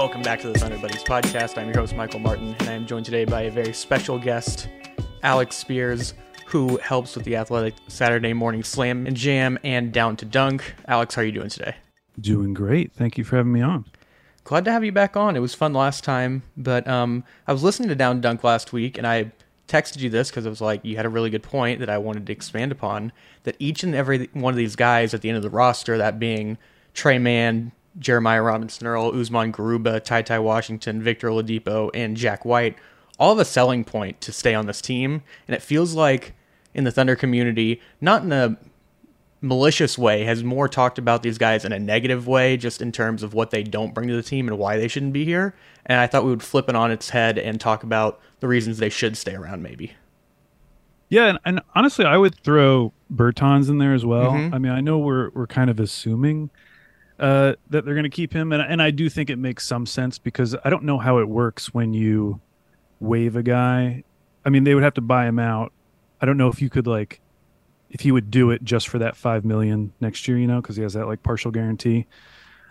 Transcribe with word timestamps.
welcome 0.00 0.22
back 0.22 0.40
to 0.40 0.48
the 0.50 0.58
Thunder 0.58 0.78
Buddies 0.78 1.04
podcast. 1.04 1.58
I'm 1.58 1.66
your 1.66 1.76
host, 1.76 1.94
Michael 1.94 2.20
Martin, 2.20 2.56
and 2.60 2.70
I 2.70 2.72
am 2.72 2.86
joined 2.86 3.04
today 3.04 3.26
by 3.26 3.42
a 3.42 3.50
very 3.50 3.74
special 3.74 4.18
guest, 4.18 4.66
Alex 5.22 5.56
Speers, 5.56 6.14
who 6.46 6.78
helps 6.78 7.14
with 7.14 7.26
the 7.26 7.36
Athletic 7.36 7.74
Saturday 7.88 8.32
Morning 8.32 8.64
Slam 8.64 9.06
and 9.06 9.14
Jam 9.14 9.58
and 9.62 9.92
Down 9.92 10.16
to 10.16 10.24
Dunk. 10.24 10.74
Alex, 10.88 11.14
how 11.14 11.20
are 11.20 11.26
you 11.26 11.32
doing 11.32 11.50
today? 11.50 11.74
Doing 12.18 12.54
great. 12.54 12.94
Thank 12.94 13.18
you 13.18 13.24
for 13.24 13.36
having 13.36 13.52
me 13.52 13.60
on. 13.60 13.84
Glad 14.44 14.64
to 14.64 14.72
have 14.72 14.82
you 14.82 14.90
back 14.90 15.18
on. 15.18 15.36
It 15.36 15.40
was 15.40 15.54
fun 15.54 15.74
last 15.74 16.02
time, 16.02 16.44
but 16.56 16.88
um, 16.88 17.22
I 17.46 17.52
was 17.52 17.62
listening 17.62 17.90
to 17.90 17.94
Down 17.94 18.16
to 18.16 18.22
Dunk 18.22 18.42
last 18.42 18.72
week, 18.72 18.96
and 18.96 19.06
I 19.06 19.32
texted 19.68 19.98
you 19.98 20.08
this 20.08 20.30
because 20.30 20.46
it 20.46 20.48
was 20.50 20.62
like 20.62 20.82
you 20.82 20.96
had 20.96 21.04
a 21.04 21.10
really 21.10 21.28
good 21.28 21.42
point 21.42 21.78
that 21.80 21.90
I 21.90 21.98
wanted 21.98 22.24
to 22.24 22.32
expand 22.32 22.72
upon. 22.72 23.12
That 23.42 23.54
each 23.58 23.82
and 23.82 23.94
every 23.94 24.30
one 24.32 24.54
of 24.54 24.56
these 24.56 24.76
guys 24.76 25.12
at 25.12 25.20
the 25.20 25.28
end 25.28 25.36
of 25.36 25.42
the 25.42 25.50
roster, 25.50 25.98
that 25.98 26.18
being 26.18 26.56
Tre 26.94 27.18
Mann, 27.18 27.72
Jeremiah 27.98 28.42
Robinson 28.42 28.86
Earl, 28.86 29.18
Usman 29.18 29.52
Garuba, 29.52 30.02
Ty 30.02 30.22
Ty 30.22 30.38
Washington, 30.38 31.02
Victor 31.02 31.28
Oladipo, 31.28 31.90
and 31.94 32.16
Jack 32.16 32.44
White, 32.44 32.76
all 33.18 33.30
have 33.30 33.38
a 33.38 33.44
selling 33.44 33.84
point 33.84 34.20
to 34.22 34.32
stay 34.32 34.54
on 34.54 34.66
this 34.66 34.80
team. 34.80 35.22
And 35.46 35.54
it 35.54 35.62
feels 35.62 35.94
like 35.94 36.34
in 36.74 36.84
the 36.84 36.92
Thunder 36.92 37.16
community, 37.16 37.80
not 38.00 38.22
in 38.22 38.32
a 38.32 38.56
malicious 39.40 39.98
way, 39.98 40.24
has 40.24 40.44
more 40.44 40.68
talked 40.68 40.98
about 40.98 41.22
these 41.22 41.38
guys 41.38 41.64
in 41.64 41.72
a 41.72 41.78
negative 41.78 42.26
way, 42.26 42.56
just 42.56 42.80
in 42.80 42.92
terms 42.92 43.22
of 43.22 43.34
what 43.34 43.50
they 43.50 43.62
don't 43.62 43.94
bring 43.94 44.08
to 44.08 44.16
the 44.16 44.22
team 44.22 44.48
and 44.48 44.58
why 44.58 44.76
they 44.76 44.88
shouldn't 44.88 45.12
be 45.12 45.24
here. 45.24 45.54
And 45.86 45.98
I 45.98 46.06
thought 46.06 46.24
we 46.24 46.30
would 46.30 46.42
flip 46.42 46.68
it 46.68 46.76
on 46.76 46.90
its 46.90 47.10
head 47.10 47.38
and 47.38 47.60
talk 47.60 47.82
about 47.82 48.20
the 48.40 48.48
reasons 48.48 48.78
they 48.78 48.90
should 48.90 49.16
stay 49.16 49.34
around, 49.34 49.62
maybe. 49.62 49.94
Yeah, 51.08 51.26
and, 51.26 51.38
and 51.44 51.60
honestly, 51.74 52.04
I 52.04 52.16
would 52.16 52.36
throw 52.36 52.92
Bertans 53.12 53.68
in 53.68 53.78
there 53.78 53.94
as 53.94 54.06
well. 54.06 54.30
Mm-hmm. 54.32 54.54
I 54.54 54.58
mean, 54.58 54.72
I 54.72 54.80
know 54.80 54.98
we're 54.98 55.30
we're 55.30 55.48
kind 55.48 55.68
of 55.68 55.80
assuming 55.80 56.50
uh, 57.20 57.54
that 57.68 57.84
they're 57.84 57.94
going 57.94 58.04
to 58.04 58.10
keep 58.10 58.32
him, 58.32 58.52
and 58.52 58.62
and 58.62 58.82
I 58.82 58.90
do 58.90 59.08
think 59.08 59.30
it 59.30 59.36
makes 59.36 59.66
some 59.66 59.86
sense 59.86 60.18
because 60.18 60.56
I 60.64 60.70
don't 60.70 60.84
know 60.84 60.98
how 60.98 61.18
it 61.18 61.28
works 61.28 61.72
when 61.72 61.92
you 61.92 62.40
waive 62.98 63.36
a 63.36 63.42
guy. 63.42 64.04
I 64.44 64.48
mean, 64.48 64.64
they 64.64 64.74
would 64.74 64.82
have 64.82 64.94
to 64.94 65.02
buy 65.02 65.26
him 65.26 65.38
out. 65.38 65.72
I 66.20 66.26
don't 66.26 66.36
know 66.36 66.48
if 66.48 66.60
you 66.62 66.70
could 66.70 66.86
like 66.86 67.20
if 67.90 68.00
he 68.00 68.12
would 68.12 68.30
do 68.30 68.50
it 68.50 68.64
just 68.64 68.88
for 68.88 68.98
that 69.00 69.16
five 69.16 69.44
million 69.44 69.92
next 70.00 70.26
year, 70.28 70.38
you 70.38 70.46
know, 70.46 70.60
because 70.60 70.76
he 70.76 70.82
has 70.82 70.94
that 70.94 71.06
like 71.06 71.22
partial 71.22 71.50
guarantee. 71.50 72.06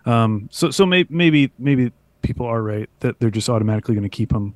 Um, 0.06 0.50
so 0.52 0.72
so 0.72 0.86
may, 0.86 1.06
maybe 1.10 1.52
maybe 1.60 1.92
people 2.22 2.46
are 2.46 2.62
right 2.62 2.90
that 3.02 3.20
they're 3.20 3.30
just 3.30 3.50
automatically 3.50 3.94
going 3.96 4.04
to 4.04 4.10
keep 4.10 4.32
him, 4.32 4.56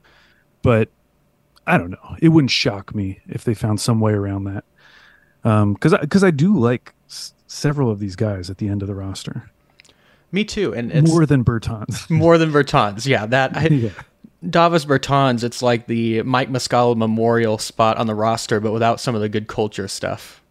but 0.62 0.90
I 1.68 1.78
don't 1.78 1.92
know. 1.92 2.16
It 2.20 2.30
wouldn't 2.30 2.52
shock 2.52 2.96
me 2.96 3.20
if 3.28 3.44
they 3.44 3.54
found 3.54 3.80
some 3.80 4.00
way 4.00 4.14
around 4.14 4.46
that. 4.46 4.64
Um, 5.44 5.74
because 5.74 5.94
because 6.00 6.24
I, 6.24 6.28
I 6.28 6.32
do 6.32 6.58
like 6.58 6.94
s- 7.10 7.34
several 7.48 7.92
of 7.92 8.00
these 8.00 8.16
guys 8.16 8.50
at 8.50 8.58
the 8.58 8.70
end 8.70 8.82
of 8.82 8.88
the 8.88 8.96
roster. 8.96 9.52
Me 10.34 10.44
too, 10.44 10.74
and 10.74 11.08
more 11.08 11.28
than 11.28 11.46
Bertans. 11.46 12.10
more 12.10 12.40
than 12.40 12.52
Bertans, 12.52 13.06
yeah. 13.06 13.28
That 13.28 13.56
I, 13.56 13.68
yeah. 13.68 13.92
Davis 14.50 14.84
Bertans, 14.84 15.44
it's 15.44 15.62
like 15.62 15.86
the 15.86 16.24
Mike 16.24 16.50
Muscala 16.50 16.98
Memorial 16.98 17.60
spot 17.60 17.98
on 17.98 18.08
the 18.08 18.16
roster, 18.16 18.60
but 18.60 18.72
without 18.72 19.00
some 19.00 19.14
of 19.14 19.22
the 19.22 19.30
good 19.30 19.48
culture 19.48 19.88
stuff. 19.88 20.42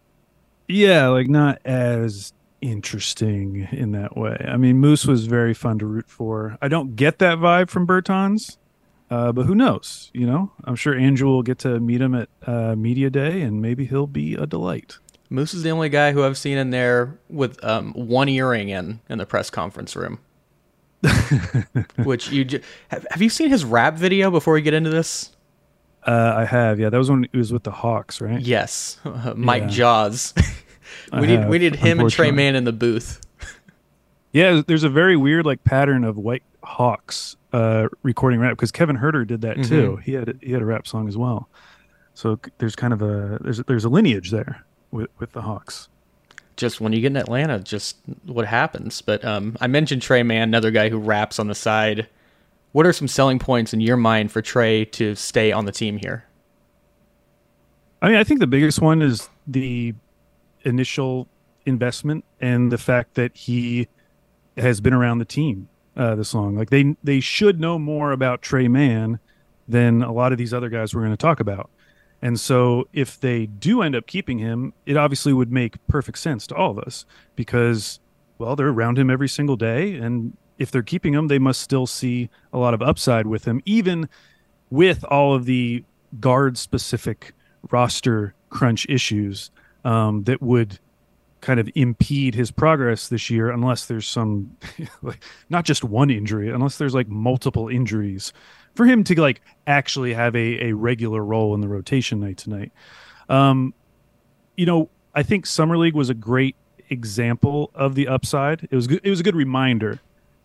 Yeah, 0.69 1.09
like 1.09 1.27
not 1.27 1.59
as 1.65 2.31
interesting 2.61 3.67
in 3.73 3.91
that 3.91 4.15
way. 4.15 4.37
I 4.47 4.55
mean, 4.55 4.77
Moose 4.77 5.05
was 5.05 5.25
very 5.25 5.53
fun 5.53 5.79
to 5.79 5.85
root 5.85 6.09
for. 6.09 6.57
I 6.61 6.69
don't 6.69 6.95
get 6.95 7.19
that 7.19 7.39
vibe 7.39 7.69
from 7.69 7.85
Bertans, 7.85 8.55
uh, 9.11 9.33
but 9.33 9.45
who 9.45 9.53
knows? 9.53 10.11
You 10.13 10.25
know, 10.25 10.53
I'm 10.63 10.77
sure 10.77 10.97
Andrew 10.97 11.27
will 11.27 11.43
get 11.43 11.59
to 11.59 11.81
meet 11.81 11.99
him 11.99 12.15
at 12.15 12.29
uh, 12.47 12.77
media 12.77 13.09
day, 13.09 13.41
and 13.41 13.61
maybe 13.61 13.85
he'll 13.85 14.07
be 14.07 14.35
a 14.35 14.45
delight. 14.45 14.97
Moose 15.29 15.53
is 15.53 15.63
the 15.63 15.71
only 15.71 15.89
guy 15.89 16.11
who 16.11 16.23
I've 16.23 16.37
seen 16.37 16.57
in 16.57 16.69
there 16.69 17.17
with 17.29 17.63
um, 17.63 17.93
one 17.93 18.29
earring 18.29 18.69
in 18.69 18.99
in 19.09 19.17
the 19.17 19.25
press 19.25 19.49
conference 19.49 19.95
room. 19.95 20.19
Which 22.03 22.31
you 22.31 22.61
have, 22.89 23.05
have 23.09 23.21
you 23.21 23.29
seen 23.29 23.49
his 23.49 23.65
rap 23.65 23.95
video 23.95 24.31
before 24.31 24.53
we 24.53 24.61
get 24.61 24.73
into 24.73 24.89
this? 24.89 25.31
Uh, 26.05 26.33
I 26.37 26.45
have, 26.45 26.79
yeah. 26.79 26.89
That 26.89 26.97
was 26.97 27.09
when 27.09 27.27
he 27.31 27.37
was 27.37 27.51
with 27.51 27.63
the 27.63 27.71
Hawks, 27.71 28.21
right? 28.21 28.39
Yes, 28.39 28.99
uh, 29.05 29.33
Mike 29.37 29.63
yeah. 29.63 29.69
Jaws. 29.69 30.33
we 31.13 31.21
need 31.21 31.39
have, 31.39 31.49
we 31.49 31.59
need 31.59 31.75
him 31.75 31.99
and 31.99 32.09
Tre 32.09 32.31
Mann 32.31 32.55
in 32.55 32.63
the 32.63 32.73
booth. 32.73 33.21
yeah, 34.33 34.61
there's 34.65 34.83
a 34.83 34.89
very 34.89 35.15
weird 35.15 35.45
like 35.45 35.63
pattern 35.63 36.03
of 36.03 36.17
White 36.17 36.43
Hawks 36.63 37.35
uh, 37.53 37.87
recording 38.03 38.39
rap 38.39 38.51
because 38.51 38.71
Kevin 38.71 38.97
Huerter 38.97 39.25
did 39.25 39.41
that 39.41 39.57
mm-hmm. 39.57 39.69
too. 39.69 39.95
He 39.97 40.13
had 40.13 40.37
he 40.41 40.51
had 40.51 40.61
a 40.61 40.65
rap 40.65 40.87
song 40.87 41.07
as 41.07 41.17
well. 41.17 41.49
So 42.13 42.39
there's 42.59 42.75
kind 42.75 42.93
of 42.93 43.01
a 43.01 43.39
there's 43.41 43.59
there's 43.63 43.85
a 43.85 43.89
lineage 43.89 44.31
there 44.31 44.65
with 44.93 45.09
with 45.19 45.33
the 45.33 45.41
Hawks. 45.41 45.89
Just 46.55 46.79
when 46.79 46.93
you 46.93 47.01
get 47.01 47.07
in 47.07 47.17
Atlanta, 47.17 47.59
just 47.59 47.97
what 48.25 48.45
happens. 48.45 49.01
But 49.01 49.25
um, 49.25 49.57
I 49.59 49.67
mentioned 49.67 50.01
Tre 50.01 50.23
Mann, 50.23 50.43
another 50.43 50.71
guy 50.71 50.89
who 50.89 50.99
raps 50.99 51.39
on 51.39 51.47
the 51.47 51.55
side 51.55 52.07
what 52.73 52.87
are 52.87 52.93
some 52.93 53.07
selling 53.07 53.39
points 53.39 53.73
in 53.73 53.79
your 53.79 53.97
mind 53.97 54.31
for 54.31 54.41
Trey 54.41 54.83
to 54.85 55.15
stay 55.15 55.51
on 55.51 55.65
the 55.65 55.71
team 55.71 55.97
here? 55.97 56.25
I 58.01 58.09
mean, 58.09 58.17
I 58.17 58.23
think 58.25 58.41
the 58.41 58.47
biggest 58.47 58.81
one 58.81 59.01
is 59.01 59.29
the 59.47 59.93
initial 60.63 61.27
investment 61.65 62.25
and 62.41 62.71
the 62.71 62.77
fact 62.77 63.13
that 63.13 63.37
he 63.37 63.87
has 64.57 64.81
been 64.81 64.93
around 64.93 65.19
the 65.19 65.25
team 65.25 65.69
uh, 65.95 66.15
this 66.15 66.33
long. 66.33 66.55
Like 66.55 66.71
they 66.71 66.97
they 67.03 67.19
should 67.19 67.61
know 67.61 67.79
more 67.79 68.11
about 68.11 68.41
Tre 68.41 68.67
Mann 68.67 69.19
than 69.67 70.01
a 70.01 70.11
lot 70.11 70.31
of 70.31 70.37
these 70.37 70.53
other 70.53 70.67
guys 70.67 70.93
we're 70.93 71.01
going 71.01 71.11
to 71.11 71.17
talk 71.17 71.39
about. 71.39 71.69
And 72.23 72.39
so 72.39 72.87
if 72.93 73.19
they 73.19 73.47
do 73.47 73.81
end 73.81 73.97
up 73.97 74.07
keeping 74.07 74.39
him, 74.39 74.73
it 74.85 74.95
obviously 74.95 75.33
would 75.33 75.51
make 75.51 75.85
perfect 75.87 76.17
sense 76.17 76.47
to 76.47 76.55
all 76.55 76.71
of 76.71 76.79
us 76.79 77.05
because 77.35 77.99
well, 78.37 78.55
they're 78.55 78.69
around 78.69 78.97
him 78.97 79.09
every 79.09 79.27
single 79.27 79.57
day. 79.57 79.95
And 79.95 80.35
if 80.57 80.71
they're 80.71 80.83
keeping 80.83 81.13
him, 81.13 81.27
they 81.27 81.37
must 81.37 81.59
still 81.59 81.85
see 81.85 82.29
a 82.53 82.57
lot 82.57 82.73
of 82.73 82.81
upside 82.81 83.27
with 83.27 83.43
him, 83.43 83.61
even 83.65 84.07
with 84.69 85.03
all 85.03 85.35
of 85.35 85.43
the 85.43 85.83
guard 86.21 86.57
specific 86.57 87.33
roster 87.71 88.33
crunch 88.49 88.85
issues 88.87 89.51
um, 89.83 90.23
that 90.23 90.41
would 90.41 90.79
kind 91.41 91.59
of 91.59 91.69
impede 91.75 92.35
his 92.35 92.51
progress 92.51 93.09
this 93.09 93.29
year 93.29 93.49
unless 93.49 93.85
there's 93.85 94.07
some 94.07 94.55
like 95.01 95.21
not 95.49 95.65
just 95.65 95.83
one 95.83 96.09
injury 96.09 96.49
unless 96.49 96.77
there's 96.77 96.93
like 96.93 97.09
multiple 97.09 97.67
injuries 97.67 98.31
for 98.75 98.85
him 98.85 99.03
to 99.03 99.19
like 99.19 99.41
actually 99.67 100.13
have 100.13 100.35
a, 100.35 100.69
a 100.69 100.73
regular 100.73 101.23
role 101.23 101.53
in 101.53 101.61
the 101.61 101.67
rotation 101.67 102.19
night 102.19 102.37
tonight. 102.37 102.71
um 103.29 103.73
you 104.57 104.65
know 104.65 104.89
i 105.15 105.23
think 105.23 105.45
summer 105.45 105.77
league 105.77 105.95
was 105.95 106.09
a 106.09 106.13
great 106.13 106.55
example 106.89 107.71
of 107.73 107.95
the 107.95 108.07
upside 108.07 108.67
it 108.69 108.75
was 108.75 108.87
good 108.87 108.99
it 109.03 109.09
was 109.09 109.19
a 109.19 109.23
good 109.23 109.35
reminder 109.35 109.99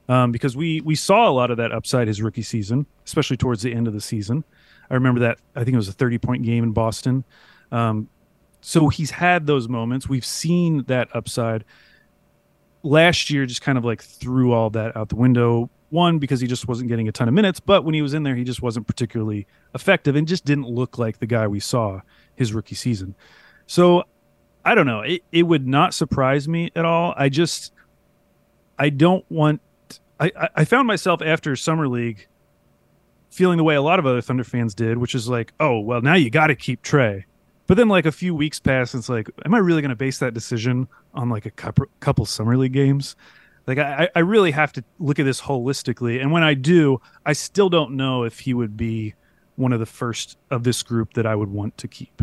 um, 0.08 0.32
because 0.32 0.56
we 0.56 0.80
we 0.80 0.94
saw 0.94 1.28
a 1.28 1.32
lot 1.32 1.50
of 1.50 1.58
that 1.58 1.72
upside 1.72 2.08
his 2.08 2.22
rookie 2.22 2.42
season, 2.42 2.86
especially 3.04 3.36
towards 3.36 3.62
the 3.62 3.74
end 3.74 3.86
of 3.86 3.92
the 3.92 4.00
season. 4.00 4.44
I 4.90 4.94
remember 4.94 5.20
that 5.20 5.38
I 5.54 5.64
think 5.64 5.74
it 5.74 5.76
was 5.76 5.88
a 5.88 5.92
30 5.92 6.18
point 6.18 6.42
game 6.44 6.64
in 6.64 6.72
Boston. 6.72 7.24
Um, 7.70 8.08
so 8.60 8.88
he's 8.88 9.10
had 9.10 9.46
those 9.46 9.68
moments. 9.68 10.08
We've 10.08 10.24
seen 10.24 10.84
that 10.84 11.08
upside. 11.14 11.64
Last 12.82 13.28
year, 13.28 13.44
just 13.44 13.60
kind 13.60 13.76
of 13.76 13.84
like 13.84 14.02
threw 14.02 14.52
all 14.52 14.70
that 14.70 14.96
out 14.96 15.10
the 15.10 15.16
window. 15.16 15.68
One 15.90 16.18
because 16.18 16.40
he 16.40 16.46
just 16.46 16.68
wasn't 16.68 16.88
getting 16.88 17.08
a 17.08 17.12
ton 17.12 17.28
of 17.28 17.34
minutes, 17.34 17.60
but 17.60 17.84
when 17.84 17.94
he 17.94 18.02
was 18.02 18.14
in 18.14 18.22
there, 18.22 18.36
he 18.36 18.44
just 18.44 18.60
wasn't 18.60 18.86
particularly 18.86 19.46
effective 19.74 20.16
and 20.16 20.28
just 20.28 20.44
didn't 20.44 20.68
look 20.68 20.98
like 20.98 21.18
the 21.18 21.26
guy 21.26 21.46
we 21.46 21.60
saw 21.60 22.00
his 22.34 22.52
rookie 22.52 22.74
season. 22.74 23.14
So 23.66 24.04
I 24.64 24.74
don't 24.74 24.86
know. 24.86 25.00
It, 25.00 25.22
it 25.32 25.44
would 25.44 25.66
not 25.66 25.94
surprise 25.94 26.46
me 26.46 26.70
at 26.76 26.84
all. 26.84 27.14
I 27.16 27.30
just 27.30 27.72
I 28.78 28.90
don't 28.90 29.24
want 29.30 29.60
I, 30.20 30.50
I 30.54 30.64
found 30.64 30.86
myself 30.86 31.22
after 31.22 31.56
summer 31.56 31.88
league 31.88 32.26
feeling 33.30 33.56
the 33.56 33.64
way 33.64 33.74
a 33.74 33.82
lot 33.82 33.98
of 33.98 34.06
other 34.06 34.20
Thunder 34.20 34.44
fans 34.44 34.74
did, 34.74 34.98
which 34.98 35.14
is 35.14 35.28
like, 35.28 35.52
oh 35.60 35.80
well, 35.80 36.02
now 36.02 36.14
you 36.14 36.28
got 36.28 36.48
to 36.48 36.54
keep 36.54 36.82
Trey. 36.82 37.24
But 37.66 37.76
then 37.76 37.88
like 37.88 38.06
a 38.06 38.12
few 38.12 38.34
weeks 38.34 38.58
pass, 38.58 38.94
and 38.94 39.00
it's 39.00 39.08
like, 39.10 39.30
am 39.44 39.54
I 39.54 39.58
really 39.58 39.82
going 39.82 39.90
to 39.90 39.96
base 39.96 40.18
that 40.18 40.32
decision 40.32 40.88
on 41.14 41.28
like 41.28 41.44
a 41.44 41.50
couple, 41.50 41.84
couple 42.00 42.24
summer 42.24 42.56
league 42.56 42.72
games? 42.72 43.14
Like 43.68 43.78
I, 43.78 44.08
I 44.16 44.20
really 44.20 44.50
have 44.50 44.72
to 44.72 44.84
look 44.98 45.18
at 45.18 45.24
this 45.24 45.42
holistically, 45.42 46.20
and 46.20 46.32
when 46.32 46.42
I 46.42 46.54
do, 46.54 47.02
I 47.26 47.34
still 47.34 47.68
don't 47.68 47.92
know 47.92 48.24
if 48.24 48.40
he 48.40 48.54
would 48.54 48.76
be 48.76 49.14
one 49.56 49.74
of 49.74 49.78
the 49.78 49.86
first 49.86 50.38
of 50.50 50.64
this 50.64 50.82
group 50.82 51.12
that 51.14 51.26
I 51.26 51.34
would 51.34 51.50
want 51.50 51.76
to 51.78 51.86
keep. 51.86 52.22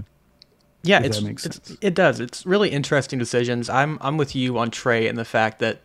Yeah, 0.81 1.01
it's, 1.03 1.19
it's, 1.19 1.77
it 1.81 1.94
does. 1.94 2.19
It's 2.19 2.45
really 2.45 2.69
interesting 2.69 3.19
decisions. 3.19 3.69
I'm 3.69 4.00
I'm 4.01 4.18
with 4.18 4.36
you 4.36 4.57
on 4.57 4.71
Trey 4.71 5.07
and 5.07 5.18
the 5.18 5.25
fact 5.25 5.59
that 5.59 5.81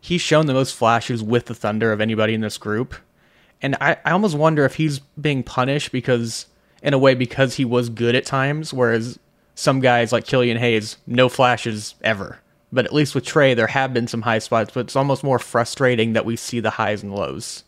he's 0.00 0.20
shown 0.20 0.46
the 0.46 0.54
most 0.54 0.76
flashes 0.76 1.24
with 1.24 1.46
the 1.46 1.54
Thunder 1.54 1.92
of 1.92 2.00
anybody 2.00 2.34
in 2.34 2.40
this 2.40 2.56
group. 2.56 2.94
And 3.60 3.76
I, 3.80 3.96
I 4.04 4.12
almost 4.12 4.36
wonder 4.36 4.64
if 4.64 4.76
he's 4.76 5.00
being 5.20 5.42
punished 5.42 5.92
because, 5.92 6.46
in 6.82 6.94
a 6.94 6.98
way, 6.98 7.14
because 7.14 7.56
he 7.56 7.64
was 7.64 7.90
good 7.90 8.14
at 8.14 8.24
times, 8.24 8.72
whereas 8.72 9.18
some 9.54 9.80
guys 9.80 10.12
like 10.12 10.24
Killian 10.24 10.56
Hayes, 10.56 10.96
no 11.06 11.28
flashes 11.28 11.96
ever. 12.00 12.38
But 12.72 12.84
at 12.84 12.92
least 12.92 13.14
with 13.14 13.24
Trey, 13.24 13.54
there 13.54 13.66
have 13.66 13.92
been 13.92 14.06
some 14.06 14.22
high 14.22 14.38
spots, 14.38 14.70
but 14.72 14.80
it's 14.80 14.96
almost 14.96 15.24
more 15.24 15.38
frustrating 15.38 16.12
that 16.12 16.24
we 16.24 16.36
see 16.36 16.60
the 16.60 16.70
highs 16.70 17.02
and 17.02 17.14
lows. 17.14 17.64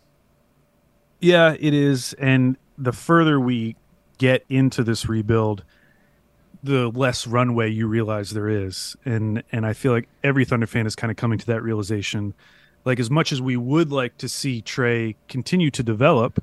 Yeah, 1.20 1.56
it 1.58 1.74
is. 1.74 2.12
And 2.14 2.56
the 2.78 2.92
further 2.92 3.40
we 3.40 3.76
get 4.18 4.44
into 4.48 4.84
this 4.84 5.08
rebuild, 5.08 5.64
the 6.62 6.88
less 6.90 7.26
runway 7.26 7.68
you 7.68 7.88
realize 7.88 8.30
there 8.30 8.48
is 8.48 8.94
and 9.04 9.42
and 9.50 9.66
i 9.66 9.72
feel 9.72 9.90
like 9.90 10.08
every 10.22 10.44
thunder 10.44 10.64
fan 10.64 10.86
is 10.86 10.94
kind 10.94 11.10
of 11.10 11.16
coming 11.16 11.36
to 11.36 11.46
that 11.46 11.60
realization 11.60 12.32
like 12.84 12.98
as 12.98 13.10
much 13.10 13.32
as 13.32 13.40
we 13.40 13.56
would 13.56 13.92
like 13.92 14.16
to 14.18 14.28
see 14.28 14.60
Trey 14.60 15.16
continue 15.28 15.70
to 15.70 15.82
develop, 15.82 16.42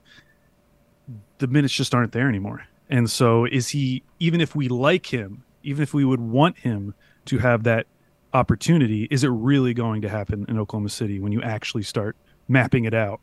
the 1.40 1.48
minutes 1.48 1.74
just 1.74 1.94
aren't 1.94 2.12
there 2.12 2.30
anymore. 2.30 2.66
And 2.90 3.10
so 3.10 3.46
is 3.46 3.70
he 3.70 4.04
even 4.20 4.42
if 4.42 4.56
we 4.56 4.68
like 4.68 5.14
him, 5.14 5.44
even 5.64 5.84
if 5.84 5.94
we 5.94 6.06
would 6.06 6.22
want 6.22 6.58
him 6.58 6.94
to 7.26 7.38
have 7.40 7.64
that 7.64 7.88
opportunity, 8.34 9.08
is 9.10 9.24
it 9.24 9.30
really 9.30 9.74
going 9.74 10.02
to 10.02 10.10
happen 10.10 10.46
in 10.48 10.60
Oklahoma 10.60 10.90
City 10.90 11.20
when 11.20 11.32
you 11.32 11.42
actually 11.42 11.84
start 11.84 12.16
mapping 12.48 12.86
it 12.86 12.94
out 12.94 13.22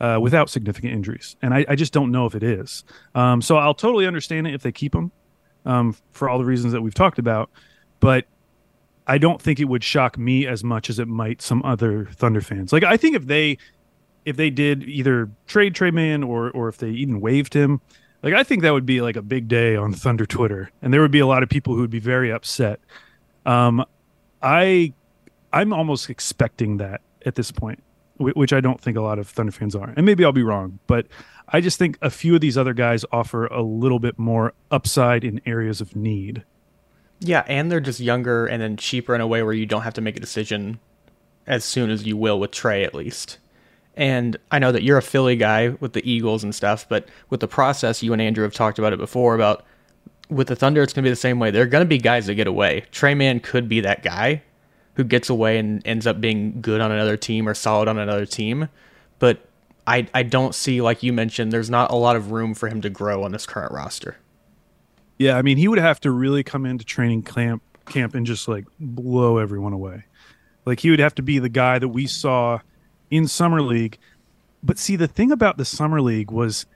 uh, 0.00 0.18
without 0.20 0.50
significant 0.50 0.92
injuries? 0.92 1.36
And 1.42 1.52
I, 1.54 1.64
I, 1.68 1.74
just 1.74 1.92
don't 1.92 2.10
know 2.10 2.26
if 2.26 2.34
it 2.34 2.42
is. 2.42 2.84
Um, 3.14 3.42
so 3.42 3.56
I'll 3.56 3.74
totally 3.74 4.06
understand 4.06 4.46
it 4.46 4.54
if 4.54 4.62
they 4.62 4.72
keep 4.72 4.94
him 4.94 5.12
um, 5.66 5.96
for 6.12 6.28
all 6.28 6.38
the 6.38 6.44
reasons 6.44 6.72
that 6.72 6.80
we've 6.80 6.94
talked 6.94 7.18
about. 7.18 7.50
But 8.00 8.26
I 9.06 9.18
don't 9.18 9.40
think 9.40 9.58
it 9.58 9.64
would 9.64 9.82
shock 9.82 10.18
me 10.18 10.46
as 10.46 10.62
much 10.62 10.90
as 10.90 10.98
it 10.98 11.08
might 11.08 11.40
some 11.40 11.62
other 11.64 12.06
Thunder 12.06 12.42
fans. 12.42 12.72
Like 12.72 12.84
I 12.84 12.96
think 12.96 13.16
if 13.16 13.26
they 13.26 13.58
if 14.24 14.36
they 14.36 14.50
did 14.50 14.84
either 14.84 15.30
trade 15.46 15.74
Tre 15.74 15.90
Mann 15.90 16.22
or 16.22 16.50
or 16.50 16.68
if 16.68 16.76
they 16.76 16.90
even 16.90 17.20
waived 17.20 17.54
him, 17.54 17.80
like 18.22 18.34
I 18.34 18.42
think 18.42 18.62
that 18.62 18.72
would 18.72 18.86
be 18.86 19.00
like 19.00 19.16
a 19.16 19.22
big 19.22 19.48
day 19.48 19.76
on 19.76 19.94
Thunder 19.94 20.26
Twitter, 20.26 20.70
and 20.82 20.92
there 20.92 21.00
would 21.00 21.10
be 21.10 21.20
a 21.20 21.26
lot 21.26 21.42
of 21.42 21.48
people 21.48 21.74
who 21.74 21.80
would 21.80 21.90
be 21.90 22.00
very 22.00 22.30
upset. 22.30 22.80
Um, 23.46 23.84
I 24.42 24.92
I'm 25.52 25.72
almost 25.72 26.10
expecting 26.10 26.76
that 26.78 27.00
at 27.24 27.34
this 27.34 27.50
point, 27.50 27.82
which 28.18 28.52
I 28.52 28.60
don't 28.60 28.80
think 28.80 28.96
a 28.96 29.00
lot 29.00 29.18
of 29.18 29.28
Thunder 29.28 29.52
fans 29.52 29.74
are, 29.74 29.92
and 29.96 30.04
maybe 30.04 30.24
I'll 30.24 30.32
be 30.32 30.42
wrong, 30.42 30.78
but 30.86 31.06
I 31.48 31.60
just 31.60 31.78
think 31.78 31.98
a 32.02 32.10
few 32.10 32.34
of 32.34 32.40
these 32.40 32.58
other 32.58 32.74
guys 32.74 33.04
offer 33.10 33.46
a 33.46 33.62
little 33.62 33.98
bit 33.98 34.18
more 34.18 34.52
upside 34.70 35.24
in 35.24 35.40
areas 35.46 35.80
of 35.80 35.96
need. 35.96 36.44
Yeah, 37.20 37.44
and 37.48 37.72
they're 37.72 37.80
just 37.80 38.00
younger 38.00 38.46
and 38.46 38.62
then 38.62 38.76
cheaper 38.76 39.14
in 39.14 39.20
a 39.20 39.26
way 39.26 39.42
where 39.42 39.54
you 39.54 39.66
don't 39.66 39.82
have 39.82 39.94
to 39.94 40.00
make 40.00 40.16
a 40.16 40.20
decision 40.20 40.78
as 41.46 41.64
soon 41.64 41.90
as 41.90 42.06
you 42.06 42.16
will 42.16 42.38
with 42.38 42.50
Trey 42.50 42.84
at 42.84 42.94
least. 42.94 43.38
And 43.96 44.36
I 44.52 44.60
know 44.60 44.70
that 44.70 44.84
you're 44.84 44.98
a 44.98 45.02
Philly 45.02 45.34
guy 45.34 45.70
with 45.70 45.94
the 45.94 46.08
Eagles 46.08 46.44
and 46.44 46.54
stuff, 46.54 46.88
but 46.88 47.08
with 47.30 47.40
the 47.40 47.48
process, 47.48 48.02
you 48.02 48.12
and 48.12 48.22
Andrew 48.22 48.44
have 48.44 48.54
talked 48.54 48.78
about 48.78 48.92
it 48.92 48.98
before 48.98 49.34
about 49.34 49.64
with 50.28 50.48
the 50.48 50.56
Thunder, 50.56 50.82
it's 50.82 50.92
going 50.92 51.02
to 51.04 51.06
be 51.06 51.12
the 51.12 51.16
same 51.16 51.38
way. 51.38 51.50
There 51.50 51.62
are 51.62 51.66
going 51.66 51.84
to 51.84 51.88
be 51.88 51.98
guys 51.98 52.26
that 52.26 52.34
get 52.34 52.46
away. 52.46 52.84
Tre 52.90 53.14
Mann 53.14 53.40
could 53.40 53.68
be 53.68 53.80
that 53.80 54.02
guy 54.02 54.42
who 54.94 55.04
gets 55.04 55.30
away 55.30 55.58
and 55.58 55.86
ends 55.86 56.06
up 56.06 56.20
being 56.20 56.60
good 56.60 56.80
on 56.80 56.90
another 56.90 57.16
team 57.16 57.48
or 57.48 57.54
solid 57.54 57.88
on 57.88 57.98
another 57.98 58.26
team. 58.26 58.68
But 59.18 59.48
I, 59.86 60.06
I 60.12 60.22
don't 60.22 60.54
see, 60.54 60.80
like 60.80 61.02
you 61.02 61.12
mentioned, 61.12 61.52
there's 61.52 61.70
not 61.70 61.90
a 61.90 61.94
lot 61.94 62.16
of 62.16 62.30
room 62.30 62.54
for 62.54 62.68
him 62.68 62.80
to 62.82 62.90
grow 62.90 63.22
on 63.22 63.32
this 63.32 63.46
current 63.46 63.72
roster. 63.72 64.16
Yeah, 65.18 65.36
I 65.36 65.42
mean, 65.42 65.56
he 65.56 65.66
would 65.66 65.78
have 65.78 66.00
to 66.00 66.10
really 66.10 66.42
come 66.42 66.66
into 66.66 66.84
training 66.84 67.22
camp 67.22 67.62
camp 67.86 68.14
and 68.14 68.26
just 68.26 68.48
like 68.48 68.66
blow 68.78 69.38
everyone 69.38 69.72
away. 69.72 70.04
Like 70.66 70.80
he 70.80 70.90
would 70.90 71.00
have 71.00 71.14
to 71.14 71.22
be 71.22 71.38
the 71.38 71.48
guy 71.48 71.78
that 71.78 71.88
we 71.88 72.06
saw 72.06 72.60
in 73.10 73.26
summer 73.26 73.62
league. 73.62 73.98
But 74.62 74.78
see, 74.78 74.96
the 74.96 75.08
thing 75.08 75.32
about 75.32 75.56
the 75.56 75.64
summer 75.64 76.02
league 76.02 76.30
was 76.30 76.66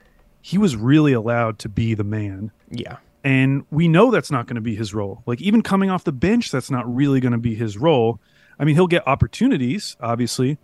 he 0.41 0.57
was 0.57 0.75
really 0.75 1.13
allowed 1.13 1.59
to 1.59 1.69
be 1.69 1.93
the 1.93 2.03
man. 2.03 2.51
Yeah. 2.71 2.97
And 3.23 3.65
we 3.71 3.87
know 3.87 4.11
that's 4.11 4.31
not 4.31 4.47
going 4.47 4.55
to 4.55 4.61
be 4.61 4.75
his 4.75 4.93
role. 4.93 5.23
Like 5.25 5.41
even 5.41 5.61
coming 5.61 5.89
off 5.89 6.03
the 6.03 6.11
bench, 6.11 6.51
that's 6.51 6.69
not 6.69 6.93
really 6.93 7.19
going 7.19 7.31
to 7.31 7.37
be 7.37 7.55
his 7.55 7.77
role. 7.77 8.19
I 8.59 8.65
mean, 8.65 8.75
he'll 8.75 8.87
get 8.87 9.07
opportunities, 9.07 9.95
obviously, 10.01 10.57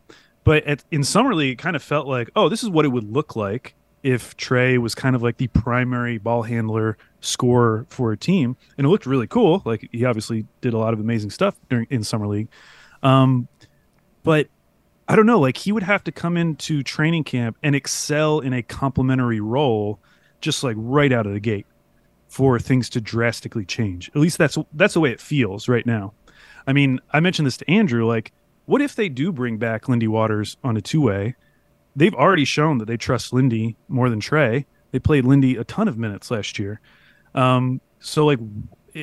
but 0.44 0.64
at, 0.66 0.84
in 0.92 1.04
summer 1.04 1.34
league, 1.34 1.54
it 1.54 1.58
kind 1.62 1.76
of 1.76 1.84
felt 1.84 2.08
like, 2.08 2.30
oh, 2.36 2.50
this 2.50 2.64
is 2.64 2.70
what 2.70 2.86
it 2.86 2.90
would 2.90 3.12
look 3.12 3.36
like 3.36 3.76
if 4.04 4.36
Trey 4.38 4.78
was 4.78 4.96
kind 4.96 5.16
of 5.16 5.22
like 5.22 5.38
the 5.38 5.48
primary 5.48 6.18
ball 6.18 6.44
handler 6.44 6.98
scorer 7.22 7.86
for 7.90 8.12
a 8.12 8.18
team, 8.18 8.56
and 8.78 8.86
it 8.86 8.90
looked 8.90 9.06
really 9.06 9.28
cool. 9.28 9.62
Like 9.66 9.88
he 9.92 10.06
obviously 10.06 10.46
did 10.62 10.74
a 10.74 10.78
lot 10.78 10.94
of 10.94 11.00
amazing 11.00 11.32
stuff 11.32 11.56
during 11.70 11.88
in 11.90 12.04
summer 12.04 12.28
league, 12.28 12.48
um, 13.04 13.48
but 14.24 14.48
I 15.08 15.16
don't 15.16 15.26
know. 15.26 15.40
Like 15.40 15.58
he 15.58 15.72
would 15.72 15.84
have 15.84 16.04
to 16.06 16.12
come 16.12 16.38
into 16.38 16.84
training 16.84 17.26
camp 17.26 17.58
and 17.62 17.76
excel 17.76 18.40
in 18.40 18.54
a 18.54 18.62
complementary 18.62 19.42
role, 19.42 20.00
just 20.40 20.64
like 20.64 20.76
right 20.80 21.12
out 21.12 21.26
of 21.26 21.34
the 21.34 21.40
gate, 21.40 21.66
for 22.30 22.60
things 22.60 22.90
to 22.92 23.02
drastically 23.02 23.66
change. 23.66 24.10
At 24.10 24.22
least 24.22 24.38
that's 24.38 24.58
that's 24.74 24.94
the 24.94 25.02
way 25.02 25.12
it 25.12 25.20
feels 25.20 25.68
right 25.68 25.86
now. 25.86 26.14
I 26.66 26.74
mean, 26.74 27.02
I 27.12 27.20
mentioned 27.20 27.46
this 27.48 27.58
to 27.58 27.70
Andrew. 27.70 28.08
Like, 28.08 28.32
what 28.66 28.82
if 28.82 28.96
they 28.96 29.10
do 29.10 29.32
bring 29.32 29.58
back 29.58 29.90
Lindy 29.90 30.08
Waters 30.08 30.56
on 30.64 30.78
a 30.78 30.82
two 30.82 31.02
way? 31.02 31.36
they've 31.96 32.16
already 32.16 32.46
shown 32.46 32.78
that 32.80 32.86
they 32.86 32.98
trust 32.98 33.34
Lindy 33.34 33.76
more 33.88 34.10
than 34.10 34.20
Trey. 34.20 34.66
They 34.92 35.00
played 35.00 35.26
Lindy 35.26 35.58
a 35.58 35.64
ton 35.64 35.88
of 35.88 35.98
minutes 35.98 36.32
last 36.32 36.58
year. 36.58 36.80
Um, 37.36 37.82
so 38.00 38.26
like, 38.26 38.40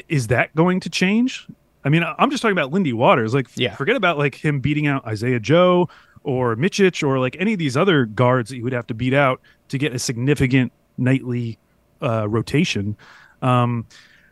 is 0.08 0.28
that 0.28 0.54
going 0.54 0.80
to 0.80 0.90
change? 0.90 1.46
I 1.84 1.88
mean, 1.88 2.04
I'm 2.18 2.30
just 2.30 2.42
talking 2.42 2.56
about 2.56 2.72
Lindy 2.72 2.92
Waters. 2.92 3.34
Like, 3.34 3.48
yeah. 3.54 3.76
forget 3.76 3.96
about 3.96 4.18
like 4.18 4.34
him 4.34 4.60
beating 4.60 4.86
out 4.86 5.06
Isaiah 5.06 5.38
Joe 5.38 5.88
or 6.24 6.56
Micic 6.56 7.06
or 7.06 7.20
like 7.20 7.36
any 7.38 7.52
of 7.52 7.58
these 7.58 7.76
other 7.76 8.06
guards 8.06 8.50
that 8.50 8.56
you 8.56 8.64
would 8.64 8.72
have 8.72 8.86
to 8.88 8.94
beat 8.94 9.14
out 9.14 9.40
to 9.68 9.78
get 9.78 9.94
a 9.94 9.98
significant 9.98 10.72
nightly 10.98 11.58
uh, 12.02 12.28
rotation. 12.28 12.96
Um, 13.42 13.86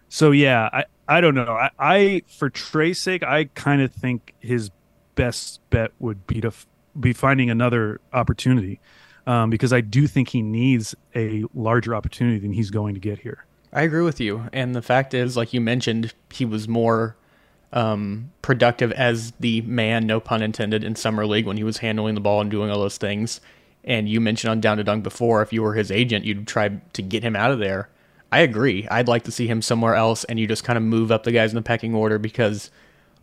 so 0.09 0.31
yeah, 0.31 0.69
I, 0.73 0.85
I 1.09 1.21
don't 1.21 1.35
know. 1.35 1.53
I, 1.53 1.71
I 1.79 2.23
for 2.29 2.51
Trey's 2.51 3.01
sake, 3.01 3.23
I 3.23 3.45
kind 3.55 3.83
of 3.83 3.93
think 3.93 4.35
his 4.41 4.71
best 5.15 5.61
bet 5.71 5.93
would 5.99 6.27
be 6.27 6.41
to 6.41 6.53
be 6.99 7.13
finding 7.13 7.51
another 7.51 8.01
opportunity 8.13 8.81
um, 9.27 9.51
because 9.51 9.73
I 9.73 9.81
do 9.81 10.07
think 10.07 10.29
he 10.29 10.43
needs 10.43 10.95
a 11.15 11.45
larger 11.55 11.95
opportunity 11.95 12.39
than 12.39 12.53
he's 12.53 12.71
going 12.71 12.95
to 12.95 13.01
get 13.01 13.19
here. 13.19 13.45
I 13.73 13.83
agree 13.83 14.03
with 14.03 14.21
you. 14.21 14.49
And 14.53 14.75
the 14.75 14.83
fact 14.83 15.15
is, 15.15 15.37
like 15.37 15.53
you 15.53 15.61
mentioned, 15.61 16.15
he 16.31 16.45
was 16.45 16.69
more 16.69 17.17
um, 17.73 18.31
productive 18.41 18.93
as 18.93 19.33
the 19.41 19.63
man, 19.63 20.07
no 20.07 20.21
pun 20.21 20.43
intended, 20.43 20.85
in 20.85 20.95
summer 20.95 21.27
league 21.27 21.47
when 21.47 21.57
he 21.57 21.65
was 21.65 21.79
handling 21.79 22.15
the 22.15 22.21
ball 22.21 22.41
and 22.41 22.51
doing 22.51 22.71
all 22.71 22.79
those 22.79 22.99
things. 22.99 23.41
And 23.85 24.09
you 24.09 24.21
mentioned 24.21 24.51
on 24.51 24.61
Down 24.61 24.79
to 24.79 24.85
Dunk 24.85 25.05
before, 25.05 25.43
if 25.43 25.53
you 25.53 25.63
were 25.63 25.75
his 25.75 25.91
agent, 25.91 26.25
you'd 26.25 26.47
try 26.47 26.69
to 26.69 27.03
get 27.03 27.23
him 27.23 27.37
out 27.37 27.51
of 27.51 27.59
there. 27.59 27.91
I 28.33 28.41
agree. 28.41 28.89
I'd 28.91 29.09
like 29.09 29.25
to 29.25 29.31
see 29.31 29.47
him 29.47 29.63
somewhere 29.63 29.95
else, 29.95 30.25
and 30.25 30.41
you 30.41 30.47
just 30.47 30.65
kind 30.65 30.77
of 30.77 30.83
move 30.83 31.13
up 31.13 31.23
the 31.23 31.33
guys 31.33 31.51
in 31.51 31.57
the 31.57 31.63
pecking 31.63 31.95
order 31.95 32.19
because 32.19 32.71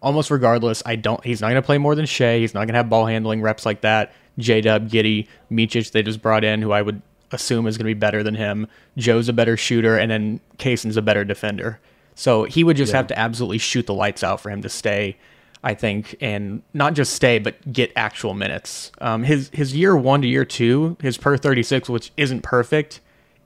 almost 0.01 0.31
regardless. 0.31 0.81
I 0.85 0.95
don't. 0.95 1.23
He's 1.23 1.41
not 1.41 1.47
going 1.47 1.61
to 1.61 1.65
play 1.65 1.77
more 1.77 1.95
than 1.95 2.05
Shai. 2.05 2.39
He's 2.39 2.53
not 2.53 2.61
going 2.61 2.73
to 2.73 2.77
have 2.77 2.89
ball 2.89 3.05
handling 3.05 3.41
reps 3.41 3.65
like 3.65 3.81
that. 3.81 4.13
J 4.37 4.61
Dub, 4.61 4.89
Giddey, 4.89 5.27
Micic, 5.51 5.91
they 5.91 6.03
just 6.03 6.21
brought 6.21 6.43
in, 6.43 6.61
who 6.61 6.71
I 6.71 6.81
would 6.81 7.01
assume 7.31 7.67
is 7.67 7.77
going 7.77 7.85
to 7.85 7.95
be 7.95 7.99
better 7.99 8.23
than 8.23 8.35
him. 8.35 8.67
Joe's 8.97 9.29
a 9.29 9.33
better 9.33 9.57
shooter, 9.57 9.97
and 9.97 10.11
then 10.11 10.39
Cason's 10.57 10.97
a 10.97 11.01
better 11.01 11.23
defender. 11.23 11.79
So 12.15 12.43
he 12.43 12.63
would 12.63 12.77
just 12.77 12.91
yeah. 12.91 12.97
have 12.97 13.07
to 13.07 13.19
absolutely 13.19 13.57
shoot 13.57 13.87
the 13.87 13.93
lights 13.93 14.23
out 14.23 14.41
for 14.41 14.49
him 14.49 14.61
to 14.61 14.69
stay. 14.69 15.17
I 15.63 15.75
think, 15.75 16.15
and 16.21 16.63
not 16.73 16.93
just 16.93 17.13
stay, 17.13 17.37
but 17.37 17.71
get 17.71 17.91
actual 17.95 18.33
minutes. 18.33 18.91
Um, 18.99 19.23
his 19.23 19.49
his 19.53 19.75
year 19.75 19.95
one 19.95 20.21
to 20.23 20.27
year 20.27 20.45
two, 20.45 20.97
his 21.01 21.17
per 21.17 21.37
thirty 21.37 21.63
six, 21.63 21.89
which 21.89 22.11
isn't 22.17 22.41
perfect, 22.41 22.99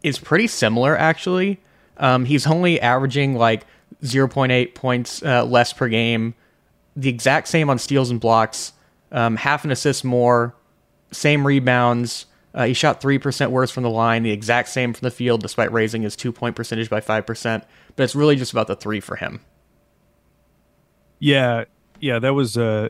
is 0.04 0.18
pretty 0.18 0.48
similar 0.48 0.98
actually. 0.98 1.60
Um, 1.98 2.26
he's 2.26 2.48
only 2.48 2.80
averaging 2.80 3.36
like 3.36 3.66
zero 4.04 4.28
point 4.28 4.52
eight 4.52 4.76
points 4.76 5.22
uh, 5.24 5.46
less 5.46 5.74
per 5.74 5.88
game 5.88 6.36
the 6.96 7.10
exact 7.10 7.48
same 7.48 7.70
on 7.70 7.78
steals 7.78 8.10
and 8.10 8.20
blocks, 8.20 8.74
um, 9.12 9.36
half 9.36 9.66
an 9.66 9.72
assist 9.72 10.06
more, 10.06 10.56
same 11.12 11.46
rebounds. 11.46 12.26
Uh, 12.54 12.66
he 12.66 12.74
shot 12.74 13.02
3% 13.02 13.52
worse 13.52 13.70
from 13.70 13.84
the 13.84 13.90
line, 13.90 14.24
the 14.24 14.32
exact 14.32 14.70
same 14.70 14.94
from 14.94 15.06
the 15.06 15.12
field, 15.12 15.42
despite 15.42 15.72
raising 15.74 16.04
his 16.04 16.16
two 16.16 16.32
point 16.32 16.56
percentage 16.56 16.90
by 16.90 17.02
5%. 17.02 17.64
But 17.96 18.04
it's 18.04 18.16
really 18.16 18.38
just 18.38 18.54
about 18.54 18.68
the 18.68 18.78
three 18.78 19.02
for 19.02 19.18
him. 19.18 19.42
Yeah. 21.20 21.66
Yeah. 22.00 22.20
That 22.20 22.34
was, 22.34 22.58
uh, 22.58 22.90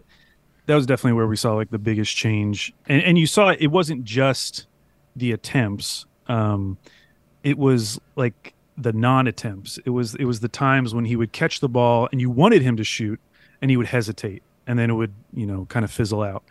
that 0.66 0.76
was 0.76 0.86
definitely 0.86 1.14
where 1.14 1.28
we 1.28 1.36
saw 1.36 1.54
like 1.54 1.70
the 1.70 1.80
biggest 1.80 2.16
change. 2.16 2.74
And, 2.88 3.02
and 3.04 3.18
you 3.18 3.28
saw 3.28 3.50
it, 3.50 3.60
it 3.62 3.68
wasn't 3.68 4.04
just 4.04 4.68
the 5.16 5.32
attempts. 5.32 6.06
Um, 6.28 6.78
it 7.44 7.58
was 7.58 8.00
like 8.16 8.54
the 8.78 8.94
non 8.94 9.28
attempts. 9.28 9.78
It 9.86 9.92
was, 9.92 10.16
it 10.16 10.26
was 10.26 10.40
the 10.40 10.50
times 10.50 10.94
when 10.94 11.06
he 11.06 11.16
would 11.16 11.32
catch 11.32 11.60
the 11.60 11.70
ball 11.70 12.10
and 12.12 12.20
you 12.20 12.30
wanted 12.30 12.62
him 12.62 12.78
to 12.78 12.84
shoot 12.84 13.20
and 13.62 13.72
he 13.72 13.78
would 13.78 13.88
hesitate 13.88 14.44
and 14.68 14.78
then 14.78 14.90
it 14.90 14.94
would 14.94 15.14
you 15.34 15.46
know 15.46 15.66
kind 15.66 15.84
of 15.84 15.92
fizzle 15.92 16.22
out 16.22 16.44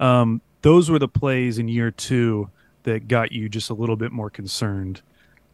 um, 0.00 0.40
those 0.62 0.90
were 0.90 0.98
the 0.98 1.08
plays 1.08 1.58
in 1.58 1.68
year 1.68 1.90
two 1.90 2.48
that 2.84 3.08
got 3.08 3.32
you 3.32 3.48
just 3.48 3.70
a 3.70 3.74
little 3.74 3.96
bit 3.96 4.12
more 4.12 4.30
concerned 4.30 5.02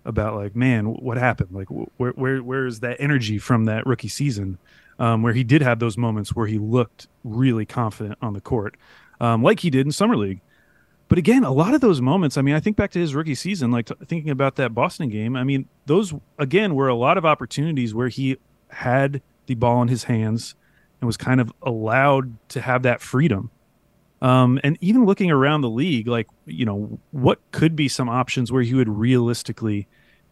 about 0.04 0.34
like 0.34 0.56
man 0.56 0.86
what 0.86 1.18
happened 1.18 1.50
like 1.52 1.68
where 1.68 2.12
where 2.12 2.42
where's 2.42 2.80
that 2.80 2.96
energy 3.00 3.38
from 3.38 3.64
that 3.64 3.86
rookie 3.86 4.08
season 4.08 4.58
um, 4.98 5.22
where 5.22 5.32
he 5.32 5.44
did 5.44 5.62
have 5.62 5.78
those 5.78 5.96
moments 5.96 6.34
where 6.34 6.46
he 6.46 6.58
looked 6.58 7.08
really 7.24 7.66
confident 7.66 8.18
on 8.20 8.32
the 8.32 8.40
court 8.40 8.76
um, 9.20 9.42
like 9.42 9.60
he 9.60 9.70
did 9.70 9.86
in 9.86 9.92
summer 9.92 10.16
league 10.16 10.40
but 11.08 11.18
again 11.18 11.44
a 11.44 11.52
lot 11.52 11.74
of 11.74 11.80
those 11.80 12.00
moments 12.00 12.36
i 12.36 12.42
mean 12.42 12.54
i 12.54 12.60
think 12.60 12.76
back 12.76 12.90
to 12.90 12.98
his 12.98 13.14
rookie 13.14 13.34
season 13.34 13.70
like 13.70 13.86
t- 13.86 13.94
thinking 14.06 14.30
about 14.30 14.56
that 14.56 14.74
boston 14.74 15.08
game 15.08 15.36
i 15.36 15.44
mean 15.44 15.66
those 15.86 16.14
again 16.38 16.74
were 16.74 16.88
a 16.88 16.94
lot 16.94 17.18
of 17.18 17.24
opportunities 17.24 17.94
where 17.94 18.08
he 18.08 18.36
had 18.70 19.22
the 19.46 19.54
ball 19.54 19.82
in 19.82 19.88
his 19.88 20.04
hands 20.04 20.54
and 21.00 21.06
was 21.06 21.16
kind 21.16 21.40
of 21.40 21.52
allowed 21.62 22.36
to 22.50 22.60
have 22.60 22.82
that 22.82 23.00
freedom. 23.00 23.50
Um, 24.20 24.58
and 24.64 24.76
even 24.80 25.06
looking 25.06 25.30
around 25.30 25.60
the 25.60 25.70
league, 25.70 26.08
like, 26.08 26.26
you 26.44 26.64
know, 26.64 26.98
what 27.12 27.38
could 27.52 27.76
be 27.76 27.88
some 27.88 28.08
options 28.08 28.50
where 28.50 28.62
he 28.62 28.74
would 28.74 28.88
realistically 28.88 29.86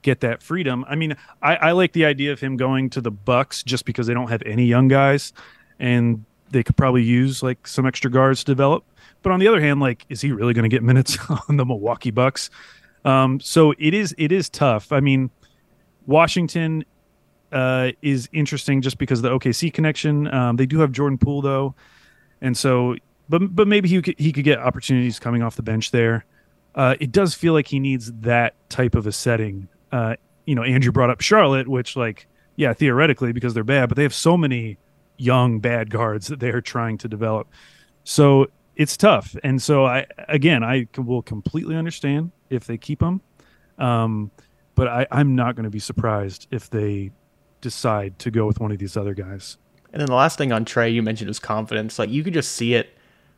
get 0.06 0.20
that 0.20 0.42
freedom? 0.42 0.84
I 0.88 0.94
mean, 0.94 1.16
I, 1.42 1.56
I 1.56 1.72
like 1.72 1.92
the 1.92 2.04
idea 2.04 2.32
of 2.32 2.40
him 2.40 2.56
going 2.56 2.88
to 2.90 3.00
the 3.00 3.10
Bucks 3.10 3.62
just 3.62 3.84
because 3.84 4.06
they 4.06 4.14
don't 4.14 4.28
have 4.28 4.42
any 4.46 4.64
young 4.64 4.88
guys. 4.88 5.32
And 5.78 6.25
they 6.50 6.62
could 6.62 6.76
probably 6.76 7.02
use 7.02 7.42
like 7.42 7.66
some 7.66 7.84
extra 7.86 8.10
guards 8.10 8.40
to 8.40 8.46
develop. 8.46 8.84
But 9.22 9.32
on 9.32 9.40
the 9.40 9.48
other 9.48 9.60
hand, 9.60 9.80
like, 9.80 10.06
is 10.08 10.20
he 10.20 10.30
really 10.30 10.54
going 10.54 10.62
to 10.62 10.75
get 10.75 10.82
minutes 10.82 11.18
on 11.48 11.56
the 11.56 11.66
Milwaukee 11.66 12.12
Bucks? 12.12 12.48
Um, 13.04 13.40
so 13.40 13.75
it 13.78 13.94
is 13.94 14.14
it 14.16 14.32
is 14.32 14.48
tough. 14.48 14.92
I 14.92 15.00
mean, 15.00 15.30
Washington 16.06 16.84
uh, 17.52 17.90
is 18.02 18.28
interesting 18.32 18.80
just 18.82 18.98
because 18.98 19.22
the 19.22 19.30
OKC 19.30 19.72
connection. 19.72 20.32
Um, 20.32 20.56
they 20.56 20.66
do 20.66 20.80
have 20.80 20.92
Jordan 20.92 21.18
Poole 21.18 21.42
though, 21.42 21.75
and 22.40 22.56
so 22.56 22.96
but 23.28 23.54
but 23.54 23.68
maybe 23.68 23.88
he 23.88 24.02
could, 24.02 24.18
he 24.18 24.32
could 24.32 24.44
get 24.44 24.58
opportunities 24.58 25.18
coming 25.18 25.42
off 25.42 25.56
the 25.56 25.62
bench 25.62 25.90
there. 25.90 26.25
Uh, 26.75 26.94
it 27.00 27.10
does 27.10 27.34
feel 27.34 27.54
like 27.54 27.68
he 27.68 27.80
needs 27.80 28.12
that 28.20 28.54
type 28.68 28.94
of 28.94 29.06
a 29.06 29.12
setting. 29.12 29.68
Uh, 29.96 30.16
you 30.44 30.54
know, 30.54 30.62
Andrew 30.62 30.92
brought 30.92 31.08
up 31.08 31.22
Charlotte, 31.22 31.68
which 31.68 31.96
like 31.96 32.26
yeah, 32.56 32.74
theoretically 32.74 33.32
because 33.32 33.54
they're 33.54 33.64
bad, 33.64 33.88
but 33.88 33.96
they 33.96 34.02
have 34.02 34.14
so 34.14 34.36
many 34.36 34.76
young 35.16 35.58
bad 35.58 35.88
guards 35.88 36.26
that 36.26 36.38
they're 36.38 36.60
trying 36.60 36.98
to 36.98 37.08
develop. 37.08 37.48
So 38.04 38.48
it's 38.76 38.96
tough. 38.96 39.34
And 39.42 39.62
so 39.62 39.86
I 39.86 40.06
again 40.28 40.62
I 40.62 40.86
will 40.98 41.22
completely 41.22 41.76
understand 41.76 42.30
if 42.50 42.66
they 42.66 42.76
keep 42.76 43.00
him. 43.00 43.22
Um, 43.78 44.30
but 44.74 44.88
I, 44.88 45.06
I'm 45.10 45.34
not 45.34 45.56
going 45.56 45.64
to 45.64 45.70
be 45.70 45.78
surprised 45.78 46.46
if 46.50 46.68
they 46.68 47.10
decide 47.62 48.18
to 48.18 48.30
go 48.30 48.46
with 48.46 48.60
one 48.60 48.72
of 48.72 48.78
these 48.78 48.96
other 48.98 49.14
guys. 49.14 49.56
And 49.92 50.00
then 50.02 50.06
the 50.06 50.14
last 50.14 50.36
thing 50.36 50.52
on 50.52 50.66
Trey, 50.66 50.90
you 50.90 51.02
mentioned 51.02 51.28
was 51.28 51.38
confidence. 51.38 51.98
Like 51.98 52.10
you 52.10 52.22
could 52.22 52.34
just 52.34 52.52
see 52.52 52.74
it 52.74 52.90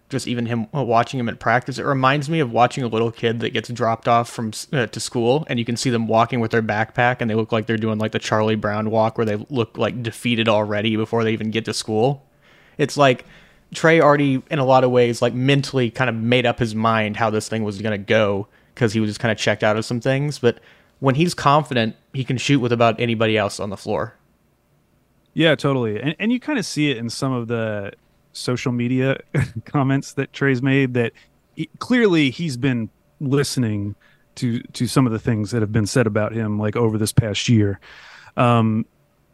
just 0.08 0.26
even 0.26 0.46
him 0.46 0.68
watching 0.72 1.20
him 1.20 1.28
at 1.28 1.38
practice. 1.38 1.78
It 1.78 1.84
reminds 1.84 2.30
me 2.30 2.40
of 2.40 2.50
watching 2.50 2.82
a 2.82 2.88
little 2.88 3.12
kid 3.12 3.40
that 3.40 3.50
gets 3.50 3.68
dropped 3.68 4.08
off 4.08 4.30
from 4.30 4.52
uh, 4.72 4.86
to 4.86 5.00
school, 5.00 5.44
and 5.48 5.58
you 5.58 5.64
can 5.64 5.76
see 5.76 5.90
them 5.90 6.06
walking 6.06 6.40
with 6.40 6.50
their 6.50 6.62
backpack, 6.62 7.20
and 7.20 7.30
they 7.30 7.34
look 7.34 7.52
like 7.52 7.66
they're 7.66 7.76
doing 7.76 7.98
like 7.98 8.12
the 8.12 8.18
Charlie 8.18 8.56
Brown 8.56 8.90
walk, 8.90 9.18
where 9.18 9.26
they 9.26 9.36
look 9.50 9.76
like 9.76 10.02
defeated 10.02 10.48
already 10.48 10.96
before 10.96 11.24
they 11.24 11.32
even 11.32 11.50
get 11.50 11.64
to 11.66 11.74
school. 11.74 12.24
It's 12.78 12.96
like 12.96 13.26
Trey 13.74 14.00
already, 14.00 14.42
in 14.50 14.58
a 14.58 14.64
lot 14.64 14.84
of 14.84 14.90
ways, 14.90 15.20
like 15.20 15.34
mentally 15.34 15.90
kind 15.90 16.08
of 16.08 16.16
made 16.16 16.46
up 16.46 16.58
his 16.58 16.74
mind 16.74 17.16
how 17.16 17.28
this 17.28 17.48
thing 17.48 17.64
was 17.64 17.80
going 17.82 17.98
to 17.98 18.04
go 18.04 18.48
because 18.74 18.92
he 18.92 19.00
was 19.00 19.10
just 19.10 19.20
kind 19.20 19.32
of 19.32 19.38
checked 19.38 19.62
out 19.62 19.76
of 19.76 19.84
some 19.84 20.00
things. 20.00 20.38
But 20.38 20.58
when 21.00 21.16
he's 21.16 21.34
confident, 21.34 21.96
he 22.14 22.24
can 22.24 22.38
shoot 22.38 22.60
with 22.60 22.72
about 22.72 22.98
anybody 22.98 23.36
else 23.36 23.60
on 23.60 23.70
the 23.70 23.76
floor. 23.76 24.14
Yeah, 25.34 25.54
totally. 25.54 26.00
And 26.00 26.16
and 26.18 26.32
you 26.32 26.40
kind 26.40 26.58
of 26.58 26.64
see 26.64 26.90
it 26.90 26.96
in 26.96 27.10
some 27.10 27.32
of 27.32 27.48
the 27.48 27.92
social 28.38 28.72
media 28.72 29.18
comments 29.64 30.12
that 30.14 30.32
Trey's 30.32 30.62
made 30.62 30.94
that 30.94 31.12
he, 31.54 31.68
clearly 31.78 32.30
he's 32.30 32.56
been 32.56 32.90
listening 33.20 33.94
to 34.36 34.60
to 34.60 34.86
some 34.86 35.06
of 35.06 35.12
the 35.12 35.18
things 35.18 35.50
that 35.50 35.62
have 35.62 35.72
been 35.72 35.86
said 35.86 36.06
about 36.06 36.32
him 36.32 36.58
like 36.58 36.76
over 36.76 36.98
this 36.98 37.12
past 37.12 37.48
year. 37.48 37.80
Um 38.36 38.86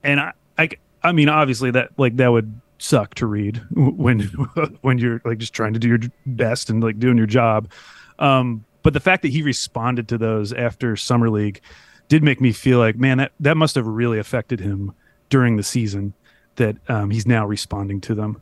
and 0.03 0.21
I 0.21 0.33
I 0.59 0.71
I 1.03 1.13
mean 1.13 1.29
obviously 1.29 1.71
that 1.73 1.91
like 1.99 2.17
that 2.17 2.29
would 2.29 2.61
suck 2.79 3.15
to 3.15 3.27
read 3.27 3.63
when 3.71 4.21
when 4.81 4.99
you're 4.99 5.21
like 5.25 5.39
just 5.39 5.53
trying 5.53 5.75
to 5.75 5.79
do 5.79 5.89
your 5.89 5.99
best 6.27 6.71
and 6.71 6.83
like 6.83 6.99
doing 6.99 7.19
your 7.19 7.27
job. 7.27 7.71
Um 8.19 8.65
but 8.83 8.93
the 8.93 9.01
fact 9.01 9.23
that 9.23 9.33
he 9.33 9.43
responded 9.43 10.09
to 10.09 10.19
those 10.19 10.53
after 10.53 10.97
summer 10.97 11.31
league 11.31 11.61
did 12.09 12.23
make 12.23 12.41
me 12.41 12.53
feel 12.53 12.79
like 12.79 12.97
man 12.97 13.19
that 13.19 13.33
that 13.41 13.57
must 13.57 13.75
have 13.75 13.87
really 13.87 14.19
affected 14.19 14.61
him 14.61 14.95
during 15.29 15.57
the 15.57 15.63
season 15.63 16.15
that 16.57 16.77
um, 16.89 17.11
he's 17.11 17.27
now 17.27 17.47
responding 17.47 18.01
to 18.03 18.15
them. 18.15 18.41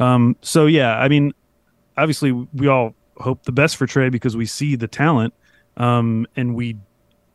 Um, 0.00 0.36
so 0.40 0.66
yeah, 0.66 0.98
I 0.98 1.08
mean, 1.08 1.32
obviously 1.96 2.32
we 2.32 2.68
all 2.68 2.94
hope 3.16 3.44
the 3.44 3.52
best 3.52 3.76
for 3.76 3.86
Trey 3.86 4.08
because 4.08 4.36
we 4.36 4.46
see 4.46 4.76
the 4.76 4.88
talent, 4.88 5.34
um, 5.76 6.26
and 6.36 6.54
we 6.54 6.76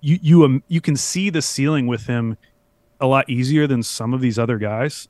you 0.01 0.19
you 0.21 0.45
um, 0.45 0.63
you 0.67 0.81
can 0.81 0.95
see 0.95 1.29
the 1.29 1.41
ceiling 1.41 1.87
with 1.87 2.05
him 2.05 2.37
a 3.01 3.07
lot 3.07 3.29
easier 3.29 3.67
than 3.67 3.83
some 3.83 4.13
of 4.13 4.21
these 4.21 4.37
other 4.37 4.57
guys. 4.57 5.07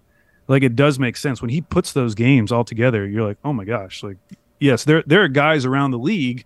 Like 0.48 0.64
it 0.64 0.76
does 0.76 1.00
make 1.00 1.16
sense 1.18 1.42
when 1.42 1.50
he 1.50 1.62
puts 1.62 1.94
those 1.94 2.16
games 2.16 2.52
all 2.52 2.64
together. 2.64 3.08
You're 3.08 3.28
like, 3.28 3.38
oh 3.44 3.54
my 3.54 3.66
gosh, 3.66 4.04
like 4.04 4.18
yes, 4.60 4.84
there 4.84 5.04
there 5.06 5.24
are 5.24 5.28
guys 5.28 5.66
around 5.66 5.92
the 5.92 6.00
league 6.00 6.46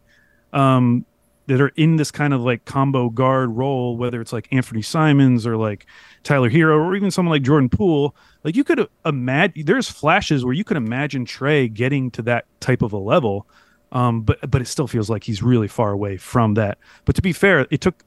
um, 0.51 1.05
that 1.47 1.59
are 1.61 1.71
in 1.75 1.95
this 1.97 2.11
kind 2.11 2.33
of 2.33 2.41
like 2.41 2.65
combo 2.65 3.09
guard 3.09 3.55
role, 3.55 3.97
whether 3.97 4.21
it's 4.21 4.33
like 4.33 4.47
Anthony 4.51 4.81
Simons 4.81 5.45
or 5.45 5.57
like 5.57 5.85
Tyler 6.23 6.49
Herro 6.49 6.77
or 6.85 6.95
even 6.95 7.11
someone 7.11 7.31
like 7.31 7.43
Jordan 7.43 7.69
Poole. 7.69 8.15
Like 8.43 8.55
you 8.55 8.63
could 8.63 8.87
imagine, 9.05 9.65
there's 9.65 9.89
flashes 9.89 10.43
where 10.43 10.53
you 10.53 10.63
could 10.63 10.77
imagine 10.77 11.25
Trey 11.25 11.67
getting 11.67 12.11
to 12.11 12.21
that 12.23 12.45
type 12.59 12.81
of 12.81 12.93
a 12.93 12.97
level, 12.97 13.47
um, 13.91 14.21
but 14.21 14.49
but 14.49 14.61
it 14.61 14.67
still 14.67 14.87
feels 14.87 15.09
like 15.09 15.23
he's 15.23 15.41
really 15.41 15.67
far 15.67 15.91
away 15.91 16.17
from 16.17 16.55
that. 16.55 16.77
But 17.05 17.15
to 17.15 17.21
be 17.21 17.33
fair, 17.33 17.67
it 17.71 17.81
took 17.81 18.03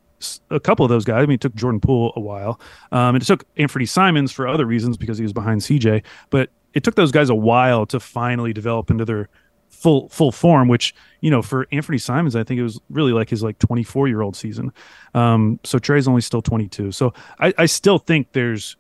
a 0.51 0.61
couple 0.61 0.85
of 0.85 0.91
those 0.91 1.05
guys. 1.05 1.23
I 1.23 1.27
mean, 1.27 1.35
it 1.35 1.41
took 1.41 1.55
Jordan 1.55 1.81
Poole 1.81 2.13
a 2.17 2.21
while, 2.21 2.61
um, 2.93 3.15
and 3.15 3.23
it 3.23 3.27
took 3.27 3.45
Anthony 3.57 3.87
Simons 3.87 4.33
for 4.33 4.47
other 4.47 4.67
reasons 4.67 4.97
because 4.97 5.19
he 5.19 5.23
was 5.23 5.33
behind 5.33 5.61
CJ. 5.61 6.03
But 6.31 6.51
it 6.75 6.85
took 6.85 6.95
those 6.95 7.13
guys 7.13 7.31
a 7.31 7.35
while 7.35 7.87
to 7.87 7.99
finally 7.99 8.53
develop 8.53 8.91
into 8.91 9.05
their 9.05 9.29
full 9.71 10.09
full 10.09 10.33
form 10.33 10.69
which 10.69 10.95
you 11.21 11.31
know 11.31 11.43
for 11.43 11.67
anthony 11.71 11.99
simons 11.99 12.35
i 12.35 12.43
think 12.43 12.59
it 12.59 12.63
was 12.63 12.81
really 12.89 13.13
like 13.13 13.29
his 13.29 13.43
like 13.43 13.59
24 13.59 14.09
year 14.09 14.23
old 14.23 14.35
season 14.35 14.73
um 15.13 15.61
so 15.65 15.79
trey's 15.79 16.09
only 16.09 16.23
still 16.23 16.41
22 16.41 16.93
so 16.93 17.13
i 17.41 17.53
i 17.59 17.67
still 17.67 17.99
think 17.99 18.33
there's 18.33 18.77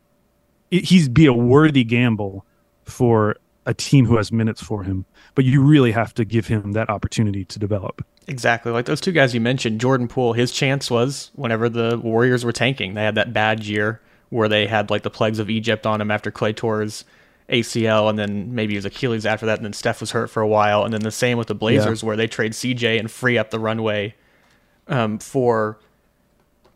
he's 0.70 1.08
be 1.08 1.26
a 1.26 1.32
worthy 1.32 1.84
gamble 1.84 2.44
for 2.84 3.36
a 3.66 3.74
team 3.74 4.06
who 4.06 4.16
has 4.16 4.30
minutes 4.30 4.62
for 4.62 4.84
him. 4.84 5.04
But 5.34 5.44
you 5.44 5.62
really 5.62 5.92
have 5.92 6.14
to 6.14 6.24
give 6.24 6.46
him 6.46 6.72
that 6.72 6.88
opportunity 6.88 7.44
to 7.44 7.58
develop. 7.58 8.04
Exactly. 8.28 8.72
Like 8.72 8.86
those 8.86 9.00
two 9.00 9.12
guys 9.12 9.34
you 9.34 9.40
mentioned 9.40 9.80
jordan 9.80 10.08
poole 10.08 10.32
his 10.32 10.50
chance 10.50 10.90
was 10.90 11.30
whenever 11.34 11.68
the 11.68 11.98
warriors 11.98 12.44
were 12.44 12.52
tanking. 12.52 12.94
They 12.94 13.04
had 13.04 13.14
that 13.16 13.32
bad 13.32 13.64
year 13.64 14.00
where 14.30 14.48
they 14.48 14.66
had 14.66 14.90
like 14.90 15.02
the 15.02 15.10
plagues 15.10 15.38
of 15.38 15.48
egypt 15.48 15.86
on 15.86 16.00
him 16.00 16.10
after 16.10 16.30
klay 16.30 16.54
tore 16.54 16.84
ACL, 17.48 18.10
and 18.10 18.18
then 18.18 18.54
maybe 18.54 18.74
his 18.74 18.84
Achilles 18.84 19.24
after 19.24 19.46
that, 19.46 19.58
and 19.58 19.64
then 19.64 19.72
Steph 19.72 20.00
was 20.00 20.10
hurt 20.10 20.30
for 20.30 20.42
a 20.42 20.48
while, 20.48 20.84
and 20.84 20.92
then 20.92 21.02
the 21.02 21.10
same 21.10 21.38
with 21.38 21.46
the 21.46 21.54
Blazers, 21.54 22.02
yeah. 22.02 22.06
where 22.06 22.16
they 22.16 22.26
trade 22.26 22.52
CJ 22.52 22.98
and 22.98 23.10
free 23.10 23.38
up 23.38 23.50
the 23.50 23.60
runway 23.60 24.14
um, 24.88 25.18
for 25.18 25.78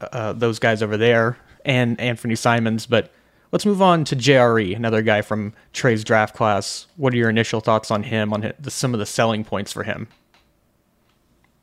uh, 0.00 0.32
those 0.32 0.58
guys 0.58 0.82
over 0.82 0.96
there 0.96 1.36
and 1.64 2.00
Anthony 2.00 2.36
Simons. 2.36 2.86
But 2.86 3.10
let's 3.52 3.66
move 3.66 3.82
on 3.82 4.04
to 4.04 4.16
JRE, 4.16 4.74
another 4.74 5.02
guy 5.02 5.22
from 5.22 5.52
Trey's 5.72 6.04
draft 6.04 6.34
class. 6.34 6.86
What 6.96 7.12
are 7.12 7.16
your 7.16 7.30
initial 7.30 7.60
thoughts 7.60 7.90
on 7.90 8.02
him? 8.02 8.32
On 8.32 8.52
the, 8.58 8.70
some 8.70 8.94
of 8.94 9.00
the 9.00 9.06
selling 9.06 9.44
points 9.44 9.72
for 9.72 9.82
him? 9.82 10.08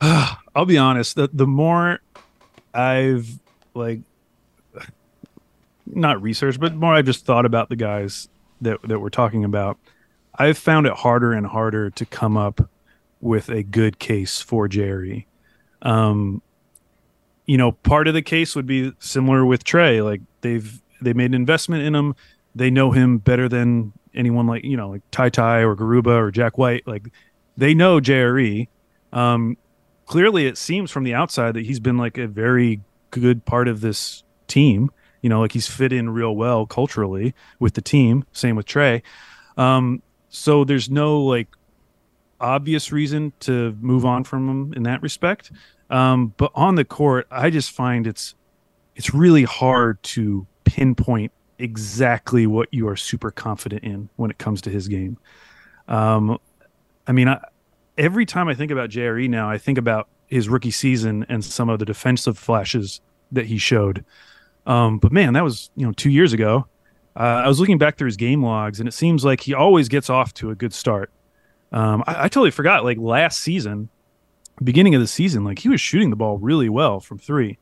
I'll 0.02 0.66
be 0.66 0.78
honest. 0.78 1.16
The 1.16 1.30
the 1.32 1.48
more 1.48 2.00
I've 2.74 3.40
like 3.74 4.02
not 5.86 6.22
researched, 6.22 6.60
but 6.60 6.76
more 6.76 6.94
I've 6.94 7.06
just 7.06 7.26
thought 7.26 7.46
about 7.46 7.70
the 7.70 7.76
guys 7.76 8.28
that 8.62 8.82
that 8.84 9.00
we're 9.00 9.10
talking 9.10 9.44
about, 9.44 9.78
I've 10.36 10.58
found 10.58 10.86
it 10.86 10.94
harder 10.94 11.34
and 11.34 11.48
harder 11.48 11.90
to 11.92 12.06
come 12.06 12.38
up 12.38 12.70
with 13.22 13.50
a 13.50 13.64
good 13.64 13.98
case 13.98 14.40
for 14.40 14.68
Jerry. 14.68 15.28
Um, 15.82 16.42
you 17.46 17.58
know, 17.58 17.72
part 17.72 18.08
of 18.08 18.14
the 18.14 18.22
case 18.22 18.56
would 18.56 18.68
be 18.68 18.94
similar 19.00 19.46
with 19.46 19.64
Trey. 19.64 20.02
Like 20.02 20.22
they've 20.42 20.82
they 21.02 21.14
made 21.14 21.32
an 21.32 21.34
investment 21.34 21.84
in 21.84 21.96
him. 21.96 22.16
They 22.56 22.70
know 22.70 22.92
him 22.92 23.18
better 23.20 23.48
than 23.48 23.94
anyone 24.14 24.48
like 24.48 24.64
you 24.64 24.76
know 24.76 24.90
like 24.90 25.04
Ty 25.12 25.30
Ty 25.30 25.60
or 25.60 25.76
Garuba 25.76 26.18
or 26.18 26.32
Jack 26.32 26.58
White. 26.58 26.88
Like 26.88 27.10
they 27.56 27.74
know 27.74 28.00
JRE. 28.00 28.68
Um, 29.14 29.58
clearly, 30.06 30.48
it 30.48 30.58
seems 30.58 30.92
from 30.92 31.04
the 31.04 31.14
outside 31.14 31.54
that 31.54 31.66
he's 31.66 31.80
been 31.80 31.98
like 31.98 32.18
a 32.18 32.28
very 32.28 32.82
good 33.12 33.46
part 33.46 33.68
of 33.68 33.82
this 33.82 34.24
team. 34.48 34.92
You 35.22 35.30
know, 35.30 35.40
like 35.40 35.52
he's 35.52 35.68
fit 35.68 35.94
in 35.94 36.10
real 36.10 36.36
well 36.36 36.66
culturally 36.66 37.34
with 37.60 37.74
the 37.74 37.82
team. 37.82 38.26
Same 38.32 38.56
with 38.56 38.66
Trey. 38.66 39.04
Um, 39.58 40.02
so 40.30 40.64
there's 40.64 40.90
no 40.90 41.22
like 41.22 41.48
obvious 42.40 42.92
reason 42.92 43.34
to 43.42 43.76
move 43.82 44.06
on 44.06 44.24
from 44.24 44.48
him 44.50 44.74
in 44.74 44.84
that 44.84 45.02
respect. 45.02 45.52
Um, 45.90 46.34
but 46.38 46.52
on 46.54 46.76
the 46.76 46.86
court, 46.86 47.28
I 47.32 47.50
just 47.50 47.72
find 47.72 48.08
it's 48.08 48.36
it's 48.96 49.14
really 49.14 49.44
hard 49.44 50.02
to 50.02 50.48
pinpoint 50.68 51.32
exactly 51.60 52.46
what 52.46 52.68
you 52.72 52.88
are 52.88 52.96
super 52.96 53.32
confident 53.32 53.84
in 53.84 54.10
when 54.18 54.30
it 54.30 54.38
comes 54.38 54.62
to 54.62 54.70
his 54.70 54.88
game. 54.88 55.18
Um, 55.88 56.38
I 57.08 57.14
mean, 57.14 57.30
I, 57.30 57.40
every 57.98 58.26
time 58.26 58.48
I 58.50 58.54
think 58.54 58.72
about 58.72 58.90
JRE 58.90 59.30
now, 59.30 59.50
I 59.50 59.58
think 59.58 59.78
about 59.78 60.10
his 60.28 60.50
rookie 60.50 60.72
season 60.72 61.26
and 61.30 61.44
some 61.44 61.70
of 61.70 61.80
the 61.80 61.86
defensive 61.86 62.38
flashes 62.38 63.02
that 63.32 63.46
he 63.46 63.58
showed. 63.58 64.04
Um, 64.66 65.00
but 65.00 65.12
man, 65.12 65.34
that 65.34 65.44
was 65.44 65.72
you 65.76 65.86
know 65.86 65.94
two 65.94 66.12
years 66.12 66.34
ago. 66.34 66.68
Uh, 67.16 67.42
I 67.44 67.48
was 67.48 67.60
looking 67.60 67.78
back 67.78 67.98
through 67.98 68.08
his 68.08 68.18
game 68.18 68.44
logs, 68.44 68.80
and 68.80 68.88
it 68.88 68.92
seems 68.92 69.26
like 69.26 69.42
he 69.42 69.54
always 69.54 69.90
gets 69.90 70.10
off 70.10 70.34
to 70.36 70.52
a 70.52 70.56
good 70.56 70.74
start. 70.74 71.10
Um, 71.72 72.04
I, 72.06 72.26
I, 72.26 72.28
totally 72.28 72.52
forgot. 72.52 72.84
Like 72.84 72.98
last 73.00 73.40
season, 73.40 73.90
beginning 74.64 74.94
of 74.94 75.02
the 75.02 75.08
season, 75.08 75.44
like 75.44 75.60
he 75.60 75.70
was 75.70 75.82
shooting 75.82 76.12
the 76.12 76.16
ball 76.16 76.38
really 76.38 76.70
well 76.70 77.00
from 77.00 77.18
three. 77.18 77.58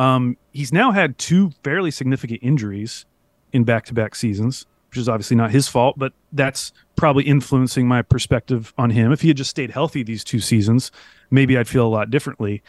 Um, 0.00 0.38
he's 0.52 0.72
now 0.72 0.92
had 0.92 1.18
two 1.18 1.50
fairly 1.62 1.90
significant 1.90 2.40
injuries 2.42 3.04
in 3.52 3.64
back-to-back 3.64 4.14
seasons, 4.14 4.64
which 4.88 4.96
is 4.96 5.10
obviously 5.10 5.36
not 5.36 5.50
his 5.50 5.68
fault, 5.68 5.98
but 5.98 6.14
that's 6.32 6.72
probably 6.96 7.24
influencing 7.24 7.86
my 7.86 8.00
perspective 8.00 8.72
on 8.78 8.88
him. 8.88 9.12
If 9.12 9.20
he 9.20 9.28
had 9.28 9.36
just 9.36 9.50
stayed 9.50 9.70
healthy 9.70 10.02
these 10.02 10.24
two 10.24 10.40
seasons, 10.40 10.90
maybe 11.30 11.58
I'd 11.58 11.68
feel 11.68 11.86
a 11.86 11.92
lot 11.98 12.08
differently. 12.10 12.62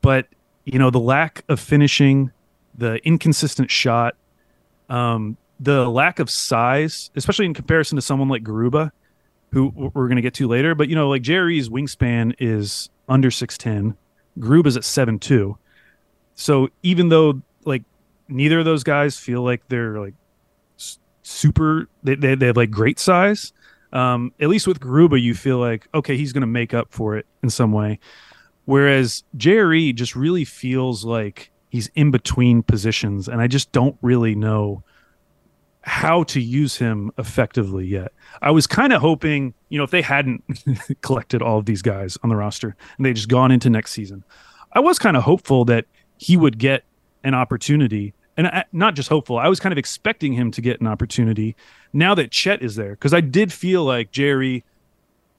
But 0.00 0.26
you 0.64 0.80
know, 0.80 0.90
the 0.90 0.98
lack 0.98 1.44
of 1.48 1.60
finishing 1.60 2.32
the 2.76 2.96
inconsistent 3.06 3.70
shot, 3.70 4.16
um, 4.88 5.36
the 5.60 5.88
lack 5.88 6.18
of 6.18 6.28
size, 6.28 7.10
especially 7.14 7.46
in 7.46 7.54
comparison 7.54 7.94
to 7.94 8.02
someone 8.02 8.28
like 8.28 8.42
Garuba. 8.42 8.90
who 9.52 9.68
we're 9.94 10.06
going 10.06 10.16
to 10.16 10.22
get 10.22 10.34
to 10.34 10.48
later. 10.48 10.74
But 10.74 10.88
you 10.88 10.94
know, 10.94 11.08
like 11.08 11.22
Jerry's 11.22 11.68
wingspan 11.68 12.34
is 12.38 12.90
under 13.08 13.30
six 13.30 13.56
ten, 13.56 13.96
Grub 14.38 14.66
is 14.66 14.76
at 14.76 14.84
seven 14.84 15.18
two. 15.18 15.56
So 16.36 16.68
even 16.82 17.08
though 17.08 17.42
like 17.64 17.82
neither 18.28 18.60
of 18.60 18.64
those 18.64 18.84
guys 18.84 19.18
feel 19.18 19.42
like 19.42 19.66
they're 19.68 19.98
like 19.98 20.14
super, 21.22 21.88
they 22.04 22.14
they, 22.14 22.34
they 22.36 22.46
have 22.46 22.56
like 22.56 22.70
great 22.70 23.00
size. 23.00 23.52
Um, 23.92 24.32
at 24.40 24.48
least 24.48 24.66
with 24.66 24.78
Garuba, 24.78 25.20
you 25.20 25.34
feel 25.34 25.58
like 25.58 25.88
okay, 25.94 26.16
he's 26.16 26.32
going 26.32 26.42
to 26.42 26.46
make 26.46 26.74
up 26.74 26.92
for 26.92 27.16
it 27.16 27.26
in 27.42 27.50
some 27.50 27.72
way. 27.72 27.98
Whereas 28.66 29.24
JRE 29.36 29.94
just 29.94 30.14
really 30.14 30.44
feels 30.44 31.04
like 31.04 31.50
he's 31.70 31.88
in 31.94 32.10
between 32.10 32.62
positions, 32.62 33.28
and 33.28 33.40
I 33.40 33.46
just 33.46 33.72
don't 33.72 33.96
really 34.02 34.34
know 34.34 34.84
how 35.86 36.24
to 36.24 36.40
use 36.40 36.76
him 36.76 37.12
effectively 37.16 37.86
yet. 37.86 38.12
I 38.42 38.50
was 38.50 38.66
kind 38.66 38.92
of 38.92 39.00
hoping, 39.00 39.54
you 39.68 39.78
know, 39.78 39.84
if 39.84 39.92
they 39.92 40.02
hadn't 40.02 40.42
collected 41.00 41.42
all 41.42 41.58
of 41.58 41.66
these 41.66 41.80
guys 41.80 42.18
on 42.24 42.28
the 42.28 42.34
roster 42.34 42.74
and 42.96 43.06
they 43.06 43.12
just 43.12 43.28
gone 43.28 43.52
into 43.52 43.70
next 43.70 43.92
season, 43.92 44.24
I 44.72 44.80
was 44.80 44.98
kind 44.98 45.16
of 45.16 45.22
hopeful 45.22 45.64
that 45.66 45.86
he 46.18 46.36
would 46.36 46.58
get 46.58 46.84
an 47.24 47.34
opportunity. 47.34 48.14
And 48.36 48.46
I, 48.48 48.64
not 48.72 48.94
just 48.94 49.08
hopeful, 49.08 49.38
I 49.38 49.48
was 49.48 49.60
kind 49.60 49.72
of 49.72 49.78
expecting 49.78 50.32
him 50.32 50.50
to 50.52 50.60
get 50.60 50.80
an 50.80 50.86
opportunity 50.86 51.56
now 51.92 52.14
that 52.14 52.30
Chet 52.30 52.62
is 52.62 52.76
there. 52.76 52.90
Because 52.90 53.14
I 53.14 53.20
did 53.20 53.52
feel 53.52 53.84
like 53.84 54.10
Jerry, 54.10 54.64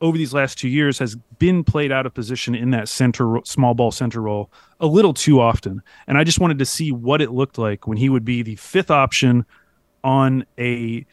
over 0.01 0.17
these 0.17 0.33
last 0.33 0.57
two 0.57 0.67
years, 0.67 0.99
has 0.99 1.15
been 1.37 1.63
played 1.63 1.91
out 1.91 2.05
of 2.05 2.13
position 2.13 2.55
in 2.55 2.71
that 2.71 2.89
center, 2.89 3.39
small 3.43 3.73
ball 3.73 3.91
center 3.91 4.21
role 4.21 4.49
a 4.79 4.87
little 4.87 5.13
too 5.13 5.39
often. 5.39 5.81
And 6.07 6.17
I 6.17 6.23
just 6.23 6.39
wanted 6.39 6.59
to 6.59 6.65
see 6.65 6.91
what 6.91 7.21
it 7.21 7.31
looked 7.31 7.57
like 7.57 7.87
when 7.87 7.97
he 7.97 8.09
would 8.09 8.25
be 8.25 8.41
the 8.41 8.55
fifth 8.55 8.91
option 8.91 9.45
on 10.03 10.45
a 10.57 11.05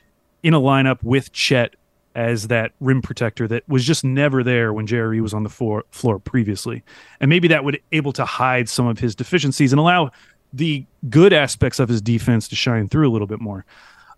in 0.42 0.52
a 0.52 0.60
lineup 0.60 1.02
with 1.02 1.32
Chet 1.32 1.74
as 2.14 2.48
that 2.48 2.72
rim 2.80 3.02
protector 3.02 3.48
that 3.48 3.68
was 3.68 3.84
just 3.84 4.04
never 4.04 4.42
there 4.42 4.72
when 4.72 4.86
Jerry 4.86 5.20
was 5.20 5.34
on 5.34 5.42
the 5.42 5.48
floor, 5.48 5.84
floor 5.90 6.18
previously. 6.18 6.82
And 7.20 7.28
maybe 7.28 7.48
that 7.48 7.64
would 7.64 7.80
able 7.92 8.12
to 8.12 8.24
hide 8.24 8.68
some 8.68 8.86
of 8.86 8.98
his 8.98 9.14
deficiencies 9.14 9.72
and 9.72 9.80
allow 9.80 10.10
the 10.52 10.86
good 11.10 11.32
aspects 11.32 11.80
of 11.80 11.88
his 11.88 12.00
defense 12.00 12.48
to 12.48 12.56
shine 12.56 12.88
through 12.88 13.10
a 13.10 13.12
little 13.12 13.26
bit 13.26 13.40
more. 13.40 13.64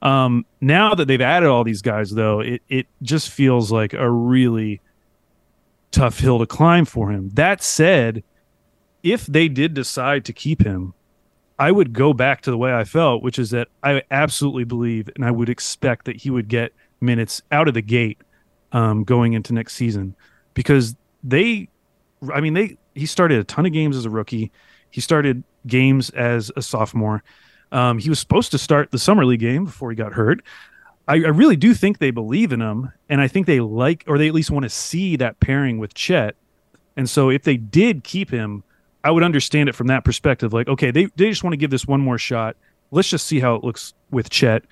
Um, 0.03 0.45
now 0.61 0.95
that 0.95 1.07
they've 1.07 1.21
added 1.21 1.49
all 1.49 1.65
these 1.65 1.81
guys, 1.81 2.11
though, 2.11 2.41
it, 2.41 2.63
it 2.69 2.87
just 3.03 3.31
feels 3.31 3.73
like 3.73 3.95
a 3.95 4.11
really 4.11 4.83
tough 5.91 6.19
hill 6.21 6.39
to 6.39 6.47
climb 6.47 6.85
for 6.85 7.11
him. 7.11 7.31
That 7.33 7.63
said, 7.63 8.23
if 9.03 9.25
they 9.25 9.49
did 9.49 9.73
decide 9.73 10.27
to 10.27 10.35
keep 10.35 10.63
him, 10.63 10.93
I 11.59 11.73
would 11.73 11.95
go 11.95 12.13
back 12.13 12.43
to 12.43 12.51
the 12.51 12.59
way 12.59 12.75
I 12.75 12.85
felt, 12.85 13.23
which 13.23 13.39
is 13.39 13.51
that 13.51 13.69
I 13.83 14.03
absolutely 14.11 14.65
believe 14.65 15.09
and 15.15 15.25
I 15.25 15.31
would 15.31 15.49
expect 15.49 16.05
that 16.05 16.17
he 16.17 16.29
would 16.29 16.49
get 16.49 16.75
minutes 17.01 17.43
out 17.51 17.69
of 17.69 17.75
the 17.75 17.83
gate 17.83 18.19
um, 18.73 19.05
going 19.05 19.33
into 19.33 19.53
next 19.53 19.75
season 19.75 20.15
because 20.55 20.97
they, 21.23 21.69
I 22.33 22.41
mean, 22.41 22.55
they 22.55 22.77
he 22.95 23.07
started 23.07 23.39
a 23.39 23.45
ton 23.45 23.67
of 23.67 23.73
games 23.73 23.97
as 23.97 24.05
a 24.05 24.11
rookie. 24.11 24.51
He 24.91 25.01
started 25.01 25.45
games 25.67 26.11
as 26.11 26.51
a 26.57 26.63
sophomore. 26.63 27.23
Um, 27.73 27.99
he 27.99 28.09
was 28.09 28.19
supposed 28.19 28.51
to 28.53 28.59
start 28.59 28.91
the 28.91 28.99
summer 28.99 29.25
league 29.25 29.41
game 29.41 29.65
before 29.65 29.91
he 29.91 29.97
got 29.97 30.13
hurt. 30.13 30.43
I, 31.09 31.15
I 31.15 31.29
really 31.29 31.57
do 31.57 31.75
think 31.75 31.99
they 31.99 32.11
believe 32.11 32.53
in 32.53 32.61
him, 32.61 32.93
and 33.09 33.21
I 33.21 33.29
think 33.29 33.47
they 33.47 33.61
like, 33.61 34.05
or 34.07 34.19
they 34.19 34.29
at 34.29 34.35
least 34.35 34.51
want 34.51 34.65
to 34.65 34.69
see 34.69 35.17
that 35.17 35.39
pairing 35.41 35.79
with 35.79 35.95
Chet. 35.95 36.35
And 36.97 37.09
so, 37.09 37.29
if 37.29 37.43
they 37.43 37.57
did 37.57 38.03
keep 38.03 38.31
him, 38.31 38.65
I 39.05 39.11
would 39.11 39.23
understand 39.23 39.69
it 39.69 39.75
from 39.75 39.87
that 39.89 40.05
perspective. 40.05 40.53
Like, 40.53 40.69
okay, 40.69 40.91
they, 40.91 41.07
they 41.17 41.29
just 41.29 41.45
want 41.45 41.53
to 41.53 41.59
give 41.59 41.71
this 41.71 41.87
one 41.87 42.01
more 42.01 42.19
shot. 42.19 42.57
Let's 42.91 43.09
just 43.09 43.27
see 43.27 43.39
how 43.41 43.55
it 43.55 43.63
looks 43.63 43.95
with 44.11 44.31
Chet. 44.31 44.65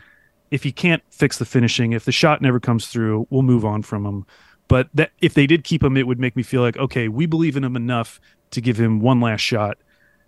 If 0.54 0.62
he 0.62 0.72
can't 0.72 1.02
fix 1.10 1.38
the 1.38 1.44
finishing, 1.44 1.92
if 1.92 2.04
the 2.04 2.12
shot 2.12 2.40
never 2.40 2.60
comes 2.60 2.86
through, 2.86 3.26
we'll 3.30 3.42
move 3.42 3.64
on 3.64 3.82
from 3.82 4.06
him. 4.06 4.26
But 4.68 4.88
that 4.94 5.10
if 5.20 5.34
they 5.34 5.46
did 5.46 5.64
keep 5.64 5.82
him, 5.82 5.96
it 5.96 6.06
would 6.06 6.20
make 6.20 6.36
me 6.36 6.42
feel 6.42 6.62
like, 6.62 6.76
okay, 6.76 7.08
we 7.08 7.26
believe 7.26 7.56
in 7.56 7.64
him 7.64 7.76
enough 7.76 8.20
to 8.52 8.60
give 8.60 8.78
him 8.78 9.00
one 9.00 9.20
last 9.20 9.40
shot 9.40 9.78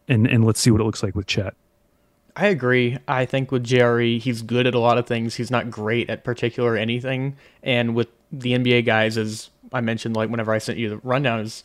and, 0.09 0.27
and 0.27 0.45
let's 0.45 0.61
see 0.61 0.71
what 0.71 0.81
it 0.81 0.85
looks 0.85 1.03
like 1.03 1.15
with 1.15 1.27
Chet. 1.27 1.55
I 2.35 2.47
agree. 2.47 2.99
I 3.07 3.25
think 3.25 3.53
with 3.53 3.65
Jerry, 3.65 4.19
he's 4.19 4.43
good 4.43 4.67
at 4.67 4.75
a 4.75 4.79
lot 4.79 4.99
of 4.99 5.07
things. 5.07 5.37
He's 5.37 5.51
not 5.51 5.71
great 5.71 6.11
at 6.11 6.25
particular 6.25 6.77
anything. 6.77 7.37
And 7.63 7.95
with 7.95 8.09
the 8.33 8.53
NBA 8.53 8.85
guys, 8.85 9.17
as 9.17 9.51
I 9.73 9.81
mentioned, 9.81 10.17
like 10.17 10.29
whenever 10.29 10.53
I 10.53 10.59
sent 10.59 10.79
you 10.79 10.89
the 10.91 10.99
rundown, 10.99 11.41
is 11.41 11.65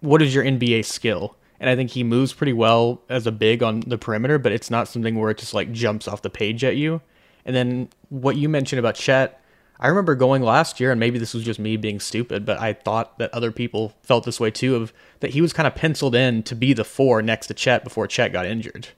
what 0.00 0.22
is 0.22 0.32
your 0.32 0.44
NBA 0.44 0.84
skill? 0.84 1.36
and 1.60 1.70
I 1.70 1.76
think 1.76 1.90
he 1.90 2.04
moves 2.04 2.32
pretty 2.32 2.52
well 2.52 3.00
as 3.08 3.26
a 3.26 3.32
big 3.32 3.62
on 3.62 3.80
the 3.80 3.98
perimeter, 3.98 4.38
but 4.38 4.52
it's 4.52 4.70
not 4.70 4.88
something 4.88 5.18
where 5.18 5.30
it 5.30 5.38
just 5.38 5.54
like 5.54 5.72
jumps 5.72 6.06
off 6.06 6.22
the 6.22 6.30
page 6.30 6.64
at 6.64 6.76
you. 6.76 7.00
And 7.46 7.56
then 7.56 7.88
what 8.10 8.36
you 8.36 8.48
mentioned 8.48 8.80
about 8.80 8.96
Chet, 8.96 9.40
I 9.78 9.88
remember 9.88 10.14
going 10.14 10.42
last 10.42 10.80
year, 10.80 10.90
and 10.90 11.00
maybe 11.00 11.18
this 11.18 11.32
was 11.32 11.44
just 11.44 11.58
me 11.58 11.76
being 11.76 12.00
stupid, 12.00 12.44
but 12.44 12.60
I 12.60 12.72
thought 12.72 13.18
that 13.18 13.32
other 13.32 13.52
people 13.52 13.94
felt 14.02 14.24
this 14.24 14.40
way 14.40 14.50
too. 14.50 14.74
Of 14.74 14.92
that 15.20 15.30
he 15.30 15.40
was 15.40 15.52
kind 15.52 15.66
of 15.66 15.74
penciled 15.74 16.14
in 16.14 16.42
to 16.42 16.54
be 16.54 16.72
the 16.72 16.84
four 16.84 17.22
next 17.22 17.46
to 17.46 17.54
Chet 17.54 17.84
before 17.84 18.06
Chet 18.06 18.32
got 18.32 18.46
injured. 18.46 18.88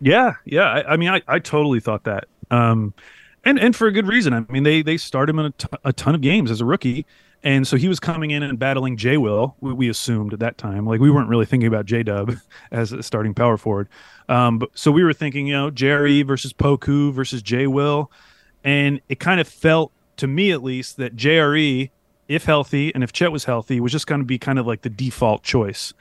Yeah, 0.00 0.34
yeah. 0.44 0.70
I, 0.70 0.94
I 0.94 0.96
mean, 0.96 1.10
I, 1.10 1.22
I 1.28 1.38
totally 1.38 1.80
thought 1.80 2.04
that, 2.04 2.28
um, 2.50 2.94
and 3.44 3.58
and 3.58 3.76
for 3.76 3.86
a 3.86 3.92
good 3.92 4.06
reason. 4.06 4.32
I 4.32 4.40
mean, 4.50 4.62
they 4.62 4.80
they 4.80 4.96
started 4.96 5.34
him 5.34 5.40
in 5.40 5.46
a, 5.46 5.50
t- 5.50 5.68
a 5.84 5.92
ton 5.92 6.14
of 6.14 6.20
games 6.20 6.50
as 6.50 6.60
a 6.60 6.64
rookie, 6.64 7.04
and 7.44 7.66
so 7.66 7.76
he 7.76 7.88
was 7.88 8.00
coming 8.00 8.30
in 8.32 8.42
and 8.42 8.58
battling 8.58 8.96
J 8.96 9.16
Will, 9.16 9.54
we, 9.60 9.88
assumed 9.88 10.32
at 10.32 10.40
that 10.40 10.58
time. 10.58 10.86
Like 10.86 11.00
we 11.00 11.10
weren't 11.10 11.28
really 11.28 11.46
thinking 11.46 11.68
about 11.68 11.86
J 11.86 12.02
Dub 12.02 12.34
as 12.72 12.92
a 12.92 13.02
starting 13.02 13.34
power 13.34 13.56
forward. 13.56 13.88
Um, 14.28 14.58
but 14.58 14.70
so 14.74 14.90
we 14.90 15.04
were 15.04 15.12
thinking, 15.12 15.46
you 15.46 15.54
know, 15.54 15.70
Jerry 15.70 16.22
versus 16.22 16.52
Poku 16.52 17.12
versus 17.12 17.40
J 17.40 17.66
Will. 17.66 18.10
And 18.64 19.00
it 19.08 19.20
kind 19.20 19.40
of 19.40 19.46
felt 19.46 19.92
to 20.16 20.26
me 20.26 20.50
at 20.50 20.62
least 20.62 20.96
that 20.96 21.14
JRE, 21.16 21.90
if 22.26 22.44
healthy 22.44 22.92
and 22.92 23.04
if 23.04 23.12
Chet 23.12 23.30
was 23.30 23.44
healthy, 23.44 23.80
was 23.80 23.92
just 23.92 24.06
going 24.06 24.20
to 24.20 24.26
be 24.26 24.38
kind 24.38 24.58
of 24.58 24.66
like 24.66 24.82
the 24.82 24.90
default 24.90 25.44
choice. 25.44 25.94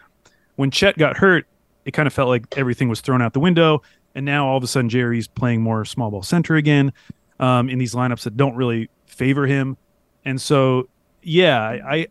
When 0.55 0.71
Chet 0.71 0.97
got 0.97 1.17
hurt, 1.17 1.45
it 1.85 1.91
kind 1.91 2.07
of 2.07 2.13
felt 2.13 2.29
like 2.29 2.57
everything 2.57 2.89
was 2.89 2.99
thrown 2.99 3.21
out 3.21 3.33
the 3.33 3.39
window. 3.39 3.83
And 4.15 4.25
now 4.25 4.47
all 4.47 4.57
of 4.57 4.63
a 4.63 4.67
sudden, 4.67 4.89
Jerry's 4.89 5.27
playing 5.27 5.61
more 5.61 5.85
small 5.85 6.09
ball 6.09 6.23
center 6.23 6.55
again 6.55 6.91
um, 7.39 7.69
in 7.69 7.77
these 7.77 7.93
lineups 7.93 8.23
that 8.23 8.35
don't 8.35 8.55
really 8.55 8.89
favor 9.05 9.45
him. 9.45 9.77
And 10.25 10.41
so 10.41 10.89
yeah, 11.27 11.61
I 11.85 12.07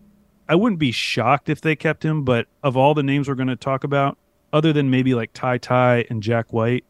I 0.49 0.55
wouldn't 0.55 0.79
be 0.79 0.93
shocked 0.93 1.49
if 1.49 1.63
they 1.63 1.75
kept 1.75 2.05
him, 2.05 2.23
but 2.23 2.47
of 2.63 2.77
all 2.77 2.95
the 2.95 3.03
names 3.03 3.29
we're 3.29 3.35
going 3.35 3.49
to 3.49 3.57
talk 3.57 3.83
about, 3.83 4.19
other 4.53 4.73
than 4.73 4.91
maybe 4.91 5.15
like 5.15 5.31
Ty 5.33 5.59
Ty 5.59 6.05
and 6.11 6.23
Jack 6.23 6.53
White, 6.53 6.85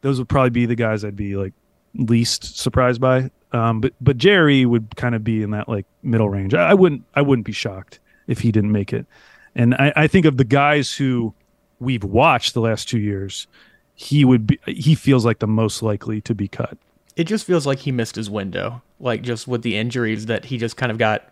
those 0.00 0.18
would 0.18 0.28
probably 0.28 0.50
be 0.50 0.66
the 0.66 0.74
guys 0.74 1.04
I'd 1.04 1.16
be 1.16 1.36
like 1.36 1.52
least 1.94 2.58
surprised 2.58 3.00
by. 3.00 3.30
Um, 3.52 3.80
but 3.80 3.92
but 4.00 4.16
Jerry 4.16 4.64
would 4.64 4.96
kind 4.96 5.14
of 5.14 5.22
be 5.22 5.42
in 5.42 5.50
that 5.50 5.68
like 5.68 5.84
middle 6.02 6.30
range. 6.30 6.54
I, 6.54 6.70
I, 6.70 6.74
wouldn't 6.74 7.04
I 7.14 7.20
wouldn't 7.20 7.46
be 7.46 7.52
shocked 7.52 8.00
if 8.26 8.38
he 8.38 8.50
didn't 8.50 8.72
make 8.72 8.92
it. 8.92 9.06
And 9.54 9.74
I, 9.74 9.92
I 9.96 10.06
think 10.06 10.24
of 10.24 10.38
the 10.38 10.44
guys 10.44 10.94
who 10.94 11.34
we've 11.78 12.04
watched 12.04 12.54
the 12.54 12.60
last 12.60 12.88
two 12.88 13.00
years, 13.00 13.46
he 13.94 14.24
would 14.24 14.46
be 14.46 14.58
he 14.66 14.94
feels 14.94 15.26
like 15.26 15.40
the 15.40 15.46
most 15.46 15.82
likely 15.82 16.22
to 16.22 16.34
be 16.34 16.48
cut. 16.48 16.78
It 17.16 17.24
just 17.24 17.44
feels 17.44 17.66
like 17.66 17.80
he 17.80 17.92
missed 17.92 18.16
his 18.16 18.30
window. 18.30 18.80
Like 18.98 19.20
just 19.20 19.46
with 19.46 19.60
the 19.60 19.76
injuries 19.76 20.26
that 20.26 20.46
he 20.46 20.56
just 20.56 20.78
kind 20.78 20.90
of 20.90 20.96
got 20.96 21.30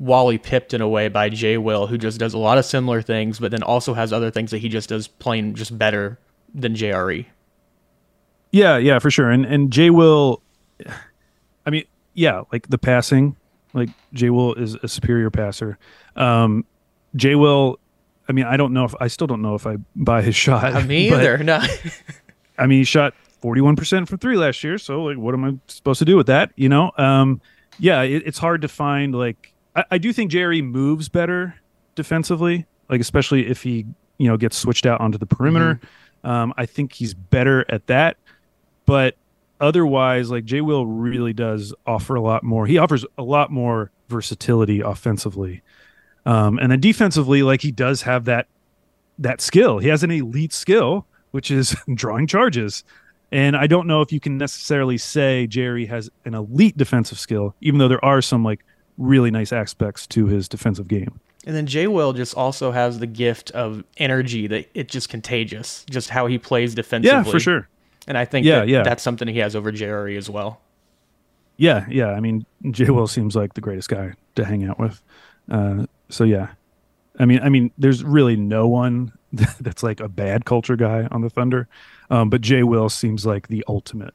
Wally 0.00 0.38
pipped 0.38 0.72
in 0.72 0.80
a 0.80 0.88
way 0.88 1.08
by 1.08 1.28
Jay 1.28 1.58
Will, 1.58 1.86
who 1.86 1.98
just 1.98 2.18
does 2.18 2.32
a 2.32 2.38
lot 2.38 2.56
of 2.56 2.64
similar 2.64 3.02
things, 3.02 3.38
but 3.38 3.50
then 3.50 3.62
also 3.62 3.92
has 3.92 4.14
other 4.14 4.30
things 4.30 4.50
that 4.50 4.58
he 4.58 4.68
just 4.70 4.88
does 4.88 5.06
plain 5.06 5.54
just 5.54 5.76
better 5.76 6.18
than 6.54 6.74
JRE. 6.74 7.26
Yeah, 8.50 8.78
yeah, 8.78 8.98
for 8.98 9.10
sure. 9.10 9.30
And 9.30 9.44
and 9.44 9.70
Jay 9.70 9.90
Will, 9.90 10.42
I 11.66 11.70
mean, 11.70 11.84
yeah, 12.14 12.42
like 12.50 12.68
the 12.68 12.78
passing, 12.78 13.36
like 13.74 13.90
Jay 14.14 14.30
Will 14.30 14.54
is 14.54 14.74
a 14.82 14.88
superior 14.88 15.30
passer. 15.30 15.78
Um, 16.16 16.64
Jay 17.14 17.34
Will, 17.34 17.78
I 18.26 18.32
mean, 18.32 18.46
I 18.46 18.56
don't 18.56 18.72
know 18.72 18.86
if 18.86 18.94
I 19.00 19.08
still 19.08 19.26
don't 19.26 19.42
know 19.42 19.54
if 19.54 19.66
I 19.66 19.76
buy 19.94 20.22
his 20.22 20.34
shot. 20.34 20.74
Uh, 20.74 20.80
me 20.86 21.12
either. 21.12 21.38
No. 21.38 21.62
I 22.58 22.66
mean, 22.66 22.78
he 22.78 22.84
shot 22.84 23.12
forty 23.42 23.60
one 23.60 23.76
percent 23.76 24.08
from 24.08 24.16
three 24.16 24.38
last 24.38 24.64
year. 24.64 24.78
So 24.78 25.02
like, 25.02 25.18
what 25.18 25.34
am 25.34 25.44
I 25.44 25.58
supposed 25.68 25.98
to 25.98 26.06
do 26.06 26.16
with 26.16 26.28
that? 26.28 26.52
You 26.56 26.70
know? 26.70 26.90
Um, 26.96 27.42
yeah, 27.78 28.00
it, 28.00 28.22
it's 28.24 28.38
hard 28.38 28.62
to 28.62 28.68
find 28.68 29.14
like 29.14 29.52
I, 29.80 29.84
I 29.92 29.98
do 29.98 30.12
think 30.12 30.30
Jerry 30.30 30.62
moves 30.62 31.08
better 31.08 31.56
defensively, 31.94 32.66
like 32.88 33.00
especially 33.00 33.46
if 33.46 33.62
he 33.62 33.86
you 34.18 34.28
know 34.28 34.36
gets 34.36 34.56
switched 34.56 34.86
out 34.86 35.00
onto 35.00 35.18
the 35.18 35.26
perimeter. 35.26 35.74
Mm-hmm. 35.74 36.30
Um, 36.30 36.54
I 36.56 36.66
think 36.66 36.92
he's 36.92 37.14
better 37.14 37.64
at 37.70 37.86
that, 37.86 38.16
but 38.84 39.16
otherwise, 39.60 40.30
like 40.30 40.44
Jay 40.44 40.60
Will 40.60 40.86
really 40.86 41.32
does 41.32 41.74
offer 41.86 42.14
a 42.14 42.20
lot 42.20 42.42
more. 42.42 42.66
He 42.66 42.78
offers 42.78 43.04
a 43.16 43.22
lot 43.22 43.50
more 43.50 43.90
versatility 44.08 44.80
offensively, 44.80 45.62
um, 46.26 46.58
and 46.58 46.70
then 46.70 46.80
defensively, 46.80 47.42
like 47.42 47.62
he 47.62 47.72
does 47.72 48.02
have 48.02 48.26
that 48.26 48.46
that 49.18 49.40
skill. 49.40 49.78
He 49.78 49.88
has 49.88 50.02
an 50.02 50.10
elite 50.10 50.52
skill, 50.52 51.06
which 51.30 51.50
is 51.50 51.74
drawing 51.94 52.26
charges. 52.26 52.84
And 53.32 53.56
I 53.56 53.68
don't 53.68 53.86
know 53.86 54.02
if 54.02 54.10
you 54.10 54.18
can 54.18 54.38
necessarily 54.38 54.98
say 54.98 55.46
Jerry 55.46 55.86
has 55.86 56.10
an 56.24 56.34
elite 56.34 56.76
defensive 56.76 57.18
skill, 57.18 57.54
even 57.60 57.78
though 57.78 57.86
there 57.86 58.04
are 58.04 58.20
some 58.20 58.42
like 58.42 58.64
really 59.00 59.30
nice 59.30 59.52
aspects 59.52 60.06
to 60.08 60.26
his 60.26 60.48
defensive 60.48 60.86
game. 60.86 61.18
And 61.46 61.56
then 61.56 61.66
Jay 61.66 61.86
Will 61.86 62.12
just 62.12 62.36
also 62.36 62.70
has 62.70 62.98
the 62.98 63.06
gift 63.06 63.50
of 63.52 63.82
energy 63.96 64.46
that 64.46 64.68
it's 64.74 64.92
just 64.92 65.08
contagious, 65.08 65.84
just 65.88 66.10
how 66.10 66.26
he 66.26 66.38
plays 66.38 66.74
defensively. 66.74 67.16
Yeah, 67.16 67.22
for 67.22 67.40
sure. 67.40 67.68
And 68.06 68.18
I 68.18 68.26
think 68.26 68.46
yeah, 68.46 68.60
that 68.60 68.68
yeah. 68.68 68.82
that's 68.82 69.02
something 69.02 69.26
he 69.26 69.38
has 69.38 69.56
over 69.56 69.72
JRE 69.72 70.16
as 70.16 70.28
well. 70.28 70.60
Yeah, 71.56 71.86
yeah. 71.88 72.08
I 72.08 72.20
mean, 72.20 72.44
Jay 72.70 72.90
Will 72.90 73.06
seems 73.06 73.36
like 73.36 73.54
the 73.54 73.60
greatest 73.60 73.88
guy 73.88 74.12
to 74.36 74.44
hang 74.44 74.64
out 74.64 74.78
with. 74.78 75.02
Uh, 75.50 75.86
so 76.08 76.24
yeah, 76.24 76.48
I 77.18 77.24
mean, 77.24 77.40
I 77.42 77.48
mean, 77.48 77.70
there's 77.78 78.04
really 78.04 78.36
no 78.36 78.68
one 78.68 79.12
that's 79.60 79.82
like 79.82 80.00
a 80.00 80.08
bad 80.08 80.44
culture 80.44 80.76
guy 80.76 81.08
on 81.10 81.22
the 81.22 81.30
Thunder, 81.30 81.68
um, 82.10 82.28
but 82.30 82.40
Jay 82.42 82.62
Will 82.62 82.88
seems 82.88 83.24
like 83.24 83.48
the 83.48 83.64
ultimate 83.66 84.14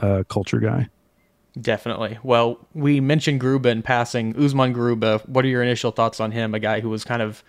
uh, 0.00 0.24
culture 0.28 0.60
guy. 0.60 0.88
Definitely. 1.60 2.18
Well, 2.22 2.58
we 2.74 3.00
mentioned 3.00 3.40
Garuba 3.40 3.66
in 3.66 3.82
passing. 3.82 4.36
Usman 4.36 4.74
Garuba, 4.74 5.26
what 5.28 5.44
are 5.44 5.48
your 5.48 5.62
initial 5.62 5.92
thoughts 5.92 6.18
on 6.18 6.32
him? 6.32 6.52
A 6.52 6.58
guy 6.58 6.80
who 6.80 6.88
was 6.90 7.04
kind 7.04 7.22
of 7.22 7.44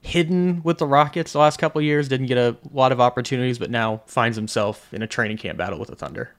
hidden 0.00 0.62
with 0.64 0.78
the 0.78 0.86
Rockets 0.86 1.32
the 1.32 1.38
last 1.38 1.58
couple 1.58 1.80
years, 1.80 2.08
didn't 2.08 2.26
get 2.26 2.38
a 2.38 2.56
lot 2.72 2.90
of 2.92 3.00
opportunities, 3.00 3.58
but 3.58 3.70
now 3.70 4.02
finds 4.06 4.36
himself 4.36 4.92
in 4.92 5.02
a 5.02 5.06
training 5.06 5.36
camp 5.36 5.58
battle 5.58 5.78
with 5.78 5.88
the 5.88 5.96
Thunder. 5.96 6.30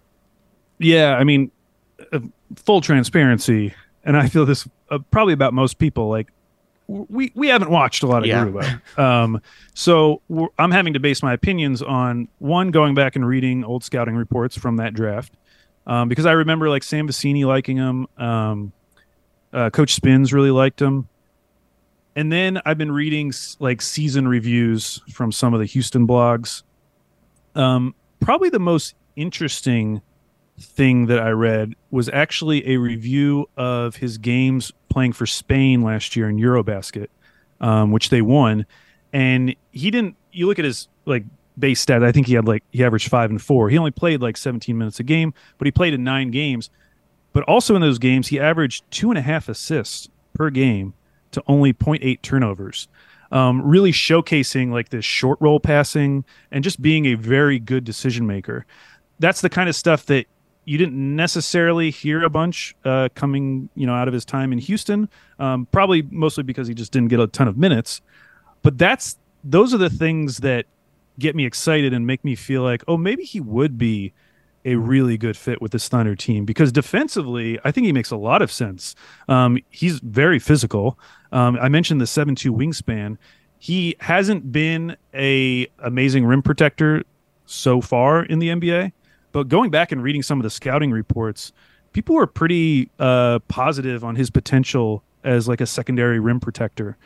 Yeah, 0.80 1.15
I 1.15 1.24
mean, 1.24 1.50
uh, 2.12 2.20
full 2.56 2.82
transparency, 2.82 3.74
and 4.04 4.17
I 4.17 4.28
feel 4.28 4.46
this 4.46 4.67
uh, 4.89 5.00
probably 5.10 5.34
about 5.34 5.54
most 5.54 5.80
people. 5.80 6.10
Like, 6.10 6.28
we 6.88 7.32
we 7.36 7.48
haven't 7.48 7.72
watched 7.72 8.04
a 8.04 8.08
lot 8.08 8.24
of 8.24 8.28
yeah. 8.28 8.80
Um, 8.98 9.41
so 9.74 10.22
I'm 10.60 10.72
having 10.72 10.93
to 10.93 11.00
base 11.00 11.24
my 11.24 11.34
opinions 11.34 11.82
on 11.82 12.28
one 12.39 12.72
going 12.72 12.96
back 12.96 13.15
and 13.15 13.28
reading 13.28 13.63
old 13.63 13.84
scouting 13.84 14.15
reports 14.15 14.58
from 14.58 14.78
that 14.78 14.93
draft 14.93 15.34
um, 15.88 16.10
because 16.10 16.26
I 16.26 16.34
remember 16.34 16.69
like 16.69 16.84
Sam 16.84 17.08
Vecenie 17.08 17.45
liking 17.45 17.78
him. 17.78 18.08
Um, 18.17 18.73
uh, 19.54 19.69
Coach 19.69 19.93
Spins 19.93 20.34
really 20.34 20.52
liked 20.52 20.82
him. 20.82 21.08
And 22.15 22.32
then 22.32 22.60
I've 22.65 22.78
been 22.78 22.91
reading 22.91 23.32
like 23.60 23.82
season 23.82 24.28
reviews 24.28 25.02
from 25.12 25.32
some 25.32 25.54
of 25.54 25.60
the 25.60 25.65
Houston 25.65 26.06
blogs. 26.06 26.63
Um, 27.56 27.95
probably 28.19 28.50
the 28.50 28.60
most 28.60 28.95
interesting 29.15 30.02
thing 30.60 31.06
that 31.06 31.19
I 31.19 31.30
read 31.30 31.73
was 31.91 32.10
actually 32.10 32.67
a 32.73 32.78
review 32.78 33.50
of 33.56 33.95
his 33.95 34.17
games 34.17 34.73
playing 34.89 35.13
for 35.13 35.26
Spain 35.26 35.84
last 35.84 36.15
year 36.15 36.28
in 36.28 36.38
Eurobasket, 36.38 37.08
um, 37.62 37.91
which 37.91 38.10
they 38.10 38.21
won. 38.21 38.65
And 39.13 39.56
he 39.71 39.89
didn't. 39.89 40.17
You 40.32 40.47
look 40.47 40.60
at 40.60 40.65
his 40.65 40.88
like 41.06 41.23
base 41.58 41.80
stat. 41.80 42.04
I 42.04 42.12
think 42.12 42.28
he 42.28 42.34
had 42.34 42.46
like 42.46 42.63
he 42.72 42.84
averaged 42.84 43.10
five 43.10 43.30
and 43.30 43.41
four. 43.41 43.70
He 43.70 43.78
only 43.78 43.91
played 43.91 44.22
like 44.22 44.38
17 44.38 44.78
minutes 44.78 45.00
a 45.00 45.04
game, 45.04 45.34
but 45.58 45.65
he 45.65 45.72
played 45.72 45.93
in 45.93 46.04
nine 46.04 46.32
games. 46.32 46.70
But 47.34 47.43
also 47.43 47.76
in 47.76 47.82
those 47.82 48.00
games, 48.00 48.28
he 48.28 48.39
averaged 48.39 48.89
two 48.91 49.10
and 49.10 49.17
a 49.17 49.22
half 49.22 49.50
assists 49.50 50.10
per 50.34 50.50
game 50.50 50.93
to 51.32 51.43
only 51.48 51.74
0.8 51.74 52.22
turnovers. 52.22 52.88
Um, 53.32 53.62
really 53.62 53.91
showcasing 53.91 54.72
like 54.72 54.89
this 54.89 55.04
short 55.04 55.38
roll 55.41 55.60
passing 55.60 56.24
and 56.52 56.63
just 56.63 56.82
being 56.82 57.08
a 57.08 57.15
very 57.15 57.60
good 57.60 57.84
decision 57.84 58.26
maker. 58.26 58.65
That's 59.20 59.41
the 59.41 59.50
kind 59.50 59.67
of 59.67 59.76
stuff 59.76 60.06
that 60.06 60.28
you 60.63 60.78
didn't 60.78 61.15
necessarily 61.15 61.91
hear 61.91 62.24
a 62.24 62.30
bunch 62.30 62.76
uh, 62.86 63.10
coming, 63.15 63.70
you 63.76 63.86
know, 63.86 63.93
out 63.93 64.08
of 64.08 64.13
his 64.13 64.26
time 64.26 64.54
in 64.54 64.60
Houston. 64.60 65.10
Um, 65.39 65.67
probably 65.72 66.04
mostly 66.04 66.43
because 66.43 66.67
he 66.67 66.74
just 66.74 66.91
didn't 66.91 67.10
get 67.10 67.20
a 67.20 67.28
ton 67.28 67.48
of 67.48 67.58
minutes. 67.58 68.02
But 68.63 68.78
that's 68.78 69.17
those 69.43 69.74
are 69.74 69.78
the 69.78 69.89
things 69.89 70.38
that 70.38 70.65
get 71.19 71.36
me 71.36 71.45
excited 71.45 71.93
and 71.93 72.06
make 72.06 72.23
me 72.23 72.36
feel 72.36 72.63
like, 72.63 72.84
oh, 72.88 72.97
maybe 72.97 73.23
he 73.23 73.39
would 73.39 73.77
be 73.77 74.13
a 74.65 74.75
really 74.75 75.17
good 75.17 75.38
fit 75.38 75.62
with 75.62 75.71
this 75.71 75.88
Thunder 75.88 76.15
team 76.15 76.43
because 76.43 76.71
defensively, 76.71 77.58
I 77.63 77.71
think 77.71 77.86
he 77.86 77.93
makes 77.93 78.12
a 78.12 78.17
lot 78.17 78.41
of 78.41 78.51
sense. 78.51 78.95
Um, 79.30 79.58
he's 79.69 79.99
very 79.99 80.39
physical. 80.39 80.99
Um, 81.32 81.58
I 81.62 81.69
mentioned 81.69 82.01
the 82.01 82.08
seven-two 82.08 82.53
wingspan. 82.53 83.17
He 83.60 83.95
hasn't 84.01 84.51
been 84.51 84.97
a 85.13 85.67
amazing 85.80 86.25
rim 86.25 86.41
protector 86.41 87.03
so 87.45 87.80
far 87.82 88.23
in 88.23 88.39
the 88.39 88.49
NBA, 88.49 88.91
but 89.32 89.47
going 89.47 89.71
back 89.71 89.91
and 89.91 90.03
reading 90.03 90.21
some 90.21 90.38
of 90.38 90.43
the 90.43 90.49
scouting 90.49 90.91
reports, 90.91 91.53
people 91.93 92.15
were 92.15 92.27
pretty 92.27 92.91
uh, 92.99 93.39
positive 93.47 94.03
on 94.03 94.15
his 94.15 94.30
potential 94.30 95.01
as 95.23 95.47
like 95.47 95.62
a 95.62 95.65
secondary 95.65 96.19
rim 96.19 96.39
protector. 96.39 96.97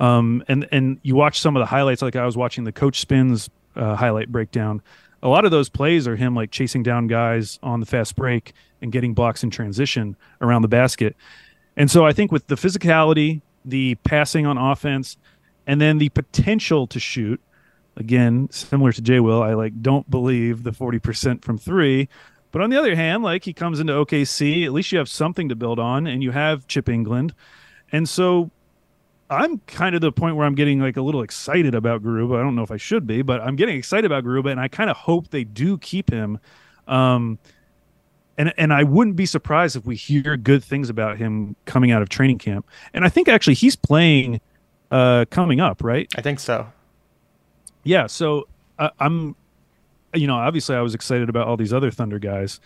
Um, 0.00 0.42
and 0.48 0.66
and 0.72 0.98
you 1.02 1.14
watch 1.14 1.38
some 1.38 1.54
of 1.54 1.60
the 1.60 1.66
highlights, 1.66 2.00
like 2.00 2.16
I 2.16 2.24
was 2.24 2.36
watching 2.36 2.64
the 2.64 2.72
Coach 2.72 2.98
Spins 3.00 3.50
uh, 3.76 3.96
highlight 3.96 4.30
breakdown. 4.30 4.82
A 5.22 5.28
lot 5.28 5.44
of 5.44 5.50
those 5.50 5.68
plays 5.68 6.08
are 6.08 6.16
him 6.16 6.34
like 6.34 6.50
chasing 6.50 6.82
down 6.82 7.06
guys 7.06 7.58
on 7.62 7.80
the 7.80 7.86
fast 7.86 8.16
break 8.16 8.52
and 8.80 8.90
getting 8.90 9.14
blocks 9.14 9.42
in 9.42 9.50
transition 9.50 10.16
around 10.40 10.62
the 10.62 10.68
basket. 10.68 11.16
And 11.76 11.90
so 11.90 12.06
I 12.06 12.12
think 12.12 12.32
with 12.32 12.46
the 12.46 12.54
physicality, 12.54 13.42
the 13.64 13.96
passing 13.96 14.46
on 14.46 14.56
offense, 14.56 15.16
and 15.66 15.80
then 15.80 15.98
the 15.98 16.08
potential 16.08 16.86
to 16.88 16.98
shoot, 16.98 17.40
again, 17.96 18.48
similar 18.50 18.92
to 18.92 19.02
Jay 19.02 19.20
Will, 19.20 19.42
I 19.42 19.54
like 19.54 19.82
don't 19.82 20.10
believe 20.10 20.62
the 20.62 20.70
40% 20.72 21.44
from 21.44 21.58
three. 21.58 22.08
But 22.50 22.62
on 22.62 22.70
the 22.70 22.78
other 22.78 22.96
hand, 22.96 23.22
like 23.22 23.44
he 23.44 23.52
comes 23.52 23.78
into 23.78 23.92
OKC, 23.92 24.64
at 24.64 24.72
least 24.72 24.90
you 24.90 24.98
have 24.98 25.08
something 25.08 25.48
to 25.48 25.54
build 25.54 25.78
on, 25.78 26.06
and 26.06 26.22
you 26.22 26.32
have 26.32 26.66
Chip 26.66 26.86
Engelland. 26.86 27.32
And 27.92 28.08
so 28.08 28.50
I'm 29.30 29.58
kind 29.60 29.94
of 29.94 30.00
the 30.00 30.10
point 30.10 30.34
where 30.34 30.44
I'm 30.44 30.56
getting 30.56 30.80
like 30.80 30.96
a 30.96 31.02
little 31.02 31.22
excited 31.22 31.74
about 31.74 32.02
Garuba. 32.02 32.38
I 32.38 32.42
don't 32.42 32.56
know 32.56 32.64
if 32.64 32.72
I 32.72 32.76
should 32.76 33.06
be, 33.06 33.22
but 33.22 33.40
I'm 33.40 33.54
getting 33.54 33.76
excited 33.76 34.04
about 34.04 34.24
Garuba, 34.24 34.50
and 34.50 34.60
I 34.60 34.66
kind 34.66 34.90
of 34.90 34.96
hope 34.96 35.30
they 35.30 35.44
do 35.44 35.78
keep 35.78 36.10
him. 36.10 36.40
Um, 36.88 37.38
and 38.36 38.52
and 38.58 38.72
I 38.72 38.82
wouldn't 38.82 39.16
be 39.16 39.26
surprised 39.26 39.76
if 39.76 39.86
we 39.86 39.94
hear 39.94 40.36
good 40.36 40.64
things 40.64 40.90
about 40.90 41.16
him 41.16 41.54
coming 41.64 41.92
out 41.92 42.02
of 42.02 42.08
training 42.08 42.38
camp. 42.38 42.66
And 42.92 43.04
I 43.04 43.08
think 43.08 43.28
actually 43.28 43.54
he's 43.54 43.76
playing 43.76 44.40
uh, 44.90 45.26
coming 45.30 45.60
up, 45.60 45.84
right? 45.84 46.12
I 46.16 46.22
think 46.22 46.40
so. 46.40 46.66
Yeah. 47.84 48.08
So 48.08 48.48
uh, 48.78 48.90
I'm, 48.98 49.36
you 50.12 50.26
know, 50.26 50.36
obviously 50.36 50.74
I 50.74 50.80
was 50.80 50.94
excited 50.94 51.28
about 51.28 51.46
all 51.46 51.56
these 51.56 51.72
other 51.72 51.90
Thunder 51.92 52.18
guys, 52.18 52.60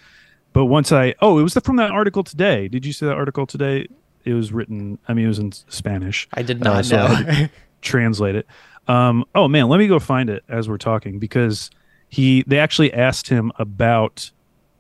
but 0.55 0.67
once 0.67 0.93
I 0.93 1.15
oh, 1.21 1.39
it 1.39 1.43
was 1.43 1.55
the, 1.55 1.61
from 1.61 1.77
that 1.77 1.91
article 1.91 2.25
today. 2.25 2.69
Did 2.69 2.87
you 2.87 2.93
see 2.95 3.05
that 3.05 3.17
article 3.17 3.47
today? 3.47 3.89
It 4.25 4.35
was 4.35 4.53
written. 4.53 4.99
I 5.07 5.15
mean, 5.15 5.27
it 5.27 5.29
was 5.29 5.39
in 5.39 5.53
Spanish. 5.53 6.29
I 6.33 6.43
did 6.43 6.61
not 6.61 6.77
uh, 6.77 6.83
so 6.83 6.97
know. 6.97 7.47
translate 7.83 8.35
it. 8.35 8.47
Um, 8.89 9.25
oh 9.35 9.49
man, 9.49 9.69
let 9.69 9.79
me 9.79 9.87
go 9.87 9.99
find 9.99 10.29
it 10.29 10.45
as 10.49 10.69
we're 10.69 10.79
talking 10.79 11.19
because 11.19 11.71
he 12.09 12.45
they 12.47 12.59
actually 12.59 12.93
asked 12.93 13.29
him 13.29 13.53
about 13.59 14.31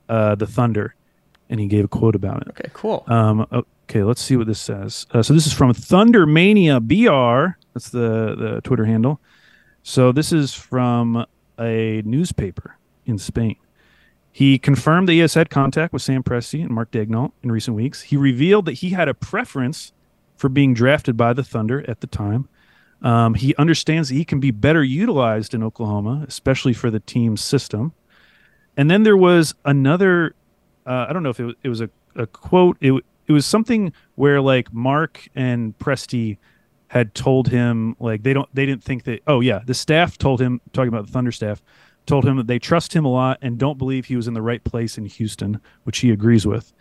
uh, 0.08 0.34
the 0.34 0.46
Thunder, 0.46 0.94
and 1.48 1.60
he 1.60 1.66
gave 1.66 1.84
a 1.84 1.88
quote 1.88 2.14
about 2.14 2.42
it. 2.42 2.48
Okay, 2.48 2.70
cool. 2.72 3.04
Um, 3.06 3.46
okay, 3.84 4.02
let's 4.02 4.20
see 4.20 4.36
what 4.36 4.46
this 4.46 4.60
says. 4.60 5.06
Uh, 5.10 5.22
so 5.22 5.32
this 5.32 5.46
is 5.46 5.52
from 5.52 5.72
Thunder 5.72 6.26
Mania 6.26 6.80
BR. 6.80 7.56
That's 7.72 7.90
the 7.90 8.34
the 8.36 8.60
Twitter 8.62 8.84
handle. 8.84 9.20
So 9.82 10.12
this 10.12 10.32
is 10.32 10.54
from 10.54 11.26
a 11.58 12.02
newspaper 12.04 12.76
in 13.06 13.18
Spain. 13.18 13.56
He 14.34 14.58
confirmed 14.58 15.06
that 15.06 15.12
he 15.12 15.20
has 15.20 15.34
had 15.34 15.48
contact 15.48 15.92
with 15.92 16.02
Sam 16.02 16.24
Presti 16.24 16.60
and 16.60 16.70
Mark 16.70 16.90
Daigneault 16.90 17.30
in 17.44 17.52
recent 17.52 17.76
weeks. 17.76 18.02
He 18.02 18.16
revealed 18.16 18.64
that 18.64 18.72
he 18.72 18.90
had 18.90 19.06
a 19.06 19.14
preference 19.14 19.92
for 20.34 20.48
being 20.48 20.74
drafted 20.74 21.16
by 21.16 21.34
the 21.34 21.44
Thunder 21.44 21.88
at 21.88 22.00
the 22.00 22.08
time. 22.08 22.48
Um, 23.00 23.34
he 23.34 23.54
understands 23.54 24.08
that 24.08 24.16
he 24.16 24.24
can 24.24 24.40
be 24.40 24.50
better 24.50 24.82
utilized 24.82 25.54
in 25.54 25.62
Oklahoma, 25.62 26.24
especially 26.26 26.72
for 26.72 26.90
the 26.90 26.98
team's 26.98 27.44
system. 27.44 27.92
And 28.76 28.90
then 28.90 29.04
there 29.04 29.16
was 29.16 29.54
another, 29.64 30.34
uh, 30.84 31.06
I 31.08 31.12
don't 31.12 31.22
know 31.22 31.30
if 31.30 31.38
it 31.38 31.44
was, 31.44 31.54
it 31.62 31.68
was 31.68 31.80
a, 31.80 31.90
a 32.16 32.26
quote. 32.26 32.76
It, 32.80 32.92
it 33.28 33.32
was 33.32 33.46
something 33.46 33.92
where 34.16 34.40
like 34.40 34.74
Mark 34.74 35.28
and 35.36 35.78
Presti 35.78 36.38
had 36.88 37.14
told 37.14 37.46
him 37.46 37.94
like 38.00 38.24
they 38.24 38.32
don't 38.32 38.52
they 38.52 38.66
didn't 38.66 38.82
think 38.82 39.04
that 39.04 39.20
oh 39.26 39.40
yeah 39.40 39.60
the 39.64 39.74
staff 39.74 40.18
told 40.18 40.40
him 40.40 40.60
talking 40.72 40.88
about 40.88 41.06
the 41.06 41.12
Thunder 41.12 41.32
staff 41.32 41.60
told 42.06 42.24
him 42.24 42.36
that 42.36 42.46
they 42.46 42.58
trust 42.58 42.94
him 42.94 43.04
a 43.04 43.08
lot 43.08 43.38
and 43.42 43.58
don't 43.58 43.78
believe 43.78 44.06
he 44.06 44.16
was 44.16 44.28
in 44.28 44.34
the 44.34 44.42
right 44.42 44.62
place 44.62 44.98
in 44.98 45.06
Houston, 45.06 45.60
which 45.84 45.98
he 45.98 46.10
agrees 46.10 46.46
with. 46.46 46.72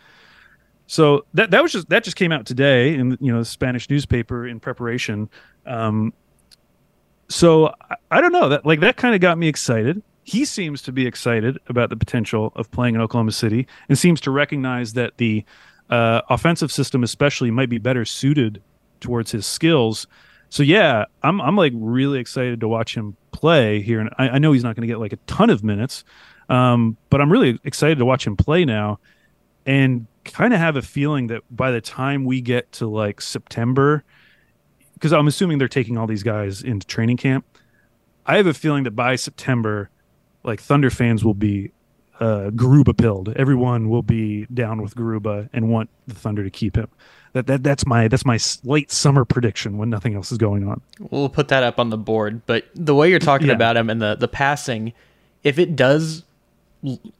So 0.86 1.24
that 1.34 1.50
that 1.50 1.62
was 1.62 1.72
just 1.72 1.88
that 1.88 2.04
just 2.04 2.16
came 2.16 2.30
out 2.32 2.44
today 2.46 2.94
in 2.94 3.16
you 3.20 3.32
know 3.32 3.38
the 3.38 3.44
Spanish 3.44 3.88
newspaper 3.88 4.46
in 4.46 4.60
preparation. 4.60 5.30
Um, 5.64 6.12
so 7.28 7.68
I, 7.90 7.96
I 8.10 8.20
don't 8.20 8.32
know 8.32 8.50
that 8.50 8.66
like 8.66 8.80
that 8.80 8.96
kind 8.96 9.14
of 9.14 9.20
got 9.20 9.38
me 9.38 9.48
excited. 9.48 10.02
He 10.24 10.44
seems 10.44 10.82
to 10.82 10.92
be 10.92 11.06
excited 11.06 11.58
about 11.68 11.90
the 11.90 11.96
potential 11.96 12.52
of 12.56 12.70
playing 12.70 12.94
in 12.94 13.00
Oklahoma 13.00 13.32
City 13.32 13.66
and 13.88 13.98
seems 13.98 14.20
to 14.22 14.30
recognize 14.30 14.94
that 14.94 15.18
the 15.18 15.44
uh, 15.90 16.22
offensive 16.30 16.72
system, 16.72 17.02
especially, 17.02 17.50
might 17.50 17.68
be 17.68 17.78
better 17.78 18.04
suited 18.04 18.62
towards 19.00 19.32
his 19.32 19.46
skills. 19.46 20.06
So 20.54 20.62
yeah, 20.62 21.06
I'm 21.24 21.40
I'm 21.40 21.56
like 21.56 21.72
really 21.74 22.20
excited 22.20 22.60
to 22.60 22.68
watch 22.68 22.96
him 22.96 23.16
play 23.32 23.82
here, 23.82 23.98
and 23.98 24.08
I, 24.18 24.28
I 24.28 24.38
know 24.38 24.52
he's 24.52 24.62
not 24.62 24.76
going 24.76 24.82
to 24.82 24.86
get 24.86 25.00
like 25.00 25.12
a 25.12 25.18
ton 25.26 25.50
of 25.50 25.64
minutes, 25.64 26.04
um, 26.48 26.96
but 27.10 27.20
I'm 27.20 27.32
really 27.32 27.58
excited 27.64 27.98
to 27.98 28.04
watch 28.04 28.24
him 28.24 28.36
play 28.36 28.64
now, 28.64 29.00
and 29.66 30.06
kind 30.24 30.54
of 30.54 30.60
have 30.60 30.76
a 30.76 30.82
feeling 30.82 31.26
that 31.26 31.42
by 31.50 31.72
the 31.72 31.80
time 31.80 32.24
we 32.24 32.40
get 32.40 32.70
to 32.74 32.86
like 32.86 33.20
September, 33.20 34.04
because 34.92 35.12
I'm 35.12 35.26
assuming 35.26 35.58
they're 35.58 35.66
taking 35.66 35.98
all 35.98 36.06
these 36.06 36.22
guys 36.22 36.62
into 36.62 36.86
training 36.86 37.16
camp, 37.16 37.44
I 38.24 38.36
have 38.36 38.46
a 38.46 38.54
feeling 38.54 38.84
that 38.84 38.92
by 38.92 39.16
September, 39.16 39.90
like 40.44 40.60
Thunder 40.60 40.90
fans 40.90 41.24
will 41.24 41.34
be 41.34 41.72
uh, 42.20 42.50
Garuba 42.54 42.96
pilled. 42.96 43.30
Everyone 43.34 43.88
will 43.88 44.04
be 44.04 44.46
down 44.54 44.82
with 44.82 44.94
Garuba 44.94 45.48
and 45.52 45.68
want 45.68 45.90
the 46.06 46.14
Thunder 46.14 46.44
to 46.44 46.50
keep 46.50 46.76
him. 46.76 46.88
That, 47.34 47.46
that 47.48 47.62
that's 47.62 47.84
my 47.84 48.08
that's 48.08 48.24
my 48.24 48.38
late 48.62 48.90
summer 48.90 49.24
prediction 49.24 49.76
when 49.76 49.90
nothing 49.90 50.14
else 50.14 50.32
is 50.32 50.38
going 50.38 50.66
on. 50.66 50.80
We'll 50.98 51.28
put 51.28 51.48
that 51.48 51.62
up 51.62 51.78
on 51.78 51.90
the 51.90 51.98
board. 51.98 52.42
But 52.46 52.66
the 52.74 52.94
way 52.94 53.10
you're 53.10 53.18
talking 53.18 53.48
yeah. 53.48 53.54
about 53.54 53.76
him 53.76 53.90
and 53.90 54.00
the 54.00 54.14
the 54.14 54.28
passing, 54.28 54.92
if 55.42 55.58
it 55.58 55.74
does 55.76 56.22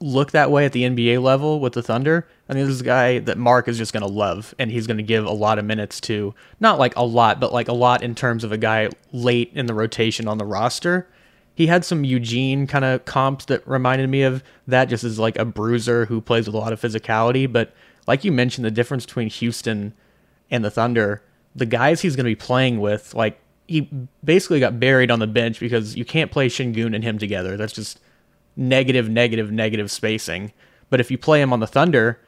look 0.01 0.33
that 0.33 0.51
way 0.51 0.67
at 0.67 0.73
the 0.73 0.83
NBA 0.83 1.23
level 1.23 1.59
with 1.59 1.73
the 1.73 1.83
Thunder. 1.83 2.29
I 2.49 2.53
think 2.53 2.67
this 2.67 2.75
is 2.75 2.81
a 2.83 2.85
guy 2.85 3.19
that 3.21 3.39
Mark 3.39 3.67
is 3.67 3.79
just 3.79 3.93
going 3.93 4.03
to 4.03 4.13
love, 4.13 4.55
and 4.59 4.71
he's 4.71 4.87
going 4.87 4.99
to 4.99 5.03
give 5.03 5.25
a 5.25 5.33
lot 5.33 5.59
of 5.59 5.65
minutes 5.65 6.01
to. 6.03 6.35
Not 6.61 6.79
like 6.79 6.95
a 6.97 7.03
lot, 7.03 7.41
but 7.41 7.53
like 7.53 7.69
a 7.69 7.73
lot 7.73 8.03
in 8.03 8.15
terms 8.15 8.45
of 8.45 8.53
a 8.53 8.59
guy 8.59 8.91
late 9.13 9.51
in 9.55 9.67
the 9.67 9.75
rotation 9.75 10.29
on 10.29 10.39
the 10.39 10.45
roster. 10.45 11.09
He 11.55 11.69
had 11.69 11.85
some 11.85 12.05
Eugene 12.05 12.67
kind 12.67 12.85
of 12.85 13.05
comps 13.05 13.47
that 13.47 13.67
reminded 13.67 14.11
me 14.11 14.23
of 14.23 14.43
that, 14.67 14.87
just 14.87 15.05
as 15.05 15.19
like 15.19 15.39
a 15.39 15.45
bruiser 15.45 16.07
who 16.07 16.21
plays 16.21 16.47
with 16.47 16.55
a 16.55 16.59
lot 16.59 16.73
of 16.73 16.81
physicality. 16.81 17.51
But 17.51 17.73
like 18.07 18.25
you 18.25 18.33
mentioned, 18.33 18.65
the 18.65 18.71
difference 18.71 19.07
between 19.07 19.29
Houston 19.29 19.95
and 20.51 20.65
the 20.65 20.71
Thunder, 20.71 21.23
the 21.55 21.67
guys 21.67 22.01
he's 22.01 22.17
going 22.17 22.25
to 22.25 22.31
be 22.31 22.37
playing 22.37 22.81
with, 22.81 23.15
like 23.15 23.41
he 23.67 23.89
basically 24.23 24.61
got 24.61 24.79
buried 24.79 25.11
on 25.11 25.19
the 25.19 25.27
bench 25.27 25.61
because 25.61 25.97
you 25.97 26.05
can't 26.05 26.31
play 26.31 26.49
Sengun 26.49 26.95
and 26.95 27.03
him 27.03 27.19
together. 27.19 27.57
That's 27.57 27.73
just 27.73 28.01
negative, 28.57 29.09
negative, 29.09 29.51
negative 29.51 29.91
spacing. 29.91 30.53
But 30.91 31.01
if 31.01 31.11
you 31.11 31.19
play 31.19 31.41
him 31.41 31.53
on 31.53 31.61
the 31.61 31.67
Thunder, 31.67 32.21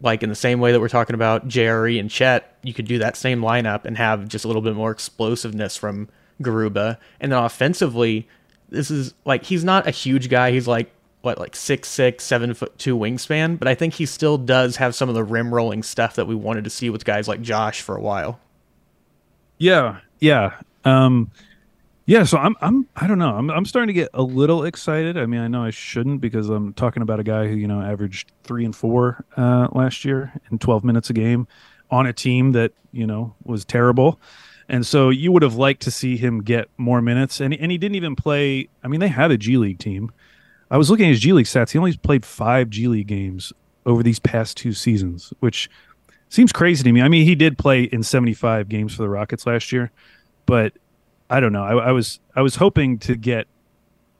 like 0.00 0.22
in 0.22 0.28
the 0.28 0.34
same 0.34 0.60
way 0.60 0.72
that 0.72 0.80
we're 0.80 0.88
talking 0.88 1.14
about 1.14 1.48
Jerry 1.48 1.98
and 1.98 2.10
Chet, 2.10 2.58
you 2.62 2.74
could 2.74 2.86
do 2.86 2.98
that 2.98 3.16
same 3.16 3.40
lineup 3.40 3.84
and 3.84 3.96
have 3.96 4.28
just 4.28 4.44
a 4.44 4.48
little 4.48 4.62
bit 4.62 4.74
more 4.74 4.90
explosiveness 4.90 5.76
from 5.76 6.08
Garuba. 6.42 6.98
And 7.20 7.32
then 7.32 7.42
offensively, 7.42 8.28
this 8.68 8.90
is 8.90 9.14
like 9.24 9.44
he's 9.44 9.64
not 9.64 9.86
a 9.86 9.90
huge 9.90 10.28
guy. 10.28 10.50
He's 10.50 10.68
like 10.68 10.92
what 11.26 11.38
like 11.38 11.56
six 11.56 11.88
six, 11.88 12.22
seven 12.22 12.54
foot 12.54 12.78
two 12.78 12.96
wingspan, 12.96 13.58
but 13.58 13.66
I 13.66 13.74
think 13.74 13.94
he 13.94 14.06
still 14.06 14.38
does 14.38 14.76
have 14.76 14.94
some 14.94 15.08
of 15.08 15.16
the 15.16 15.24
rim 15.24 15.52
rolling 15.52 15.82
stuff 15.82 16.14
that 16.14 16.28
we 16.28 16.36
wanted 16.36 16.62
to 16.64 16.70
see 16.70 16.88
with 16.88 17.04
guys 17.04 17.26
like 17.26 17.42
Josh 17.42 17.82
for 17.82 17.96
a 17.96 18.00
while. 18.00 18.38
Yeah, 19.58 19.98
yeah. 20.20 20.54
Um 20.84 21.32
yeah, 22.06 22.22
so 22.22 22.38
I'm 22.38 22.54
I'm 22.60 22.86
I 22.94 23.08
don't 23.08 23.18
know. 23.18 23.34
I'm 23.36 23.50
I'm 23.50 23.64
starting 23.64 23.88
to 23.88 23.92
get 23.92 24.08
a 24.14 24.22
little 24.22 24.64
excited. 24.64 25.18
I 25.18 25.26
mean, 25.26 25.40
I 25.40 25.48
know 25.48 25.64
I 25.64 25.70
shouldn't 25.70 26.20
because 26.20 26.48
I'm 26.48 26.72
talking 26.74 27.02
about 27.02 27.18
a 27.18 27.24
guy 27.24 27.48
who, 27.48 27.56
you 27.56 27.66
know, 27.66 27.82
averaged 27.82 28.30
3 28.44 28.64
and 28.66 28.76
4 28.76 29.24
uh 29.36 29.68
last 29.72 30.04
year 30.04 30.32
in 30.52 30.60
12 30.60 30.84
minutes 30.84 31.10
a 31.10 31.12
game 31.12 31.48
on 31.90 32.06
a 32.06 32.12
team 32.12 32.52
that, 32.52 32.70
you 32.92 33.06
know, 33.06 33.34
was 33.44 33.64
terrible. 33.64 34.20
And 34.68 34.86
so 34.86 35.10
you 35.10 35.32
would 35.32 35.42
have 35.42 35.56
liked 35.56 35.82
to 35.82 35.90
see 35.90 36.16
him 36.16 36.44
get 36.44 36.68
more 36.76 37.02
minutes 37.02 37.40
and 37.40 37.52
and 37.52 37.72
he 37.72 37.78
didn't 37.78 37.96
even 37.96 38.14
play 38.14 38.68
I 38.84 38.86
mean, 38.86 39.00
they 39.00 39.08
had 39.08 39.32
a 39.32 39.36
G 39.36 39.56
League 39.56 39.80
team. 39.80 40.12
I 40.70 40.78
was 40.78 40.90
looking 40.90 41.06
at 41.06 41.10
his 41.10 41.20
G 41.20 41.32
League 41.32 41.46
stats. 41.46 41.70
He 41.70 41.78
only 41.78 41.96
played 41.96 42.24
5 42.24 42.70
G 42.70 42.88
League 42.88 43.06
games 43.06 43.52
over 43.84 44.02
these 44.02 44.18
past 44.18 44.56
two 44.56 44.72
seasons, 44.72 45.32
which 45.40 45.70
seems 46.28 46.52
crazy 46.52 46.82
to 46.82 46.92
me. 46.92 47.00
I 47.00 47.08
mean, 47.08 47.24
he 47.24 47.34
did 47.34 47.56
play 47.56 47.84
in 47.84 48.02
75 48.02 48.68
games 48.68 48.94
for 48.94 49.02
the 49.02 49.08
Rockets 49.08 49.46
last 49.46 49.70
year, 49.70 49.92
but 50.44 50.72
I 51.30 51.40
don't 51.40 51.52
know. 51.52 51.64
I, 51.64 51.88
I, 51.88 51.92
was 51.92 52.20
I 52.34 52.42
was 52.42 52.56
hoping 52.56 52.98
to 53.00 53.16
get 53.16 53.46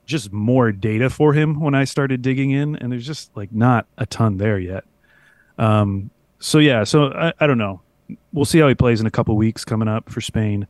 just 0.07 0.33
more 0.33 0.71
data 0.71 1.11
for 1.11 1.33
him 1.33 1.61
when 1.61 1.75
I 1.75 1.85
started 1.85 2.23
digging 2.23 2.53
in, 2.53 2.77
and 2.77 2.93
there's 2.93 3.07
just 3.07 3.37
like 3.37 3.53
not 3.53 3.87
a 3.99 4.07
ton 4.07 4.37
there 4.37 4.59
yet. 4.59 4.85
Um, 5.59 6.11
so 6.39 6.59
yeah, 6.59 6.85
so 6.85 7.13
I, 7.13 7.33
I 7.41 7.47
don't 7.47 7.59
know. 7.59 7.81
We'll 8.33 8.45
see 8.45 8.61
how 8.61 8.69
he 8.69 8.75
plays 8.75 9.01
in 9.01 9.07
a 9.07 9.11
couple 9.11 9.37
weeks 9.37 9.65
coming 9.65 9.89
up 9.89 10.11
for 10.11 10.21
Spain. 10.21 10.69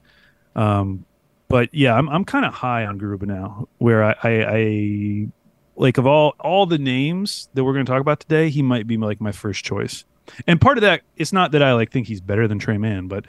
Um, 0.54 1.04
but 1.48 1.72
yeah, 1.74 1.94
I'm 1.94 2.08
I'm 2.08 2.24
kind 2.24 2.46
of 2.46 2.54
high 2.54 2.86
on 2.86 2.98
Garuba 2.98 3.24
now, 3.24 3.68
where 3.78 4.02
I, 4.04 4.14
I, 4.22 4.46
I 4.48 5.28
like 5.76 5.98
of 5.98 6.06
all 6.06 6.34
all 6.40 6.66
the 6.66 6.78
names 6.78 7.48
that 7.54 7.64
we're 7.64 7.72
going 7.72 7.86
to 7.86 7.92
talk 7.92 8.00
about 8.00 8.20
today, 8.20 8.48
he 8.48 8.62
might 8.62 8.86
be 8.86 8.96
like 8.96 9.20
my 9.20 9.32
first 9.32 9.64
choice. 9.64 10.04
And 10.46 10.60
part 10.60 10.78
of 10.78 10.82
that, 10.82 11.02
it's 11.16 11.32
not 11.32 11.52
that 11.52 11.62
I 11.62 11.74
like 11.74 11.92
think 11.92 12.08
he's 12.08 12.20
better 12.20 12.48
than 12.48 12.58
Tre 12.58 12.78
Mann, 12.78 13.06
but 13.06 13.26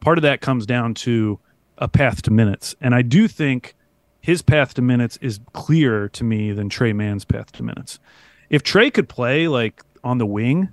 part 0.00 0.18
of 0.18 0.22
that 0.22 0.40
comes 0.40 0.66
down 0.66 0.94
to 0.94 1.40
a 1.78 1.88
path 1.88 2.22
to 2.22 2.30
minutes. 2.30 2.74
And 2.80 2.94
I 2.94 3.02
do 3.02 3.26
think 3.26 3.74
his 4.20 4.42
path 4.42 4.74
to 4.74 4.82
minutes 4.82 5.18
is 5.20 5.40
clearer 5.52 6.08
to 6.10 6.24
me 6.24 6.52
than 6.52 6.68
Tre 6.68 6.92
Mann's 6.92 7.24
path 7.24 7.52
to 7.52 7.62
minutes. 7.62 7.98
If 8.50 8.62
Trey 8.62 8.90
could 8.90 9.08
play 9.08 9.48
like 9.48 9.82
on 10.04 10.18
the 10.18 10.26
wing, 10.26 10.72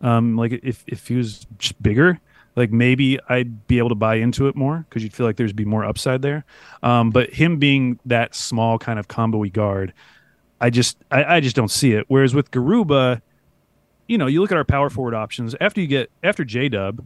um, 0.00 0.36
like 0.36 0.52
if 0.62 0.84
if 0.86 1.08
he 1.08 1.14
was 1.14 1.46
just 1.58 1.80
bigger, 1.82 2.20
like 2.56 2.70
maybe 2.70 3.18
I'd 3.28 3.66
be 3.66 3.78
able 3.78 3.88
to 3.90 3.94
buy 3.94 4.16
into 4.16 4.48
it 4.48 4.56
more 4.56 4.84
because 4.88 5.02
you'd 5.02 5.14
feel 5.14 5.26
like 5.26 5.36
there'd 5.36 5.56
be 5.56 5.64
more 5.64 5.84
upside 5.84 6.22
there. 6.22 6.44
Um, 6.82 7.10
but 7.10 7.32
him 7.32 7.58
being 7.58 7.98
that 8.06 8.34
small 8.34 8.78
kind 8.78 8.98
of 8.98 9.08
combo 9.08 9.44
guard, 9.44 9.92
I 10.64 10.70
just 10.70 10.96
I, 11.10 11.36
I 11.36 11.40
just 11.40 11.54
don't 11.54 11.70
see 11.70 11.92
it. 11.92 12.06
Whereas 12.08 12.34
with 12.34 12.50
Garuba, 12.50 13.20
you 14.08 14.16
know, 14.16 14.26
you 14.26 14.40
look 14.40 14.50
at 14.50 14.56
our 14.56 14.64
power 14.64 14.88
forward 14.88 15.12
options 15.12 15.54
after 15.60 15.78
you 15.78 15.86
get 15.86 16.10
after 16.22 16.42
J 16.42 16.70
Dub, 16.70 17.04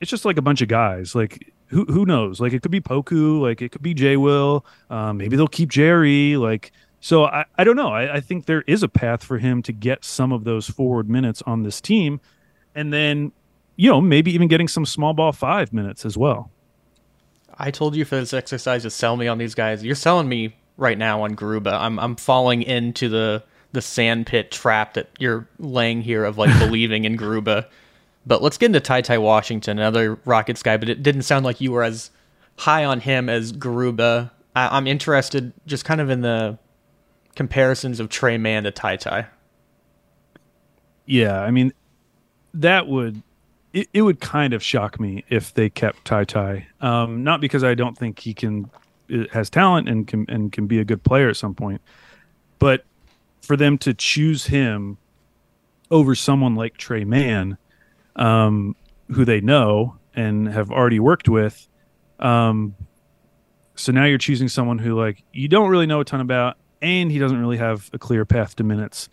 it's 0.00 0.08
just 0.08 0.24
like 0.24 0.36
a 0.36 0.42
bunch 0.42 0.62
of 0.62 0.68
guys. 0.68 1.12
Like 1.12 1.52
who 1.66 1.86
who 1.86 2.06
knows? 2.06 2.40
Like 2.40 2.52
it 2.52 2.62
could 2.62 2.70
be 2.70 2.80
Poku, 2.80 3.40
like 3.40 3.60
it 3.62 3.72
could 3.72 3.82
be 3.82 3.94
J 3.94 4.16
Will. 4.16 4.64
Um, 4.90 5.16
maybe 5.16 5.34
they'll 5.34 5.48
keep 5.48 5.70
Jerry. 5.70 6.36
Like 6.36 6.70
so, 7.00 7.24
I, 7.24 7.46
I 7.58 7.64
don't 7.64 7.74
know. 7.74 7.88
I, 7.88 8.14
I 8.14 8.20
think 8.20 8.46
there 8.46 8.62
is 8.68 8.84
a 8.84 8.88
path 8.88 9.24
for 9.24 9.38
him 9.38 9.60
to 9.62 9.72
get 9.72 10.04
some 10.04 10.30
of 10.30 10.44
those 10.44 10.70
forward 10.70 11.10
minutes 11.10 11.42
on 11.46 11.64
this 11.64 11.80
team, 11.80 12.20
and 12.76 12.92
then 12.92 13.32
you 13.74 13.90
know 13.90 14.00
maybe 14.00 14.32
even 14.32 14.46
getting 14.46 14.68
some 14.68 14.86
small 14.86 15.14
ball 15.14 15.32
five 15.32 15.72
minutes 15.72 16.04
as 16.04 16.16
well. 16.16 16.52
I 17.58 17.72
told 17.72 17.96
you 17.96 18.04
for 18.04 18.14
this 18.14 18.32
exercise 18.32 18.82
to 18.82 18.90
sell 18.90 19.16
me 19.16 19.26
on 19.26 19.38
these 19.38 19.56
guys. 19.56 19.84
You're 19.84 19.96
selling 19.96 20.28
me 20.28 20.54
right 20.76 20.98
now 20.98 21.22
on 21.22 21.36
Garuba. 21.36 21.72
I'm 21.72 21.98
I'm 21.98 22.16
falling 22.16 22.62
into 22.62 23.08
the 23.08 23.42
the 23.72 23.82
sand 23.82 24.26
pit 24.26 24.50
trap 24.50 24.94
that 24.94 25.08
you're 25.18 25.48
laying 25.58 26.02
here 26.02 26.24
of 26.24 26.38
like 26.38 26.56
believing 26.58 27.04
in 27.04 27.16
Garuba. 27.16 27.66
But 28.26 28.42
let's 28.42 28.56
get 28.56 28.66
into 28.66 28.80
Ty 28.80 29.02
Ty 29.02 29.18
Washington, 29.18 29.78
another 29.78 30.18
Rockets 30.24 30.62
guy. 30.62 30.76
But 30.76 30.88
it 30.88 31.02
didn't 31.02 31.22
sound 31.22 31.44
like 31.44 31.60
you 31.60 31.72
were 31.72 31.82
as 31.82 32.10
high 32.56 32.84
on 32.84 33.00
him 33.00 33.28
as 33.28 33.52
Garuba. 33.52 34.30
I, 34.56 34.76
am 34.76 34.86
interested 34.86 35.52
just 35.66 35.84
kind 35.84 36.00
of 36.00 36.10
in 36.10 36.20
the 36.20 36.58
comparisons 37.34 38.00
of 38.00 38.08
Tre 38.08 38.38
Mann 38.38 38.64
to 38.64 38.70
Ty 38.70 38.96
Ty. 38.96 39.26
Yeah, 41.06 41.40
I 41.40 41.50
mean, 41.50 41.72
that 42.54 42.86
would 42.86 43.22
it, 43.74 43.88
it 43.92 44.02
would 44.02 44.20
kind 44.20 44.54
of 44.54 44.62
shock 44.62 44.98
me 45.00 45.24
if 45.28 45.52
they 45.52 45.68
kept 45.68 46.04
Ty 46.04 46.24
Ty. 46.24 46.68
Um, 46.80 47.24
not 47.24 47.40
because 47.40 47.64
I 47.64 47.74
don't 47.74 47.98
think 47.98 48.20
he 48.20 48.32
can 48.32 48.70
has 49.32 49.50
talent 49.50 49.88
and 49.88 50.06
can 50.06 50.26
and 50.28 50.52
can 50.52 50.66
be 50.66 50.78
a 50.78 50.84
good 50.84 51.02
player 51.02 51.28
at 51.28 51.36
some 51.36 51.54
point, 51.54 51.80
but 52.58 52.84
for 53.42 53.56
them 53.56 53.76
to 53.78 53.92
choose 53.92 54.46
him 54.46 54.96
over 55.90 56.14
someone 56.14 56.54
like 56.54 56.76
Tre 56.76 57.04
Mann 57.04 57.58
um, 58.16 58.76
who 59.12 59.24
they 59.24 59.40
know 59.40 59.96
and 60.14 60.48
have 60.48 60.70
already 60.70 61.00
worked 61.00 61.28
with. 61.28 61.68
Um, 62.18 62.74
so 63.74 63.92
now 63.92 64.04
you're 64.04 64.18
choosing 64.18 64.48
someone 64.48 64.78
who 64.78 64.98
like 64.98 65.22
you 65.32 65.48
don't 65.48 65.68
really 65.68 65.86
know 65.86 66.00
a 66.00 66.04
ton 66.04 66.20
about, 66.20 66.56
and 66.80 67.10
he 67.10 67.18
doesn't 67.18 67.38
really 67.38 67.56
have 67.56 67.90
a 67.92 67.98
clear 67.98 68.24
path 68.24 68.56
to 68.56 68.64
minutes. 68.64 69.08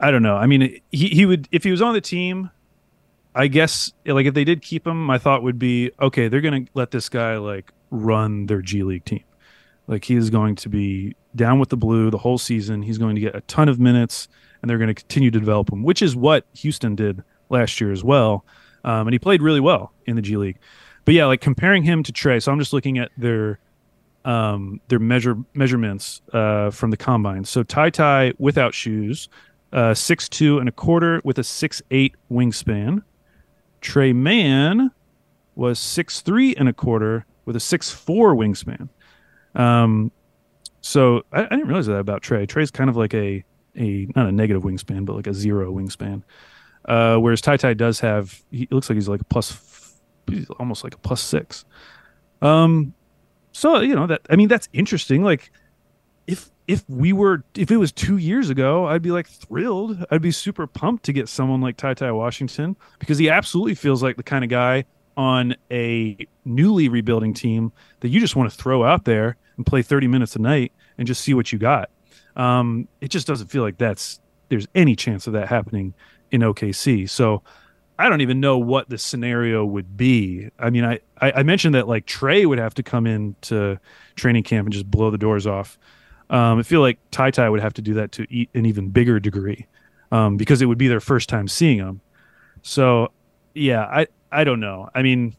I 0.00 0.10
don't 0.10 0.22
know. 0.22 0.36
I 0.36 0.46
mean, 0.46 0.80
he 0.90 1.08
he 1.08 1.26
would 1.26 1.48
if 1.50 1.64
he 1.64 1.70
was 1.70 1.82
on 1.82 1.94
the 1.94 2.00
team. 2.00 2.50
I 3.36 3.48
guess 3.48 3.92
like 4.06 4.26
if 4.26 4.34
they 4.34 4.44
did 4.44 4.62
keep 4.62 4.86
him, 4.86 5.04
my 5.04 5.18
thought 5.18 5.42
would 5.42 5.58
be 5.58 5.90
okay. 6.00 6.28
They're 6.28 6.40
gonna 6.40 6.66
let 6.74 6.92
this 6.92 7.08
guy 7.08 7.36
like 7.36 7.72
run 7.94 8.46
their 8.46 8.60
G 8.60 8.82
League 8.82 9.04
team. 9.04 9.24
Like 9.86 10.04
he 10.04 10.16
is 10.16 10.30
going 10.30 10.56
to 10.56 10.68
be 10.68 11.14
down 11.36 11.58
with 11.58 11.68
the 11.68 11.76
blue 11.76 12.10
the 12.10 12.18
whole 12.18 12.38
season. 12.38 12.82
He's 12.82 12.98
going 12.98 13.14
to 13.14 13.20
get 13.20 13.34
a 13.34 13.40
ton 13.42 13.68
of 13.68 13.78
minutes, 13.78 14.28
and 14.62 14.70
they're 14.70 14.78
going 14.78 14.88
to 14.88 14.94
continue 14.94 15.30
to 15.30 15.38
develop 15.38 15.70
him, 15.70 15.82
which 15.82 16.02
is 16.02 16.16
what 16.16 16.46
Houston 16.54 16.94
did 16.94 17.22
last 17.50 17.80
year 17.80 17.92
as 17.92 18.02
well, 18.02 18.44
um, 18.84 19.06
and 19.06 19.12
he 19.12 19.18
played 19.18 19.42
really 19.42 19.60
well 19.60 19.92
in 20.06 20.16
the 20.16 20.22
G 20.22 20.36
League. 20.36 20.58
But 21.04 21.14
yeah, 21.14 21.26
like 21.26 21.40
comparing 21.40 21.82
him 21.82 22.02
to 22.02 22.12
Trey. 22.12 22.40
so 22.40 22.50
I'm 22.50 22.58
just 22.58 22.72
looking 22.72 22.98
at 22.98 23.10
their 23.16 23.58
um, 24.24 24.80
their 24.88 24.98
measure 24.98 25.36
measurements 25.52 26.22
uh, 26.32 26.70
from 26.70 26.90
the 26.90 26.96
combine. 26.96 27.44
So 27.44 27.62
Ty 27.62 27.90
Ty 27.90 28.32
without 28.38 28.72
shoes, 28.72 29.28
uh, 29.72 29.92
six 29.92 30.28
two 30.28 30.58
and 30.58 30.68
a 30.68 30.72
quarter 30.72 31.20
with 31.24 31.38
a 31.38 31.44
six 31.44 31.82
eight 31.90 32.14
wingspan. 32.32 33.02
Tre 33.82 34.14
Mann 34.14 34.90
was 35.56 35.78
six 35.78 36.22
three 36.22 36.54
and 36.56 36.70
a 36.70 36.72
quarter 36.72 37.26
with 37.44 37.56
a 37.56 37.60
six 37.60 37.90
four 37.90 38.34
wingspan. 38.34 38.88
Um, 39.54 40.10
so 40.80 41.22
I, 41.32 41.44
I, 41.44 41.48
didn't 41.48 41.68
realize 41.68 41.86
that 41.86 41.98
about 41.98 42.22
Trey. 42.22 42.46
Trey's 42.46 42.70
kind 42.70 42.90
of 42.90 42.96
like 42.96 43.14
a 43.14 43.44
a 43.76 44.06
not 44.14 44.26
a 44.26 44.32
negative 44.32 44.62
wingspan, 44.62 45.04
but 45.04 45.16
like 45.16 45.26
a 45.26 45.34
zero 45.34 45.72
wingspan. 45.72 46.22
Uh, 46.84 47.16
whereas 47.16 47.40
Ty 47.40 47.56
Ty 47.56 47.74
does 47.74 48.00
have, 48.00 48.42
he 48.50 48.68
looks 48.70 48.90
like 48.90 48.96
he's 48.96 49.08
like 49.08 49.22
a 49.22 49.24
plus, 49.24 49.98
almost 50.58 50.84
like 50.84 50.94
a 50.94 50.98
plus 50.98 51.22
six. 51.22 51.64
Um, 52.42 52.92
so 53.52 53.80
you 53.80 53.94
know 53.94 54.06
that 54.06 54.22
I 54.28 54.36
mean 54.36 54.48
that's 54.48 54.68
interesting. 54.72 55.22
Like, 55.22 55.50
if 56.26 56.50
if 56.66 56.84
we 56.88 57.12
were 57.12 57.44
if 57.54 57.70
it 57.70 57.76
was 57.76 57.92
two 57.92 58.16
years 58.16 58.50
ago, 58.50 58.86
I'd 58.86 59.02
be 59.02 59.10
like 59.10 59.28
thrilled. 59.28 60.04
I'd 60.10 60.22
be 60.22 60.32
super 60.32 60.66
pumped 60.66 61.04
to 61.04 61.12
get 61.12 61.28
someone 61.28 61.60
like 61.60 61.76
Ty 61.76 61.94
Ty 61.94 62.12
Washington 62.12 62.76
because 62.98 63.18
he 63.18 63.30
absolutely 63.30 63.74
feels 63.74 64.02
like 64.02 64.16
the 64.16 64.22
kind 64.22 64.44
of 64.44 64.50
guy 64.50 64.84
on 65.16 65.56
a 65.70 66.26
newly 66.44 66.88
rebuilding 66.88 67.34
team 67.34 67.72
that 68.00 68.08
you 68.08 68.20
just 68.20 68.36
want 68.36 68.50
to 68.50 68.56
throw 68.56 68.84
out 68.84 69.04
there 69.04 69.36
and 69.56 69.64
play 69.64 69.82
30 69.82 70.08
minutes 70.08 70.36
a 70.36 70.40
night 70.40 70.72
and 70.98 71.06
just 71.06 71.22
see 71.22 71.34
what 71.34 71.52
you 71.52 71.58
got. 71.58 71.90
Um, 72.36 72.88
it 73.00 73.08
just 73.08 73.26
doesn't 73.26 73.46
feel 73.48 73.62
like 73.62 73.78
that's 73.78 74.20
there's 74.48 74.66
any 74.74 74.96
chance 74.96 75.26
of 75.26 75.32
that 75.32 75.48
happening 75.48 75.94
in 76.30 76.40
OKC. 76.40 77.08
So 77.08 77.42
I 77.98 78.08
don't 78.08 78.20
even 78.20 78.40
know 78.40 78.58
what 78.58 78.88
the 78.88 78.98
scenario 78.98 79.64
would 79.64 79.96
be. 79.96 80.50
I 80.58 80.70
mean, 80.70 80.84
I, 80.84 81.00
I, 81.20 81.32
I 81.36 81.42
mentioned 81.44 81.74
that 81.76 81.86
like 81.86 82.06
Trey 82.06 82.44
would 82.44 82.58
have 82.58 82.74
to 82.74 82.82
come 82.82 83.06
in 83.06 83.36
to 83.42 83.78
training 84.16 84.42
camp 84.42 84.66
and 84.66 84.72
just 84.72 84.90
blow 84.90 85.10
the 85.10 85.18
doors 85.18 85.46
off. 85.46 85.78
Um, 86.30 86.58
I 86.58 86.62
feel 86.62 86.80
like 86.80 86.98
Ty 87.10 87.30
Ty 87.32 87.48
would 87.50 87.60
have 87.60 87.74
to 87.74 87.82
do 87.82 87.94
that 87.94 88.12
to 88.12 88.26
eat 88.30 88.50
an 88.54 88.66
even 88.66 88.88
bigger 88.88 89.20
degree 89.20 89.66
um, 90.10 90.36
because 90.36 90.62
it 90.62 90.66
would 90.66 90.78
be 90.78 90.88
their 90.88 91.00
first 91.00 91.28
time 91.28 91.46
seeing 91.46 91.78
him. 91.78 92.00
So, 92.62 93.12
yeah, 93.54 93.84
I 93.84 94.06
I 94.34 94.42
don't 94.44 94.60
know. 94.60 94.90
I 94.94 95.02
mean, 95.02 95.36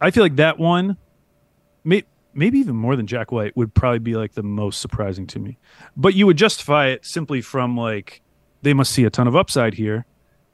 I 0.00 0.12
feel 0.12 0.22
like 0.22 0.36
that 0.36 0.58
one, 0.58 0.96
may, 1.82 2.04
maybe 2.32 2.60
even 2.60 2.76
more 2.76 2.94
than 2.94 3.08
Jack 3.08 3.32
White, 3.32 3.56
would 3.56 3.74
probably 3.74 3.98
be 3.98 4.14
like 4.14 4.32
the 4.34 4.42
most 4.44 4.80
surprising 4.80 5.26
to 5.28 5.40
me. 5.40 5.58
But 5.96 6.14
you 6.14 6.26
would 6.26 6.38
justify 6.38 6.86
it 6.86 7.04
simply 7.04 7.40
from 7.40 7.76
like 7.76 8.22
they 8.62 8.72
must 8.72 8.92
see 8.92 9.04
a 9.04 9.10
ton 9.10 9.26
of 9.26 9.34
upside 9.34 9.74
here. 9.74 10.06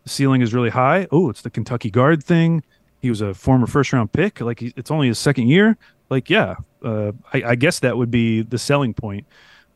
The 0.04 0.08
ceiling 0.08 0.40
is 0.40 0.54
really 0.54 0.70
high. 0.70 1.06
Oh, 1.12 1.28
it's 1.28 1.42
the 1.42 1.50
Kentucky 1.50 1.90
guard 1.90 2.24
thing. 2.24 2.64
He 3.00 3.10
was 3.10 3.20
a 3.20 3.34
former 3.34 3.66
first 3.66 3.92
round 3.92 4.10
pick. 4.10 4.40
Like 4.40 4.62
it's 4.62 4.90
only 4.90 5.08
his 5.08 5.18
second 5.18 5.48
year. 5.48 5.76
Like 6.08 6.30
yeah, 6.30 6.56
uh, 6.82 7.12
I, 7.34 7.42
I 7.48 7.54
guess 7.56 7.80
that 7.80 7.98
would 7.98 8.10
be 8.10 8.40
the 8.40 8.58
selling 8.58 8.94
point. 8.94 9.26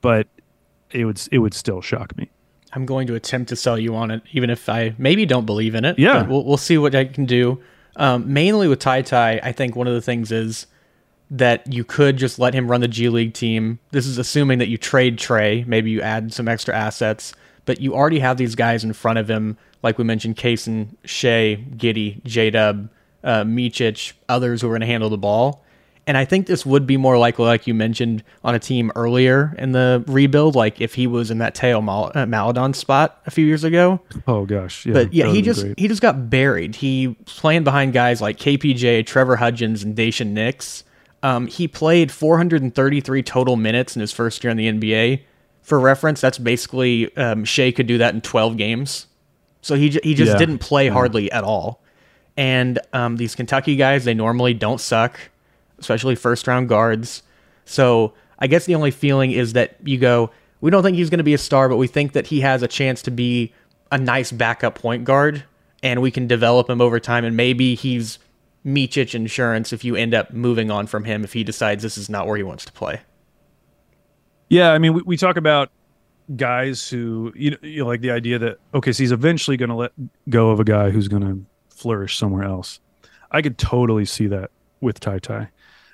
But 0.00 0.26
it 0.90 1.04
would 1.04 1.20
it 1.30 1.38
would 1.38 1.52
still 1.52 1.82
shock 1.82 2.16
me. 2.16 2.30
I'm 2.72 2.86
going 2.86 3.06
to 3.08 3.14
attempt 3.14 3.48
to 3.50 3.56
sell 3.56 3.78
you 3.78 3.94
on 3.94 4.10
it, 4.10 4.22
even 4.32 4.50
if 4.50 4.68
I 4.68 4.94
maybe 4.98 5.26
don't 5.26 5.46
believe 5.46 5.74
in 5.74 5.84
it. 5.84 5.98
Yeah, 5.98 6.22
we'll 6.22 6.44
we'll 6.44 6.56
see 6.56 6.78
what 6.78 6.94
I 6.94 7.04
can 7.04 7.26
do. 7.26 7.60
Um, 7.96 8.32
mainly 8.32 8.68
with 8.68 8.78
Ty 8.78 9.02
Ty, 9.02 9.40
I 9.42 9.52
think 9.52 9.76
one 9.76 9.86
of 9.86 9.94
the 9.94 10.00
things 10.00 10.32
is 10.32 10.66
that 11.30 11.70
you 11.72 11.84
could 11.84 12.16
just 12.16 12.38
let 12.38 12.54
him 12.54 12.70
run 12.70 12.80
the 12.80 12.88
G 12.88 13.08
League 13.08 13.34
team. 13.34 13.78
This 13.90 14.06
is 14.06 14.18
assuming 14.18 14.58
that 14.58 14.68
you 14.68 14.78
trade 14.78 15.18
Tre, 15.18 15.64
maybe 15.66 15.90
you 15.90 16.00
add 16.00 16.32
some 16.32 16.48
extra 16.48 16.74
assets, 16.74 17.34
but 17.64 17.80
you 17.80 17.94
already 17.94 18.18
have 18.18 18.36
these 18.36 18.54
guys 18.54 18.84
in 18.84 18.92
front 18.92 19.18
of 19.18 19.30
him, 19.30 19.56
like 19.82 19.98
we 19.98 20.04
mentioned, 20.04 20.36
Cason, 20.36 20.96
Shai, 21.04 21.64
Giddey, 21.76 22.22
J 22.24 22.50
Dub, 22.50 22.90
uh, 23.24 23.44
Micic, 23.44 24.12
others 24.28 24.60
who 24.60 24.68
are 24.68 24.72
going 24.72 24.80
to 24.80 24.86
handle 24.86 25.10
the 25.10 25.18
ball. 25.18 25.61
And 26.06 26.16
I 26.16 26.24
think 26.24 26.48
this 26.48 26.66
would 26.66 26.84
be 26.84 26.96
more 26.96 27.16
likely, 27.16 27.44
like 27.44 27.68
you 27.68 27.74
mentioned, 27.74 28.24
on 28.42 28.56
a 28.56 28.58
team 28.58 28.90
earlier 28.96 29.54
in 29.56 29.70
the 29.70 30.02
rebuild, 30.08 30.56
like 30.56 30.80
if 30.80 30.94
he 30.94 31.06
was 31.06 31.30
in 31.30 31.38
that 31.38 31.56
Theo 31.56 31.80
Mal- 31.80 32.10
uh, 32.14 32.26
Maledon 32.26 32.74
spot 32.74 33.22
a 33.24 33.30
few 33.30 33.46
years 33.46 33.62
ago. 33.62 34.00
Oh 34.26 34.44
gosh, 34.44 34.84
yeah, 34.84 34.94
but 34.94 35.14
yeah, 35.14 35.30
he 35.30 35.42
just 35.42 35.62
great. 35.62 35.78
he 35.78 35.86
just 35.86 36.02
got 36.02 36.28
buried. 36.28 36.74
He 36.74 37.16
playing 37.26 37.62
behind 37.62 37.92
guys 37.92 38.20
like 38.20 38.36
KPJ, 38.36 39.06
Trevor 39.06 39.36
Hudgins, 39.36 39.84
and 39.84 39.96
Daishen 39.96 40.28
Nix. 40.28 40.82
Um, 41.22 41.46
he 41.46 41.68
played 41.68 42.10
433 42.10 43.22
total 43.22 43.54
minutes 43.54 43.94
in 43.94 44.00
his 44.00 44.10
first 44.10 44.42
year 44.42 44.50
in 44.50 44.56
the 44.56 44.72
NBA. 44.72 45.22
For 45.62 45.78
reference, 45.78 46.20
that's 46.20 46.38
basically 46.38 47.16
um, 47.16 47.44
Shai 47.44 47.70
could 47.70 47.86
do 47.86 47.98
that 47.98 48.12
in 48.12 48.20
12 48.20 48.56
games. 48.56 49.06
So 49.60 49.76
he 49.76 49.90
he 50.02 50.14
just 50.14 50.32
yeah. 50.32 50.38
didn't 50.38 50.58
play 50.58 50.88
hardly 50.88 51.30
at 51.30 51.44
all. 51.44 51.80
And 52.36 52.80
um, 52.92 53.16
these 53.16 53.36
Kentucky 53.36 53.76
guys, 53.76 54.04
they 54.04 54.14
normally 54.14 54.54
don't 54.54 54.80
suck 54.80 55.20
especially 55.82 56.14
first 56.14 56.46
round 56.46 56.68
guards. 56.68 57.22
So 57.64 58.14
I 58.38 58.46
guess 58.46 58.64
the 58.64 58.74
only 58.74 58.90
feeling 58.90 59.32
is 59.32 59.52
that 59.52 59.76
you 59.84 59.98
go, 59.98 60.30
we 60.60 60.70
don't 60.70 60.82
think 60.82 60.96
he's 60.96 61.10
going 61.10 61.18
to 61.18 61.24
be 61.24 61.34
a 61.34 61.38
star, 61.38 61.68
but 61.68 61.76
we 61.76 61.86
think 61.86 62.12
that 62.12 62.26
he 62.26 62.40
has 62.40 62.62
a 62.62 62.68
chance 62.68 63.02
to 63.02 63.10
be 63.10 63.52
a 63.90 63.98
nice 63.98 64.32
backup 64.32 64.74
point 64.76 65.04
guard, 65.04 65.44
and 65.82 66.00
we 66.00 66.10
can 66.10 66.26
develop 66.26 66.70
him 66.70 66.80
over 66.80 66.98
time. 66.98 67.24
And 67.24 67.36
maybe 67.36 67.74
he's 67.74 68.18
Micic 68.64 69.14
insurance 69.14 69.72
if 69.72 69.84
you 69.84 69.96
end 69.96 70.14
up 70.14 70.32
moving 70.32 70.70
on 70.70 70.86
from 70.86 71.04
him 71.04 71.24
if 71.24 71.32
he 71.32 71.44
decides 71.44 71.82
this 71.82 71.98
is 71.98 72.08
not 72.08 72.26
where 72.26 72.36
he 72.36 72.42
wants 72.42 72.64
to 72.64 72.72
play. 72.72 73.00
Yeah, 74.48 74.72
I 74.72 74.78
mean, 74.78 74.94
we, 74.94 75.02
we 75.02 75.16
talk 75.16 75.36
about 75.36 75.70
guys 76.36 76.88
who 76.88 77.32
you 77.34 77.50
know, 77.50 77.56
you 77.62 77.82
know, 77.82 77.88
like 77.88 78.00
the 78.00 78.10
idea 78.10 78.38
that 78.38 78.58
okay, 78.74 78.92
so 78.92 79.02
he's 79.02 79.12
eventually 79.12 79.56
going 79.56 79.70
to 79.70 79.74
let 79.74 79.92
go 80.28 80.50
of 80.50 80.60
a 80.60 80.64
guy 80.64 80.90
who's 80.90 81.08
going 81.08 81.22
to 81.22 81.44
flourish 81.74 82.16
somewhere 82.16 82.44
else. 82.44 82.80
I 83.32 83.42
could 83.42 83.58
totally 83.58 84.04
see 84.04 84.26
that 84.28 84.50
with 84.80 85.00
Ty 85.00 85.18
Ty. 85.20 85.48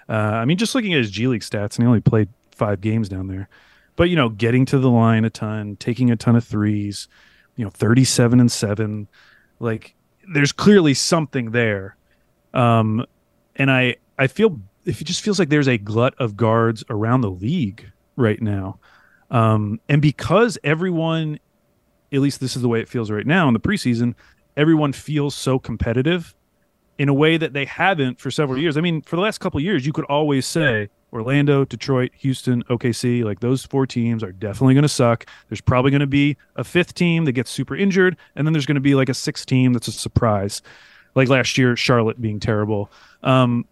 Uh, 0.09 0.12
I 0.12 0.44
mean, 0.44 0.57
just 0.57 0.75
looking 0.75 0.94
at 0.94 0.99
his 0.99 1.11
G 1.11 1.27
League 1.27 1.42
stats, 1.42 1.77
and 1.77 1.85
he 1.85 1.87
only 1.87 2.01
played 2.01 2.29
five 2.51 2.81
games 2.81 3.09
down 3.09 3.27
there. 3.27 3.49
But 3.97 4.11
you 4.11 4.16
know, 4.16 4.29
getting 4.29 4.64
to 4.66 4.79
the 4.79 4.90
line 4.90 5.25
a 5.25 5.31
ton, 5.31 5.77
taking 5.77 6.11
a 6.11 6.16
ton 6.16 6.37
of 6.37 6.44
threes, 6.44 7.09
you 7.57 7.64
know, 7.64 7.71
thirty-seven 7.71 8.40
and 8.40 8.51
seven, 8.51 9.09
like 9.61 9.94
there's 10.33 10.53
clearly 10.53 10.94
something 10.94 11.51
there. 11.51 11.97
Um, 12.55 13.05
and 13.57 13.71
I 13.71 13.97
I 14.18 14.27
feel 14.27 14.61
if 14.85 15.01
it 15.01 15.05
just 15.05 15.23
feels 15.23 15.38
like 15.38 15.49
there's 15.49 15.68
a 15.68 15.79
glut 15.79 16.14
of 16.18 16.37
guards 16.37 16.85
around 16.88 17.21
the 17.21 17.31
league 17.31 17.90
right 18.16 18.40
now. 18.40 18.79
Um, 19.31 19.81
and 19.88 20.01
because 20.01 20.59
everyone, 20.64 21.38
at 22.12 22.21
least 22.21 22.40
this 22.40 22.57
is 22.57 22.62
the 22.62 22.68
way 22.68 22.81
it 22.81 22.88
feels 22.88 23.11
right 23.11 23.27
now 23.27 23.47
in 23.49 23.55
the 23.55 23.61
preseason, 23.61 24.14
everyone 24.57 24.92
feels 24.92 25.35
so 25.35 25.59
competitive 25.59 26.35
in 26.99 27.09
a 27.09 27.15
way 27.15 27.37
that 27.37 27.53
they 27.53 27.65
haven't 27.65 28.19
for 28.19 28.31
several 28.31 28.59
years. 28.59 28.77
I 28.77 28.81
mean, 28.81 29.03
for 29.03 29.17
the 29.17 29.23
last 29.23 29.39
couple 29.39 29.61
years, 29.61 29.87
you 29.87 29.93
could 29.93 30.05
always 30.07 30.47
say 30.47 30.89
Orlando, 31.13 31.65
Detroit, 31.65 32.11
Houston, 32.19 32.63
OKC, 32.65 33.25
like 33.25 33.41
those 33.41 33.65
four 33.65 33.87
teams 33.87 34.23
are 34.23 34.33
definitely 34.33 34.75
going 34.75 34.83
to 34.83 34.89
suck. 34.89 35.25
There's 35.49 35.61
probably 35.61 35.91
going 35.91 36.01
to 36.01 36.07
be 36.07 36.37
a 36.57 36.65
fifth 36.65 36.95
team 36.95 37.25
that 37.25 37.33
gets 37.33 37.51
super 37.51 37.77
injured, 37.77 38.17
and 38.35 38.47
then 38.47 38.53
there's 38.53 38.67
going 38.67 38.75
to 38.75 38.81
be 38.81 38.95
like 38.95 39.09
a 39.09 39.15
sixth 39.15 39.47
team 39.47 39.73
that's 39.73 39.89
a 39.89 39.93
surprise. 39.93 40.61
Like 41.15 41.29
last 41.29 41.57
year, 41.57 41.77
Charlotte 41.77 42.21
being 42.21 42.41
terrible. 42.41 42.91
Um, 43.23 43.65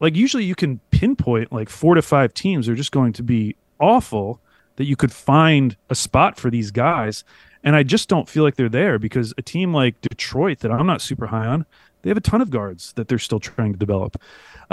like 0.00 0.16
usually 0.16 0.44
you 0.44 0.54
can 0.54 0.80
pinpoint 0.90 1.52
like 1.52 1.68
four 1.68 1.94
to 1.94 2.02
five 2.02 2.34
teams 2.34 2.68
are 2.68 2.74
just 2.74 2.92
going 2.92 3.12
to 3.14 3.22
be 3.22 3.56
awful 3.78 4.40
that 4.76 4.86
you 4.86 4.96
could 4.96 5.12
find 5.12 5.76
a 5.88 5.94
spot 5.94 6.38
for 6.38 6.50
these 6.50 6.70
guys. 6.70 7.24
And 7.62 7.76
I 7.76 7.82
just 7.82 8.08
don't 8.08 8.28
feel 8.28 8.42
like 8.42 8.56
they're 8.56 8.70
there 8.70 8.98
because 8.98 9.34
a 9.36 9.42
team 9.42 9.74
like 9.74 10.00
Detroit 10.00 10.60
that 10.60 10.72
I'm 10.72 10.86
not 10.86 11.02
super 11.02 11.26
high 11.26 11.46
on, 11.46 11.66
they 12.02 12.10
have 12.10 12.16
a 12.16 12.22
ton 12.22 12.40
of 12.40 12.50
guards 12.50 12.92
that 12.94 13.08
they're 13.08 13.18
still 13.18 13.40
trying 13.40 13.72
to 13.72 13.78
develop. 13.78 14.20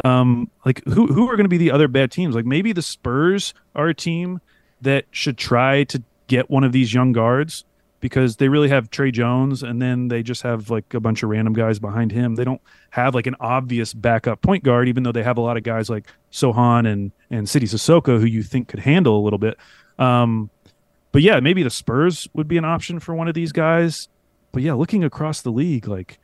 Um, 0.05 0.49
like 0.65 0.83
who 0.85 1.07
who 1.07 1.29
are 1.29 1.35
going 1.35 1.45
to 1.45 1.49
be 1.49 1.57
the 1.57 1.71
other 1.71 1.87
bad 1.87 2.11
teams? 2.11 2.35
Like 2.35 2.45
maybe 2.45 2.71
the 2.71 2.81
Spurs 2.81 3.53
are 3.75 3.87
a 3.87 3.93
team 3.93 4.41
that 4.81 5.05
should 5.11 5.37
try 5.37 5.83
to 5.85 6.03
get 6.27 6.49
one 6.49 6.63
of 6.63 6.71
these 6.71 6.93
young 6.93 7.13
guards 7.13 7.63
because 7.99 8.35
they 8.35 8.47
really 8.47 8.69
have 8.69 8.89
Tre 8.89 9.11
Jones 9.11 9.63
and 9.63 9.81
then 9.81 10.07
they 10.07 10.21
just 10.21 10.43
have 10.43 10.69
like 10.69 10.93
a 10.93 10.99
bunch 10.99 11.23
of 11.23 11.29
random 11.29 11.53
guys 11.53 11.79
behind 11.79 12.11
him. 12.11 12.35
They 12.35 12.43
don't 12.43 12.61
have 12.91 13.15
like 13.15 13.27
an 13.27 13.35
obvious 13.39 13.93
backup 13.93 14.41
point 14.41 14.63
guard, 14.63 14.87
even 14.87 15.03
though 15.03 15.11
they 15.11 15.23
have 15.23 15.37
a 15.37 15.41
lot 15.41 15.57
of 15.57 15.63
guys 15.63 15.89
like 15.89 16.07
Sochan 16.31 16.87
and 16.87 17.11
and 17.29 17.49
Sidy 17.49 17.65
Cissoko 17.65 18.19
who 18.19 18.25
you 18.25 18.43
think 18.43 18.67
could 18.67 18.79
handle 18.79 19.17
a 19.17 19.23
little 19.23 19.39
bit. 19.39 19.57
Um, 19.97 20.49
but 21.11 21.23
yeah, 21.23 21.39
maybe 21.39 21.63
the 21.63 21.69
Spurs 21.69 22.27
would 22.33 22.47
be 22.47 22.57
an 22.57 22.65
option 22.65 22.99
for 22.99 23.15
one 23.15 23.27
of 23.27 23.33
these 23.33 23.51
guys. 23.51 24.09
But 24.51 24.61
yeah, 24.61 24.73
looking 24.73 25.03
across 25.03 25.41
the 25.41 25.51
league, 25.51 25.87
like 25.87 26.19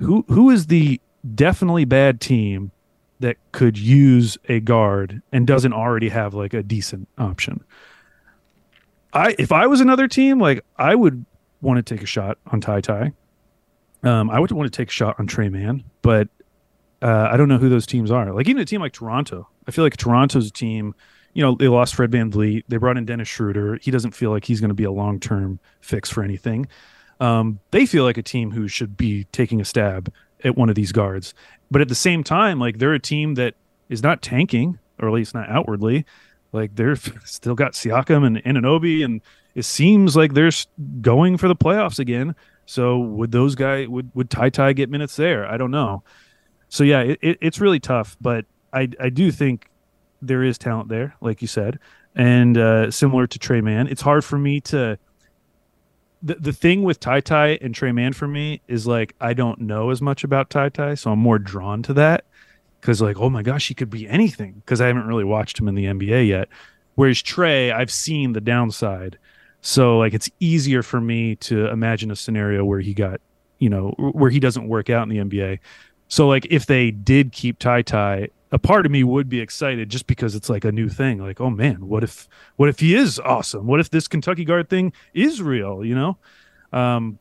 who 0.00 0.24
who 0.28 0.50
is 0.50 0.66
the 0.66 1.00
definitely 1.34 1.84
bad 1.84 2.20
team 2.20 2.72
that 3.20 3.36
could 3.52 3.78
use 3.78 4.38
a 4.48 4.60
guard 4.60 5.22
and 5.30 5.46
doesn't 5.46 5.74
already 5.74 6.08
have 6.08 6.34
like 6.34 6.54
a 6.54 6.62
decent 6.62 7.08
option? 7.18 7.62
I 9.12 9.36
if 9.38 9.52
I 9.52 9.66
was 9.66 9.80
another 9.80 10.08
team, 10.08 10.38
like 10.38 10.64
I 10.76 10.94
would 10.94 11.24
want 11.60 11.84
to 11.84 11.94
take 11.94 12.02
a 12.02 12.06
shot 12.06 12.38
on 12.46 12.60
Ty 12.60 12.80
Ty. 12.80 13.12
Um, 14.02 14.30
I 14.30 14.40
would 14.40 14.50
want 14.50 14.72
to 14.72 14.76
take 14.76 14.88
a 14.88 14.92
shot 14.92 15.16
on 15.18 15.26
Tre 15.26 15.50
Mann, 15.50 15.84
but 16.00 16.28
uh, 17.02 17.28
I 17.30 17.36
don't 17.36 17.48
know 17.48 17.58
who 17.58 17.68
those 17.68 17.86
teams 17.86 18.10
are. 18.10 18.32
Like 18.32 18.48
even 18.48 18.62
a 18.62 18.64
team 18.64 18.80
like 18.80 18.92
Toronto, 18.92 19.48
I 19.68 19.70
feel 19.70 19.84
like 19.84 19.96
Toronto's 19.96 20.46
a 20.46 20.52
team. 20.52 20.94
You 21.34 21.44
know, 21.44 21.54
they 21.54 21.68
lost 21.68 21.94
Fred 21.94 22.10
VanVleet. 22.10 22.64
They 22.66 22.76
brought 22.76 22.96
in 22.96 23.04
Dennis 23.04 23.28
Schroeder. 23.28 23.76
He 23.76 23.92
doesn't 23.92 24.12
feel 24.12 24.30
like 24.30 24.44
he's 24.44 24.60
going 24.60 24.70
to 24.70 24.74
be 24.74 24.84
a 24.84 24.90
long 24.90 25.20
term 25.20 25.60
fix 25.80 26.10
for 26.10 26.24
anything 26.24 26.66
um, 27.20 27.60
they 27.70 27.86
feel 27.86 28.04
like 28.04 28.18
a 28.18 28.22
team 28.22 28.50
who 28.50 28.66
should 28.66 28.96
be 28.96 29.24
taking 29.32 29.60
a 29.60 29.64
stab 29.64 30.12
at 30.42 30.56
one 30.56 30.68
of 30.68 30.74
these 30.74 30.90
guards. 30.90 31.34
But 31.70 31.80
at 31.82 31.88
the 31.88 31.94
same 31.94 32.24
time, 32.24 32.58
like 32.58 32.78
they're 32.78 32.94
a 32.94 33.00
team 33.00 33.34
that 33.34 33.54
is 33.88 34.02
not 34.02 34.22
tanking, 34.22 34.78
or 34.98 35.08
at 35.08 35.14
least 35.14 35.34
not 35.34 35.48
outwardly. 35.48 36.04
Like 36.52 36.74
they're 36.74 36.96
still 37.24 37.54
got 37.54 37.72
Siakam 37.72 38.26
and 38.26 38.42
Anunoby, 38.44 39.04
and 39.04 39.20
it 39.54 39.64
seems 39.64 40.16
like 40.16 40.32
they're 40.32 40.50
going 41.00 41.36
for 41.36 41.48
the 41.48 41.56
playoffs 41.56 41.98
again. 41.98 42.34
So 42.66 42.98
would 42.98 43.32
those 43.32 43.54
guys 43.54 43.88
would 43.88 44.10
would 44.14 44.30
Ty 44.30 44.50
Ty 44.50 44.72
get 44.72 44.88
minutes 44.90 45.16
there? 45.16 45.46
I 45.46 45.56
don't 45.56 45.70
know. 45.70 46.02
So 46.68 46.84
yeah, 46.84 47.00
it, 47.00 47.18
it, 47.20 47.38
it's 47.40 47.60
really 47.60 47.80
tough, 47.80 48.16
but 48.20 48.46
I 48.72 48.88
I 48.98 49.10
do 49.10 49.30
think 49.30 49.68
there 50.22 50.42
is 50.42 50.56
talent 50.56 50.88
there, 50.88 51.16
like 51.20 51.42
you 51.42 51.48
said, 51.48 51.78
and 52.14 52.56
uh, 52.56 52.90
similar 52.90 53.26
to 53.26 53.38
Tre 53.38 53.60
Mann, 53.60 53.88
it's 53.88 54.02
hard 54.02 54.24
for 54.24 54.38
me 54.38 54.60
to 54.62 54.98
the, 56.22 56.34
the 56.34 56.52
thing 56.52 56.82
with 56.82 57.00
Ty 57.00 57.20
Ty 57.20 57.58
and 57.62 57.74
Tre 57.74 57.92
Mann 57.92 58.12
for 58.12 58.28
me 58.28 58.60
is 58.68 58.86
like 58.86 59.14
I 59.20 59.34
don't 59.34 59.60
know 59.60 59.90
as 59.90 60.02
much 60.02 60.24
about 60.24 60.50
Ty 60.50 60.70
Ty, 60.70 60.94
so 60.94 61.12
I'm 61.12 61.18
more 61.18 61.38
drawn 61.38 61.82
to 61.84 61.94
that 61.94 62.24
because 62.80 63.00
like 63.00 63.18
oh 63.18 63.30
my 63.30 63.42
gosh, 63.42 63.68
he 63.68 63.74
could 63.74 63.90
be 63.90 64.08
anything 64.08 64.54
because 64.64 64.80
I 64.80 64.86
haven't 64.86 65.06
really 65.06 65.24
watched 65.24 65.58
him 65.58 65.68
in 65.68 65.74
the 65.74 65.86
NBA 65.86 66.28
yet. 66.28 66.48
Whereas 66.94 67.22
Tre, 67.22 67.70
I've 67.70 67.90
seen 67.90 68.32
the 68.32 68.40
downside, 68.40 69.18
so 69.62 69.98
like 69.98 70.14
it's 70.14 70.30
easier 70.40 70.82
for 70.82 71.00
me 71.00 71.36
to 71.36 71.68
imagine 71.68 72.10
a 72.10 72.16
scenario 72.16 72.64
where 72.64 72.80
he 72.80 72.92
got 72.94 73.20
you 73.58 73.70
know 73.70 73.90
where 73.98 74.30
he 74.30 74.40
doesn't 74.40 74.68
work 74.68 74.90
out 74.90 75.08
in 75.08 75.08
the 75.08 75.18
NBA. 75.18 75.58
So 76.08 76.28
like 76.28 76.46
if 76.50 76.66
they 76.66 76.90
did 76.90 77.32
keep 77.32 77.58
Ty 77.58 77.82
Ty 77.82 78.28
a 78.52 78.58
part 78.58 78.86
of 78.86 78.92
me 78.92 79.04
would 79.04 79.28
be 79.28 79.40
excited 79.40 79.88
just 79.88 80.06
because 80.06 80.34
it's 80.34 80.48
like 80.48 80.64
a 80.64 80.72
new 80.72 80.88
thing 80.88 81.18
like 81.18 81.40
oh 81.40 81.50
man 81.50 81.86
what 81.86 82.02
if 82.02 82.28
what 82.56 82.68
if 82.68 82.80
he 82.80 82.94
is 82.94 83.18
awesome 83.20 83.66
what 83.66 83.80
if 83.80 83.90
this 83.90 84.08
kentucky 84.08 84.44
guard 84.44 84.68
thing 84.68 84.92
is 85.14 85.40
real 85.40 85.84
you 85.84 85.94
know 85.94 86.16
um 86.72 87.18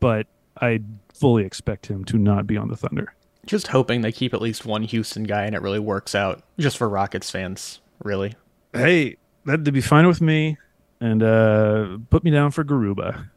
but 0.00 0.26
i 0.60 0.80
fully 1.12 1.44
expect 1.44 1.86
him 1.86 2.04
to 2.04 2.16
not 2.16 2.46
be 2.46 2.56
on 2.56 2.68
the 2.68 2.76
thunder 2.76 3.12
just 3.46 3.68
hoping 3.68 4.02
they 4.02 4.12
keep 4.12 4.34
at 4.34 4.40
least 4.40 4.64
one 4.66 4.82
houston 4.82 5.24
guy 5.24 5.44
and 5.44 5.54
it 5.54 5.62
really 5.62 5.78
works 5.78 6.14
out 6.14 6.42
just 6.58 6.76
for 6.76 6.88
rockets 6.88 7.30
fans 7.30 7.80
really 8.02 8.34
hey 8.72 9.16
that'd 9.48 9.72
be 9.72 9.80
fine 9.80 10.06
with 10.06 10.20
me. 10.20 10.56
And 11.00 11.22
uh, 11.22 11.98
put 12.10 12.24
me 12.24 12.30
down 12.30 12.50
for 12.50 12.64
Garuba. 12.64 13.28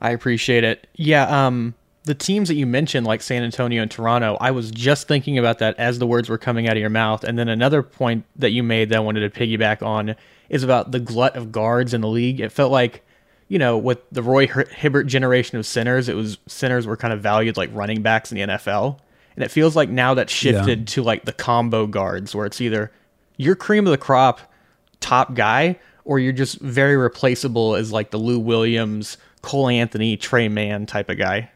I 0.00 0.10
appreciate 0.10 0.64
it. 0.64 0.86
Yeah, 0.94 1.46
um, 1.46 1.74
the 2.08 2.14
teams 2.14 2.48
that 2.48 2.54
you 2.54 2.66
mentioned, 2.66 3.06
like 3.06 3.20
San 3.20 3.42
Antonio 3.42 3.82
and 3.82 3.90
Toronto, 3.90 4.38
I 4.40 4.50
was 4.50 4.70
just 4.70 5.06
thinking 5.06 5.36
about 5.36 5.58
that 5.58 5.78
as 5.78 5.98
the 5.98 6.06
words 6.06 6.30
were 6.30 6.38
coming 6.38 6.66
out 6.66 6.72
of 6.72 6.80
your 6.80 6.88
mouth. 6.88 7.22
And 7.22 7.38
then 7.38 7.50
another 7.50 7.82
point 7.82 8.24
that 8.36 8.50
you 8.50 8.62
made 8.62 8.88
that 8.88 8.96
I 8.96 9.00
wanted 9.00 9.30
to 9.30 9.38
piggyback 9.38 9.82
on 9.82 10.16
is 10.48 10.62
about 10.62 10.90
the 10.90 11.00
glut 11.00 11.36
of 11.36 11.52
guards 11.52 11.92
in 11.92 12.00
the 12.00 12.08
league. 12.08 12.40
It 12.40 12.50
felt 12.50 12.72
like, 12.72 13.04
you 13.48 13.58
know, 13.58 13.76
with 13.76 13.98
the 14.10 14.22
Roy 14.22 14.46
Hibbert 14.46 15.06
generation 15.06 15.58
of 15.58 15.66
centers, 15.66 16.08
it 16.08 16.16
was 16.16 16.38
centers 16.46 16.86
were 16.86 16.96
kind 16.96 17.12
of 17.12 17.20
valued 17.20 17.58
like 17.58 17.68
running 17.74 18.00
backs 18.00 18.32
in 18.32 18.38
the 18.38 18.54
NFL. 18.54 18.98
And 19.36 19.44
it 19.44 19.50
feels 19.50 19.76
like 19.76 19.90
now 19.90 20.14
that's 20.14 20.32
shifted 20.32 20.78
yeah. 20.78 20.84
to 20.86 21.02
like 21.02 21.26
the 21.26 21.34
combo 21.34 21.86
guards 21.86 22.34
where 22.34 22.46
it's 22.46 22.62
either 22.62 22.90
you're 23.36 23.54
cream 23.54 23.86
of 23.86 23.90
the 23.90 23.98
crop 23.98 24.40
top 25.00 25.34
guy 25.34 25.78
or 26.06 26.18
you're 26.18 26.32
just 26.32 26.58
very 26.60 26.96
replaceable 26.96 27.76
as 27.76 27.92
like 27.92 28.12
the 28.12 28.18
Lou 28.18 28.38
Williams, 28.38 29.18
Cole 29.42 29.68
Anthony, 29.68 30.16
Tre 30.16 30.48
Mann 30.48 30.86
type 30.86 31.10
of 31.10 31.18
guy. 31.18 31.50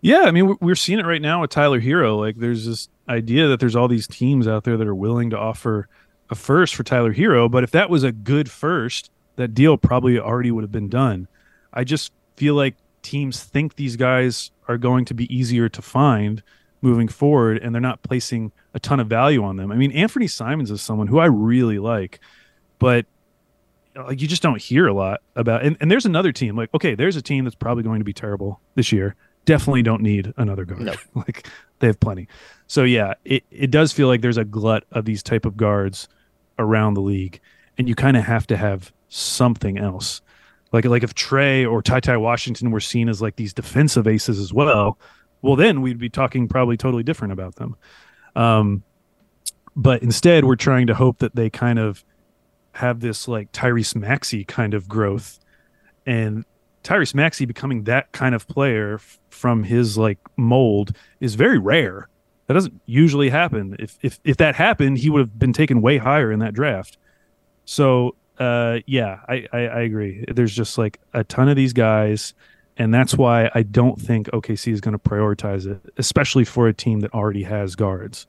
Yeah, 0.00 0.22
I 0.22 0.30
mean 0.30 0.56
we're 0.60 0.74
seeing 0.74 0.98
it 0.98 1.06
right 1.06 1.20
now 1.20 1.42
with 1.42 1.50
Tyler 1.50 1.80
Herro. 1.80 2.18
Like 2.18 2.36
there's 2.36 2.64
this 2.64 2.88
idea 3.08 3.48
that 3.48 3.60
there's 3.60 3.76
all 3.76 3.88
these 3.88 4.06
teams 4.06 4.48
out 4.48 4.64
there 4.64 4.76
that 4.76 4.86
are 4.86 4.94
willing 4.94 5.30
to 5.30 5.38
offer 5.38 5.88
a 6.30 6.34
first 6.34 6.74
for 6.74 6.84
Tyler 6.84 7.12
Herro, 7.12 7.50
but 7.50 7.64
if 7.64 7.70
that 7.72 7.90
was 7.90 8.02
a 8.02 8.12
good 8.12 8.50
first, 8.50 9.10
that 9.36 9.54
deal 9.54 9.76
probably 9.76 10.18
already 10.18 10.50
would 10.50 10.64
have 10.64 10.72
been 10.72 10.88
done. 10.88 11.28
I 11.72 11.84
just 11.84 12.12
feel 12.36 12.54
like 12.54 12.76
teams 13.02 13.42
think 13.42 13.74
these 13.74 13.96
guys 13.96 14.50
are 14.68 14.78
going 14.78 15.04
to 15.06 15.14
be 15.14 15.34
easier 15.34 15.68
to 15.68 15.82
find 15.82 16.42
moving 16.82 17.08
forward 17.08 17.58
and 17.58 17.74
they're 17.74 17.80
not 17.80 18.02
placing 18.02 18.52
a 18.72 18.80
ton 18.80 19.00
of 19.00 19.08
value 19.08 19.42
on 19.44 19.56
them. 19.56 19.70
I 19.70 19.76
mean, 19.76 19.92
Anthony 19.92 20.26
Simons 20.26 20.70
is 20.70 20.80
someone 20.80 21.08
who 21.08 21.18
I 21.18 21.26
really 21.26 21.78
like, 21.78 22.20
but 22.78 23.06
like 23.96 24.20
you 24.22 24.28
just 24.28 24.42
don't 24.42 24.60
hear 24.60 24.86
a 24.86 24.94
lot 24.94 25.20
about 25.36 25.64
and, 25.64 25.76
and 25.80 25.90
there's 25.90 26.06
another 26.06 26.30
team 26.30 26.56
like 26.56 26.72
okay 26.72 26.94
there's 26.94 27.16
a 27.16 27.22
team 27.22 27.42
that's 27.44 27.56
probably 27.56 27.82
going 27.82 27.98
to 27.98 28.04
be 28.04 28.12
terrible 28.12 28.60
this 28.76 28.92
year 28.92 29.16
definitely 29.44 29.82
don't 29.82 30.02
need 30.02 30.32
another 30.36 30.64
guard. 30.64 30.80
No. 30.80 30.94
like 31.14 31.48
they 31.78 31.86
have 31.86 32.00
plenty. 32.00 32.28
So 32.66 32.84
yeah 32.84 33.14
it, 33.24 33.44
it 33.50 33.70
does 33.70 33.92
feel 33.92 34.08
like 34.08 34.20
there's 34.20 34.38
a 34.38 34.44
glut 34.44 34.84
of 34.92 35.04
these 35.04 35.22
type 35.22 35.44
of 35.44 35.56
guards 35.56 36.08
around 36.58 36.94
the 36.94 37.00
league 37.00 37.40
and 37.78 37.88
you 37.88 37.94
kind 37.94 38.16
of 38.16 38.24
have 38.24 38.46
to 38.48 38.56
have 38.56 38.92
something 39.08 39.78
else. 39.78 40.20
Like 40.72 40.84
like 40.84 41.02
if 41.02 41.14
Tre 41.14 41.64
or 41.64 41.82
Ty 41.82 42.00
Ty 42.00 42.18
Washington 42.18 42.70
were 42.70 42.80
seen 42.80 43.08
as 43.08 43.20
like 43.20 43.36
these 43.36 43.52
defensive 43.52 44.06
aces 44.06 44.38
as 44.38 44.52
well 44.52 44.98
well 45.42 45.56
then 45.56 45.80
we'd 45.80 45.98
be 45.98 46.10
talking 46.10 46.48
probably 46.48 46.76
totally 46.76 47.02
different 47.02 47.32
about 47.32 47.56
them. 47.56 47.76
Um, 48.36 48.84
but 49.74 50.02
instead 50.02 50.44
we're 50.44 50.56
trying 50.56 50.86
to 50.88 50.94
hope 50.94 51.18
that 51.18 51.34
they 51.34 51.50
kind 51.50 51.78
of 51.78 52.04
have 52.72 53.00
this 53.00 53.26
like 53.26 53.50
Tyrese 53.52 53.96
Maxey 53.96 54.44
kind 54.44 54.74
of 54.74 54.88
growth 54.88 55.40
and 56.06 56.44
Tyrese 56.82 57.14
Maxey 57.14 57.44
becoming 57.44 57.84
that 57.84 58.12
kind 58.12 58.34
of 58.34 58.48
player 58.48 58.94
f- 58.94 59.18
from 59.28 59.64
his 59.64 59.98
like 59.98 60.18
mold 60.36 60.96
is 61.20 61.34
very 61.34 61.58
rare. 61.58 62.08
That 62.46 62.54
doesn't 62.54 62.80
usually 62.86 63.30
happen. 63.30 63.76
If 63.78 63.98
if 64.02 64.18
if 64.24 64.36
that 64.38 64.54
happened, 64.54 64.98
he 64.98 65.10
would 65.10 65.20
have 65.20 65.38
been 65.38 65.52
taken 65.52 65.82
way 65.82 65.98
higher 65.98 66.32
in 66.32 66.40
that 66.40 66.54
draft. 66.54 66.96
So 67.64 68.16
uh, 68.38 68.78
yeah, 68.86 69.20
I, 69.28 69.46
I, 69.52 69.58
I 69.58 69.80
agree. 69.82 70.24
There's 70.26 70.54
just 70.54 70.78
like 70.78 70.98
a 71.12 71.22
ton 71.22 71.48
of 71.48 71.56
these 71.56 71.74
guys, 71.74 72.32
and 72.76 72.92
that's 72.92 73.14
why 73.14 73.50
I 73.54 73.62
don't 73.62 74.00
think 74.00 74.28
OKC 74.28 74.72
is 74.72 74.80
going 74.80 74.98
to 74.98 74.98
prioritize 74.98 75.66
it, 75.66 75.80
especially 75.98 76.44
for 76.44 76.66
a 76.66 76.72
team 76.72 77.00
that 77.00 77.12
already 77.12 77.42
has 77.42 77.76
guards. 77.76 78.26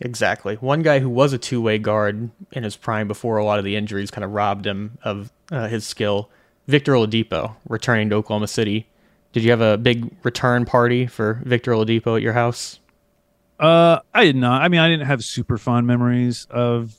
Exactly. 0.00 0.54
One 0.56 0.82
guy 0.82 1.00
who 1.00 1.10
was 1.10 1.32
a 1.32 1.38
two 1.38 1.60
way 1.60 1.78
guard 1.78 2.30
in 2.52 2.62
his 2.62 2.76
prime 2.76 3.08
before 3.08 3.38
a 3.38 3.44
lot 3.44 3.58
of 3.58 3.64
the 3.64 3.74
injuries 3.74 4.12
kind 4.12 4.24
of 4.24 4.30
robbed 4.30 4.66
him 4.66 4.98
of 5.02 5.32
uh, 5.50 5.66
his 5.66 5.84
skill. 5.84 6.30
Victor 6.68 6.92
Oladipo 6.92 7.56
returning 7.68 8.10
to 8.10 8.16
Oklahoma 8.16 8.46
City. 8.46 8.86
Did 9.32 9.42
you 9.42 9.50
have 9.50 9.60
a 9.60 9.76
big 9.76 10.14
return 10.22 10.64
party 10.64 11.06
for 11.06 11.42
Victor 11.44 11.72
Oladipo 11.72 12.16
at 12.16 12.22
your 12.22 12.34
house? 12.34 12.78
Uh, 13.58 13.98
I 14.14 14.24
did 14.24 14.36
not. 14.36 14.62
I 14.62 14.68
mean, 14.68 14.80
I 14.80 14.88
didn't 14.88 15.06
have 15.06 15.24
super 15.24 15.58
fond 15.58 15.86
memories 15.86 16.46
of 16.50 16.94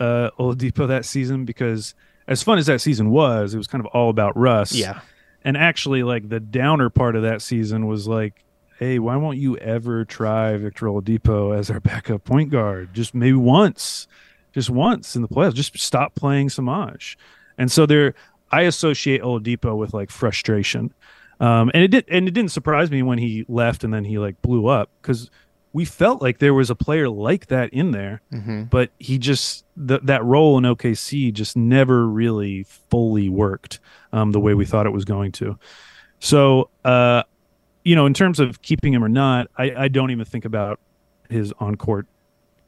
uh, 0.00 0.30
Oladipo 0.38 0.88
that 0.88 1.04
season 1.04 1.44
because, 1.44 1.94
as 2.26 2.42
fun 2.42 2.58
as 2.58 2.66
that 2.66 2.80
season 2.80 3.10
was, 3.10 3.54
it 3.54 3.58
was 3.58 3.68
kind 3.68 3.84
of 3.84 3.86
all 3.92 4.10
about 4.10 4.36
Russ. 4.36 4.72
Yeah. 4.72 5.00
And 5.44 5.56
actually, 5.56 6.02
like 6.02 6.28
the 6.28 6.40
downer 6.40 6.90
part 6.90 7.14
of 7.14 7.22
that 7.22 7.42
season 7.42 7.86
was 7.86 8.08
like 8.08 8.44
hey, 8.80 8.98
why 8.98 9.14
won't 9.14 9.36
you 9.36 9.58
ever 9.58 10.06
try 10.06 10.56
Victor 10.56 10.86
Oladipo 10.86 11.56
as 11.56 11.70
our 11.70 11.80
backup 11.80 12.24
point 12.24 12.50
guard? 12.50 12.94
Just 12.94 13.14
maybe 13.14 13.36
once, 13.36 14.08
just 14.52 14.70
once 14.70 15.14
in 15.14 15.22
the 15.22 15.28
playoffs. 15.28 15.54
Just 15.54 15.78
stop 15.78 16.14
playing 16.14 16.48
Semaj. 16.48 17.16
And 17.58 17.70
so 17.70 17.84
there, 17.84 18.14
I 18.50 18.62
associate 18.62 19.22
Oladipo 19.22 19.76
with 19.76 19.94
like 19.94 20.10
frustration. 20.10 20.92
Um, 21.40 21.70
and 21.72 21.82
it 21.82 21.88
did, 21.88 22.04
and 22.08 22.28
it 22.28 22.32
didn't 22.32 22.50
surprise 22.50 22.90
me 22.90 23.02
when 23.02 23.18
he 23.18 23.46
left 23.48 23.82
and 23.82 23.94
then 23.94 24.04
he 24.04 24.18
like 24.18 24.40
blew 24.42 24.66
up 24.66 24.90
because 25.00 25.30
we 25.72 25.84
felt 25.84 26.20
like 26.20 26.38
there 26.38 26.52
was 26.52 26.68
a 26.68 26.74
player 26.74 27.08
like 27.08 27.46
that 27.46 27.70
in 27.70 27.92
there, 27.92 28.20
mm-hmm. 28.32 28.64
but 28.64 28.90
he 28.98 29.18
just 29.18 29.64
th- 29.86 30.02
that 30.04 30.24
role 30.24 30.58
in 30.58 30.64
OKC 30.64 31.32
just 31.32 31.56
never 31.56 32.06
really 32.06 32.64
fully 32.90 33.28
worked 33.28 33.78
um, 34.12 34.32
the 34.32 34.40
way 34.40 34.52
we 34.52 34.66
thought 34.66 34.84
it 34.84 34.90
was 34.90 35.04
going 35.04 35.32
to. 35.32 35.58
So 36.18 36.68
uh, 36.84 37.22
you 37.84 37.94
know, 37.94 38.06
in 38.06 38.14
terms 38.14 38.40
of 38.40 38.60
keeping 38.62 38.92
him 38.92 39.02
or 39.02 39.08
not, 39.08 39.48
I, 39.56 39.72
I 39.84 39.88
don't 39.88 40.10
even 40.10 40.24
think 40.24 40.44
about 40.44 40.80
his 41.28 41.52
on 41.58 41.76
court 41.76 42.06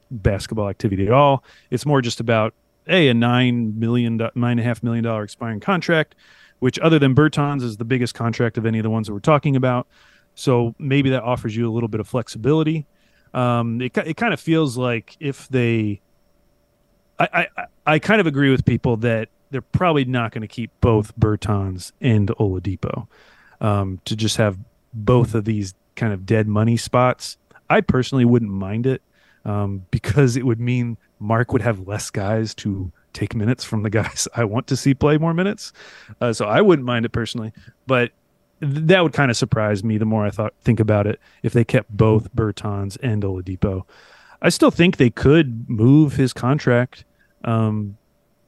basketball 0.09 0.69
activity 0.69 1.05
at 1.05 1.11
all. 1.11 1.43
It's 1.69 1.85
more 1.85 2.01
just 2.01 2.19
about 2.19 2.53
a 2.87 3.09
a 3.09 3.13
nine 3.13 3.79
million 3.79 4.17
nine 4.17 4.51
and 4.51 4.59
a 4.59 4.63
half 4.63 4.83
million 4.83 5.03
dollar 5.03 5.23
expiring 5.23 5.59
contract, 5.59 6.15
which 6.59 6.79
other 6.79 6.99
than 6.99 7.15
Bertans 7.15 7.61
is 7.61 7.77
the 7.77 7.85
biggest 7.85 8.13
contract 8.13 8.57
of 8.57 8.65
any 8.65 8.79
of 8.79 8.83
the 8.83 8.89
ones 8.89 9.07
that 9.07 9.13
we're 9.13 9.19
talking 9.19 9.55
about. 9.55 9.87
So 10.35 10.75
maybe 10.79 11.09
that 11.11 11.23
offers 11.23 11.55
you 11.55 11.69
a 11.69 11.71
little 11.71 11.89
bit 11.89 11.99
of 11.99 12.07
flexibility. 12.07 12.85
Um, 13.33 13.81
it 13.81 13.97
it 13.97 14.17
kind 14.17 14.33
of 14.33 14.39
feels 14.39 14.77
like 14.77 15.15
if 15.19 15.47
they, 15.49 16.01
I 17.19 17.47
I, 17.57 17.65
I 17.85 17.99
kind 17.99 18.21
of 18.21 18.27
agree 18.27 18.51
with 18.51 18.65
people 18.65 18.97
that 18.97 19.29
they're 19.51 19.61
probably 19.61 20.05
not 20.05 20.31
going 20.31 20.41
to 20.41 20.47
keep 20.47 20.71
both 20.81 21.17
Bertans 21.17 21.91
and 22.01 22.29
Oladipo. 22.39 23.07
Um, 23.61 24.01
to 24.05 24.15
just 24.15 24.37
have 24.37 24.57
both 24.93 25.35
of 25.35 25.45
these 25.45 25.73
kind 25.95 26.11
of 26.11 26.25
dead 26.25 26.47
money 26.47 26.75
spots. 26.75 27.37
I 27.69 27.81
personally 27.81 28.25
wouldn't 28.25 28.51
mind 28.51 28.85
it 28.85 29.01
um, 29.45 29.85
because 29.91 30.35
it 30.37 30.45
would 30.45 30.59
mean 30.59 30.97
Mark 31.19 31.51
would 31.53 31.61
have 31.61 31.87
less 31.87 32.09
guys 32.09 32.53
to 32.55 32.91
take 33.13 33.35
minutes 33.35 33.63
from 33.63 33.83
the 33.83 33.89
guys 33.89 34.27
I 34.35 34.43
want 34.43 34.67
to 34.67 34.77
see 34.77 34.93
play 34.93 35.17
more 35.17 35.33
minutes. 35.33 35.73
Uh, 36.19 36.33
so 36.33 36.45
I 36.45 36.61
wouldn't 36.61 36.85
mind 36.85 37.05
it 37.05 37.09
personally, 37.09 37.53
but 37.87 38.11
th- 38.61 38.73
that 38.87 39.03
would 39.03 39.13
kind 39.13 39.31
of 39.31 39.37
surprise 39.37 39.83
me 39.83 39.97
the 39.97 40.05
more 40.05 40.25
I 40.25 40.31
thought 40.31 40.53
think 40.61 40.79
about 40.79 41.07
it 41.07 41.19
if 41.43 41.53
they 41.53 41.63
kept 41.63 41.95
both 41.95 42.33
Bertans 42.33 42.97
and 43.01 43.23
Oladipo. 43.23 43.83
I 44.41 44.49
still 44.49 44.71
think 44.71 44.97
they 44.97 45.09
could 45.09 45.69
move 45.69 46.15
his 46.15 46.33
contract 46.33 47.05
um, 47.45 47.97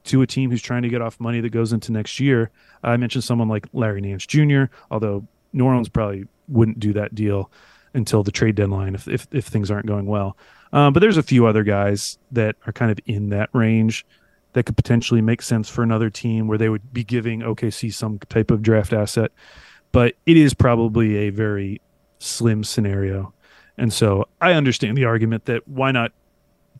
to 0.05 0.21
a 0.21 0.27
team 0.27 0.51
who's 0.51 0.61
trying 0.61 0.83
to 0.83 0.89
get 0.89 1.01
off 1.01 1.19
money 1.19 1.39
that 1.41 1.49
goes 1.49 1.71
into 1.71 1.91
next 1.91 2.19
year. 2.19 2.51
I 2.83 2.97
mentioned 2.97 3.23
someone 3.23 3.47
like 3.47 3.67
Larry 3.71 4.01
Nance 4.01 4.25
Jr., 4.25 4.65
although 4.91 5.25
New 5.53 5.65
Orleans 5.65 5.89
probably 5.89 6.25
wouldn't 6.47 6.79
do 6.79 6.93
that 6.93 7.15
deal 7.15 7.49
until 7.93 8.23
the 8.23 8.31
trade 8.31 8.55
deadline 8.55 8.93
if 8.93 9.07
if, 9.07 9.27
if 9.31 9.45
things 9.45 9.71
aren't 9.71 9.85
going 9.85 10.05
well. 10.05 10.37
Um, 10.73 10.93
but 10.93 10.99
there's 10.99 11.17
a 11.17 11.23
few 11.23 11.45
other 11.45 11.63
guys 11.63 12.17
that 12.31 12.55
are 12.65 12.73
kind 12.73 12.91
of 12.91 12.99
in 13.05 13.29
that 13.29 13.49
range 13.53 14.05
that 14.53 14.63
could 14.65 14.77
potentially 14.77 15.21
make 15.21 15.41
sense 15.41 15.69
for 15.69 15.83
another 15.83 16.09
team 16.09 16.47
where 16.47 16.57
they 16.57 16.69
would 16.69 16.93
be 16.93 17.03
giving 17.03 17.41
OKC 17.41 17.93
some 17.93 18.19
type 18.29 18.51
of 18.51 18.61
draft 18.61 18.93
asset. 18.93 19.31
But 19.91 20.15
it 20.25 20.37
is 20.37 20.53
probably 20.53 21.17
a 21.17 21.29
very 21.29 21.81
slim 22.19 22.63
scenario. 22.63 23.33
And 23.77 23.91
so 23.91 24.27
I 24.41 24.53
understand 24.53 24.97
the 24.97 25.05
argument 25.05 25.45
that 25.45 25.67
why 25.67 25.91
not 25.91 26.11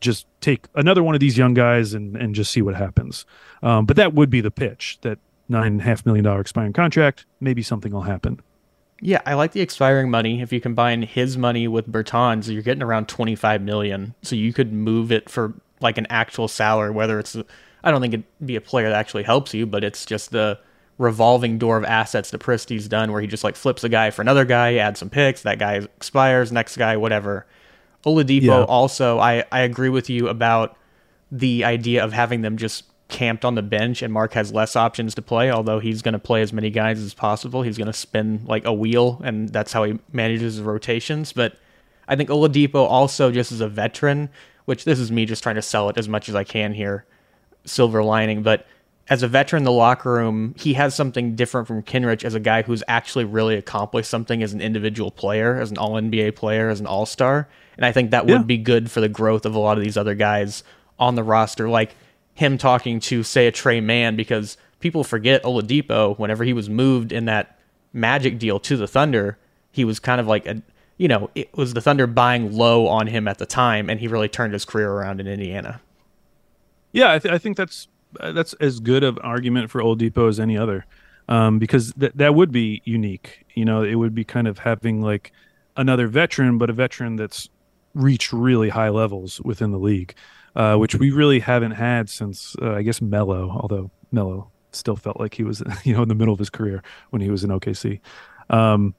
just 0.00 0.26
take 0.40 0.66
another 0.74 1.02
one 1.02 1.14
of 1.14 1.20
these 1.20 1.38
young 1.38 1.54
guys 1.54 1.94
and, 1.94 2.16
and 2.16 2.34
just 2.34 2.50
see 2.50 2.62
what 2.62 2.74
happens. 2.74 3.24
Um, 3.62 3.86
but 3.86 3.96
that 3.96 4.14
would 4.14 4.30
be 4.30 4.40
the 4.40 4.50
pitch 4.50 4.98
that 5.02 5.18
nine 5.48 5.72
and 5.72 5.80
a 5.80 5.84
half 5.84 6.04
million 6.04 6.24
dollar 6.24 6.40
expiring 6.40 6.72
contract, 6.72 7.26
maybe 7.40 7.62
something 7.62 7.92
will 7.92 8.02
happen. 8.02 8.40
Yeah, 9.00 9.20
I 9.26 9.34
like 9.34 9.52
the 9.52 9.60
expiring 9.60 10.10
money. 10.10 10.40
If 10.40 10.52
you 10.52 10.60
combine 10.60 11.02
his 11.02 11.36
money 11.36 11.68
with 11.68 11.90
Bertans, 11.90 12.50
you're 12.50 12.62
getting 12.62 12.82
around 12.82 13.08
25 13.08 13.60
million. 13.62 14.14
So 14.22 14.34
you 14.34 14.52
could 14.52 14.72
move 14.72 15.12
it 15.12 15.28
for 15.28 15.54
like 15.80 15.98
an 15.98 16.06
actual 16.08 16.48
salary, 16.48 16.90
whether 16.90 17.18
it's 17.18 17.36
I 17.84 17.90
don't 17.90 18.00
think 18.00 18.14
it'd 18.14 18.26
be 18.44 18.56
a 18.56 18.60
player 18.60 18.88
that 18.88 18.96
actually 18.96 19.24
helps 19.24 19.54
you, 19.54 19.66
but 19.66 19.84
it's 19.84 20.06
just 20.06 20.30
the 20.30 20.58
revolving 20.98 21.58
door 21.58 21.76
of 21.76 21.84
assets 21.84 22.30
that 22.30 22.40
Presti's 22.40 22.88
done 22.88 23.12
where 23.12 23.20
he 23.20 23.26
just 23.26 23.44
like 23.44 23.54
flips 23.54 23.84
a 23.84 23.88
guy 23.88 24.10
for 24.10 24.22
another 24.22 24.44
guy, 24.44 24.76
adds 24.76 24.98
some 25.00 25.10
picks, 25.10 25.42
that 25.42 25.58
guy 25.58 25.74
expires, 25.74 26.50
next 26.50 26.76
guy, 26.76 26.96
whatever. 26.96 27.46
Oladipo 28.04 28.42
yeah. 28.42 28.64
also, 28.64 29.18
I, 29.18 29.44
I 29.52 29.60
agree 29.60 29.88
with 29.88 30.08
you 30.08 30.28
about 30.28 30.76
the 31.30 31.64
idea 31.64 32.02
of 32.02 32.12
having 32.12 32.40
them 32.40 32.56
just 32.56 32.84
camped 33.08 33.44
on 33.44 33.54
the 33.54 33.62
bench 33.62 34.02
and 34.02 34.12
Mark 34.12 34.32
has 34.32 34.52
less 34.52 34.74
options 34.74 35.14
to 35.14 35.22
play, 35.22 35.50
although 35.50 35.78
he's 35.78 36.02
going 36.02 36.12
to 36.14 36.18
play 36.18 36.42
as 36.42 36.52
many 36.52 36.70
guys 36.70 37.00
as 37.00 37.14
possible. 37.14 37.62
He's 37.62 37.78
going 37.78 37.86
to 37.86 37.92
spin 37.92 38.42
like 38.46 38.64
a 38.64 38.72
wheel, 38.72 39.20
and 39.24 39.48
that's 39.48 39.72
how 39.72 39.84
he 39.84 39.98
manages 40.12 40.56
his 40.56 40.62
rotations. 40.62 41.32
But 41.32 41.56
I 42.08 42.16
think 42.16 42.30
Oladipo 42.30 42.76
also, 42.76 43.30
just 43.30 43.52
as 43.52 43.60
a 43.60 43.68
veteran, 43.68 44.28
which 44.64 44.84
this 44.84 44.98
is 44.98 45.12
me 45.12 45.24
just 45.24 45.42
trying 45.42 45.54
to 45.54 45.62
sell 45.62 45.88
it 45.88 45.96
as 45.96 46.08
much 46.08 46.28
as 46.28 46.34
I 46.34 46.42
can 46.44 46.74
here, 46.74 47.04
silver 47.64 48.02
lining, 48.02 48.42
but 48.42 48.66
as 49.08 49.22
a 49.22 49.28
veteran 49.28 49.60
in 49.60 49.64
the 49.64 49.70
locker 49.70 50.12
room, 50.14 50.52
he 50.58 50.74
has 50.74 50.92
something 50.92 51.36
different 51.36 51.68
from 51.68 51.80
Kenrich 51.84 52.24
as 52.24 52.34
a 52.34 52.40
guy 52.40 52.62
who's 52.62 52.82
actually 52.88 53.24
really 53.24 53.54
accomplished 53.54 54.10
something 54.10 54.42
as 54.42 54.52
an 54.52 54.60
individual 54.60 55.12
player, 55.12 55.60
as 55.60 55.70
an 55.70 55.78
all 55.78 55.92
NBA 55.92 56.34
player, 56.34 56.68
as 56.70 56.80
an 56.80 56.86
all 56.86 57.06
star. 57.06 57.46
And 57.76 57.86
I 57.86 57.92
think 57.92 58.10
that 58.10 58.26
Yeah. 58.26 58.38
would 58.38 58.48
be 58.48 58.58
good 58.58 58.90
for 58.90 59.00
the 59.00 59.08
growth 59.08 59.46
of 59.46 59.54
a 59.54 59.60
lot 59.60 59.78
of 59.78 59.84
these 59.84 59.96
other 59.96 60.16
guys 60.16 60.64
on 60.98 61.14
the 61.14 61.22
roster, 61.22 61.68
like 61.68 61.94
him 62.36 62.56
talking 62.56 63.00
to, 63.00 63.22
say, 63.22 63.46
a 63.48 63.52
Tre 63.52 63.80
Mann, 63.80 64.14
because 64.14 64.56
people 64.78 65.02
forget 65.02 65.42
Oladipo, 65.42 66.18
whenever 66.18 66.44
he 66.44 66.52
was 66.52 66.70
moved 66.70 67.10
in 67.10 67.24
that 67.24 67.58
Magic 67.92 68.38
deal 68.38 68.60
to 68.60 68.76
the 68.76 68.86
Thunder, 68.86 69.38
he 69.72 69.84
was 69.84 69.98
kind 69.98 70.20
of 70.20 70.26
like 70.26 70.46
a, 70.46 70.62
you 70.98 71.08
know, 71.08 71.30
it 71.34 71.54
was 71.56 71.74
the 71.74 71.80
Thunder 71.80 72.06
buying 72.06 72.52
low 72.52 72.86
on 72.86 73.06
him 73.06 73.26
at 73.26 73.38
the 73.38 73.46
time, 73.46 73.90
and 73.90 74.00
he 74.00 74.06
really 74.06 74.28
turned 74.28 74.52
his 74.52 74.64
career 74.64 74.90
around 74.90 75.20
in 75.20 75.26
Indiana. 75.26 75.80
Yeah, 76.92 77.12
I, 77.12 77.18
th- 77.18 77.34
I 77.34 77.38
think 77.38 77.56
that's 77.56 77.88
that's 78.20 78.52
as 78.54 78.80
good 78.80 79.02
of 79.02 79.18
argument 79.22 79.70
for 79.70 79.82
Oladipo 79.82 80.28
as 80.28 80.38
any 80.38 80.56
other, 80.56 80.86
um, 81.28 81.58
because 81.58 81.92
th- 81.94 82.12
that 82.14 82.34
would 82.34 82.52
be 82.52 82.80
unique. 82.84 83.44
You 83.54 83.64
know, 83.64 83.82
it 83.82 83.96
would 83.96 84.14
be 84.14 84.24
kind 84.24 84.46
of 84.46 84.60
having 84.60 85.02
like 85.02 85.32
another 85.76 86.06
veteran, 86.06 86.58
but 86.58 86.70
a 86.70 86.72
veteran 86.72 87.16
that's 87.16 87.50
reached 87.94 88.32
really 88.32 88.68
high 88.68 88.90
levels 88.90 89.40
within 89.40 89.70
the 89.72 89.78
league, 89.78 90.14
uh, 90.56 90.76
which 90.76 90.94
we 90.96 91.10
really 91.10 91.38
haven't 91.38 91.72
had 91.72 92.08
since 92.08 92.56
uh, 92.60 92.72
I 92.72 92.82
guess 92.82 93.00
Melo. 93.00 93.50
Although 93.50 93.90
Melo 94.10 94.50
still 94.72 94.96
felt 94.96 95.20
like 95.20 95.34
he 95.34 95.44
was, 95.44 95.62
you 95.84 95.94
know, 95.94 96.02
in 96.02 96.08
the 96.08 96.14
middle 96.14 96.32
of 96.32 96.38
his 96.38 96.50
career 96.50 96.82
when 97.10 97.22
he 97.22 97.30
was 97.30 97.44
in 97.44 97.50
OKC. 97.50 98.00
Um, 98.50 98.94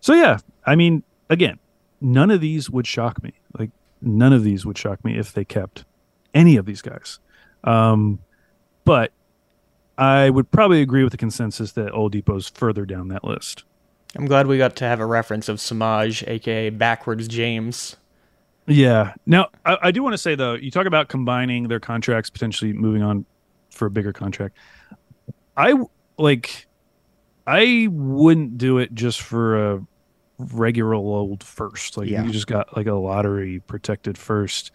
so 0.00 0.14
yeah, 0.14 0.38
I 0.64 0.76
mean, 0.76 1.02
again, 1.28 1.58
none 2.00 2.30
of 2.30 2.40
these 2.40 2.70
would 2.70 2.86
shock 2.86 3.22
me. 3.22 3.32
Like 3.58 3.70
none 4.00 4.32
of 4.32 4.44
these 4.44 4.64
would 4.64 4.78
shock 4.78 5.04
me 5.04 5.18
if 5.18 5.32
they 5.32 5.44
kept 5.44 5.84
any 6.34 6.56
of 6.56 6.66
these 6.66 6.82
guys. 6.82 7.18
Um, 7.64 8.20
but 8.84 9.12
I 9.98 10.30
would 10.30 10.50
probably 10.50 10.82
agree 10.82 11.04
with 11.04 11.12
the 11.12 11.18
consensus 11.18 11.72
that 11.72 11.92
Oladipo's 11.92 12.48
further 12.48 12.84
down 12.84 13.08
that 13.08 13.24
list. 13.24 13.64
I'm 14.16 14.26
glad 14.26 14.46
we 14.46 14.58
got 14.58 14.76
to 14.76 14.84
have 14.84 15.00
a 15.00 15.06
reference 15.06 15.48
of 15.48 15.56
Semaj, 15.58 16.26
aka 16.28 16.70
backwards 16.70 17.28
James. 17.28 17.96
Yeah. 18.66 19.14
Now, 19.26 19.48
I, 19.64 19.78
I 19.82 19.90
do 19.90 20.02
want 20.02 20.14
to 20.14 20.18
say 20.18 20.34
though, 20.34 20.54
you 20.54 20.70
talk 20.70 20.86
about 20.86 21.08
combining 21.08 21.68
their 21.68 21.80
contracts, 21.80 22.30
potentially 22.30 22.72
moving 22.72 23.02
on 23.02 23.24
for 23.70 23.86
a 23.86 23.90
bigger 23.90 24.12
contract. 24.12 24.56
I 25.56 25.74
like, 26.18 26.66
I 27.46 27.88
wouldn't 27.90 28.58
do 28.58 28.78
it 28.78 28.94
just 28.94 29.20
for 29.20 29.72
a 29.74 29.86
regular 30.38 30.94
old 30.94 31.42
first. 31.42 31.96
Like 31.96 32.08
Yeah. 32.08 32.24
you 32.24 32.30
just 32.30 32.46
got 32.46 32.76
like 32.76 32.86
a 32.86 32.94
lottery 32.94 33.60
protected 33.60 34.16
first. 34.16 34.70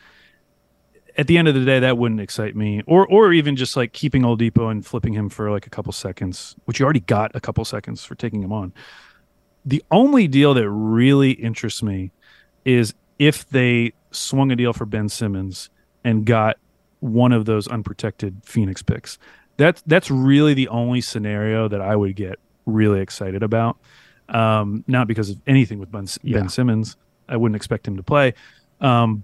At 1.17 1.25
the 1.25 1.39
end 1.39 1.47
of 1.47 1.55
the 1.55 1.65
day, 1.65 1.79
that 1.79 1.97
wouldn't 1.97 2.21
excite 2.21 2.55
me, 2.55 2.83
or 2.85 3.07
or 3.07 3.33
even 3.33 3.55
just 3.55 3.75
like 3.75 3.91
keeping 3.91 4.21
Oladipo 4.21 4.69
and 4.69 4.85
flipping 4.85 5.13
him 5.13 5.29
for 5.29 5.49
like 5.49 5.65
a 5.65 5.69
couple 5.71 5.91
seconds, 5.91 6.55
which 6.65 6.79
you 6.79 6.83
already 6.83 6.99
got 6.99 7.35
a 7.35 7.39
couple 7.39 7.65
seconds 7.65 8.05
for 8.05 8.13
taking 8.13 8.43
him 8.43 8.53
on. 8.53 8.71
The 9.65 9.83
only 9.89 10.27
deal 10.27 10.53
that 10.53 10.69
really 10.69 11.31
interests 11.31 11.81
me 11.81 12.11
is 12.65 12.93
if 13.20 13.47
they 13.49 13.93
swung 14.11 14.51
a 14.51 14.55
deal 14.55 14.74
for 14.74 14.86
Ben 14.86 15.09
Simmons 15.09 15.70
and 16.03 16.26
got 16.26 16.57
one 16.99 17.32
of 17.32 17.45
those 17.45 17.68
unprotected 17.68 18.41
Phoenix 18.43 18.82
picks. 18.82 19.18
That's 19.57 19.82
that's 19.88 20.09
really 20.11 20.53
the 20.53 20.68
only 20.70 21.01
scenario 21.01 21.68
that 21.68 21.82
I 21.82 21.95
would 21.95 22.15
get 22.15 22.39
really 22.65 23.01
excited 23.01 23.43
about. 23.43 23.78
Um, 24.30 24.84
not 24.88 25.07
because 25.07 25.30
of 25.30 25.39
anything 25.47 25.80
with 25.80 25.91
Ben, 25.91 26.05
Yeah. 26.22 26.39
ben 26.39 26.49
Simmons. 26.49 26.97
I 27.30 27.38
wouldn't 27.38 27.55
expect 27.55 27.88
him 27.88 27.97
to 27.97 28.03
play. 28.03 28.34
Um, 28.82 29.24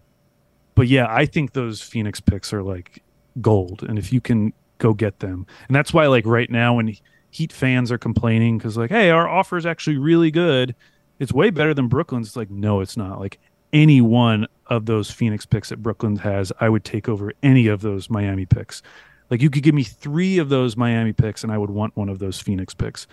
but 0.76 0.88
yeah, 0.88 1.06
I 1.10 1.26
think 1.26 1.54
those 1.54 1.82
Phoenix 1.82 2.20
picks 2.20 2.52
are 2.54 2.64
like 2.64 3.04
gold. 3.42 3.84
And 3.84 4.00
if 4.00 4.12
you 4.12 4.22
can 4.22 4.54
go 4.80 4.94
get 4.94 5.20
them, 5.20 5.46
and 5.68 5.76
that's 5.76 5.94
why 5.94 6.08
like 6.08 6.26
right 6.26 6.50
now 6.50 6.76
when 6.76 6.96
Heat 7.32 7.52
fans 7.52 7.92
are 7.92 7.98
complaining 7.98 8.58
because 8.58 8.78
like, 8.78 8.92
hey, 8.92 9.10
our 9.10 9.28
offer 9.28 9.58
is 9.58 9.66
actually 9.66 9.98
really 9.98 10.30
good. 10.32 10.76
It's 11.20 11.32
way 11.34 11.50
better 11.50 11.74
than 11.74 11.88
Brooklyn's. 11.88 12.28
It's 12.28 12.36
like, 12.36 12.50
no, 12.52 12.80
it's 12.82 12.96
not. 12.98 13.20
Like 13.20 13.40
any 13.74 14.00
one 14.00 14.48
of 14.68 14.86
those 14.86 15.12
Phoenix 15.12 15.46
picks 15.46 15.70
that 15.70 15.82
Brooklyn 15.82 16.16
has, 16.18 16.54
I 16.60 16.70
would 16.70 16.84
take 16.84 17.10
over 17.10 17.34
any 17.44 17.68
of 17.68 17.82
those 17.82 18.10
Miami 18.10 18.46
picks. 18.46 18.82
Like 19.30 19.42
you 19.42 19.50
could 19.50 19.64
give 19.64 19.76
me 19.76 19.84
three 19.84 20.38
of 20.38 20.50
those 20.50 20.78
Miami 20.78 21.12
picks, 21.12 21.44
and 21.44 21.52
I 21.52 21.58
would 21.58 21.72
want 21.72 21.96
one 21.98 22.10
of 22.10 22.20
those 22.20 22.40
Phoenix 22.40 22.74
picks. 22.74 23.08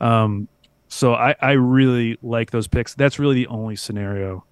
Um, 0.00 0.48
so 0.88 1.14
I, 1.14 1.34
I 1.40 1.52
really 1.52 2.18
like 2.22 2.50
those 2.50 2.66
picks. 2.66 2.94
That's 2.94 3.18
really 3.18 3.34
the 3.36 3.46
only 3.48 3.76
scenario 3.76 4.44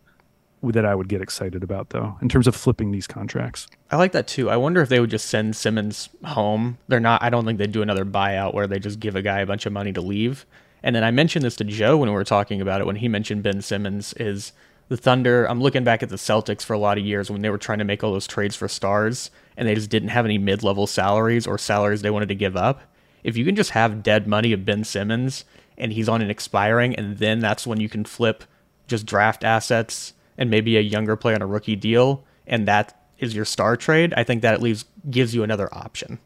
that 0.63 0.85
I 0.85 0.95
would 0.95 1.09
get 1.09 1.21
excited 1.23 1.63
about, 1.63 1.91
though, 1.91 2.17
in 2.21 2.29
terms 2.29 2.47
of 2.47 2.57
flipping 2.57 2.91
these 2.91 3.07
contracts. 3.07 3.67
I 3.91 3.97
like 3.97 4.13
that 4.13 4.27
too. 4.27 4.51
I 4.51 4.57
wonder 4.57 4.83
if 4.83 4.89
they 4.89 5.01
would 5.01 5.11
just 5.11 5.27
send 5.27 5.57
Simmons 5.57 6.09
home. 6.25 6.79
They're 6.89 7.01
not. 7.01 7.23
I 7.23 7.31
don't 7.31 7.45
think 7.45 7.59
they'd 7.59 7.73
do 7.73 7.83
another 7.83 8.05
buyout 8.05 8.53
where 8.53 8.67
they 8.67 8.79
just 8.79 9.01
give 9.01 9.17
a 9.17 9.23
guy 9.23 9.41
a 9.41 9.47
bunch 9.47 9.67
of 9.67 9.73
money 9.73 9.93
to 9.93 10.01
leave. 10.01 10.45
And 10.83 10.95
then 10.95 11.05
I 11.05 11.11
mentioned 11.11 11.45
this 11.45 11.57
to 11.57 11.65
Joe 11.65 11.97
when 11.97 12.09
we 12.09 12.15
were 12.15 12.25
talking 12.25 12.61
about 12.61 12.81
it 12.81 12.87
when 12.87 12.97
he 12.97 13.09
mentioned 13.09 13.43
Ben 13.43 13.63
Simmons 13.63 14.13
is 14.15 14.53
the 14.89 14.97
Thunder. 14.97 15.45
I'm 15.47 15.61
looking 15.61 15.85
back 15.85 16.03
at 16.03 16.09
the 16.09 16.17
Celtics 16.17 16.63
for 16.63 16.73
a 16.73 16.79
lot 16.79 16.99
of 16.99 17.05
years 17.05 17.31
when 17.31 17.43
they 17.43 17.51
were 17.51 17.59
trying 17.59 17.79
to 17.79 17.85
make 17.85 18.05
all 18.05 18.13
those 18.13 18.27
trades 18.27 18.57
for 18.57 18.69
stars 18.69 19.31
and 19.57 19.67
they 19.67 19.75
just 19.75 19.91
didn't 19.91 20.11
have 20.11 20.25
any 20.25 20.39
mid-level 20.39 20.87
salaries 20.87 21.47
or 21.47 21.59
salaries 21.59 22.03
they 22.03 22.11
wanted 22.11 22.29
to 22.29 22.35
give 22.35 22.57
up. 22.57 22.83
If 23.25 23.37
you 23.37 23.45
can 23.45 23.57
just 23.57 23.71
have 23.71 24.03
dead 24.03 24.27
money 24.27 24.53
of 24.53 24.65
Ben 24.65 24.85
Simmons 24.85 25.45
and 25.77 25.93
he's 25.93 26.09
on 26.09 26.23
an 26.23 26.31
expiring 26.31 26.95
and 26.95 27.19
then 27.19 27.41
that's 27.41 27.67
when 27.67 27.81
you 27.81 27.89
can 27.89 28.05
flip 28.05 28.45
just 28.87 29.07
draft 29.07 29.43
assets 29.43 30.13
and 30.39 30.51
maybe 30.51 30.77
a 30.77 30.81
younger 30.81 31.17
player 31.17 31.35
on 31.35 31.43
a 31.43 31.47
rookie 31.47 31.77
deal 31.77 32.25
and 32.47 32.69
that 32.69 33.01
is 33.19 33.35
your 33.35 33.45
star 33.45 33.77
trade, 33.77 34.15
I 34.17 34.25
think 34.25 34.43
that 34.43 34.55
at 34.55 34.63
least 34.63 34.87
gives 35.11 35.35
you 35.35 35.43
another 35.43 35.73
option. 35.73 36.19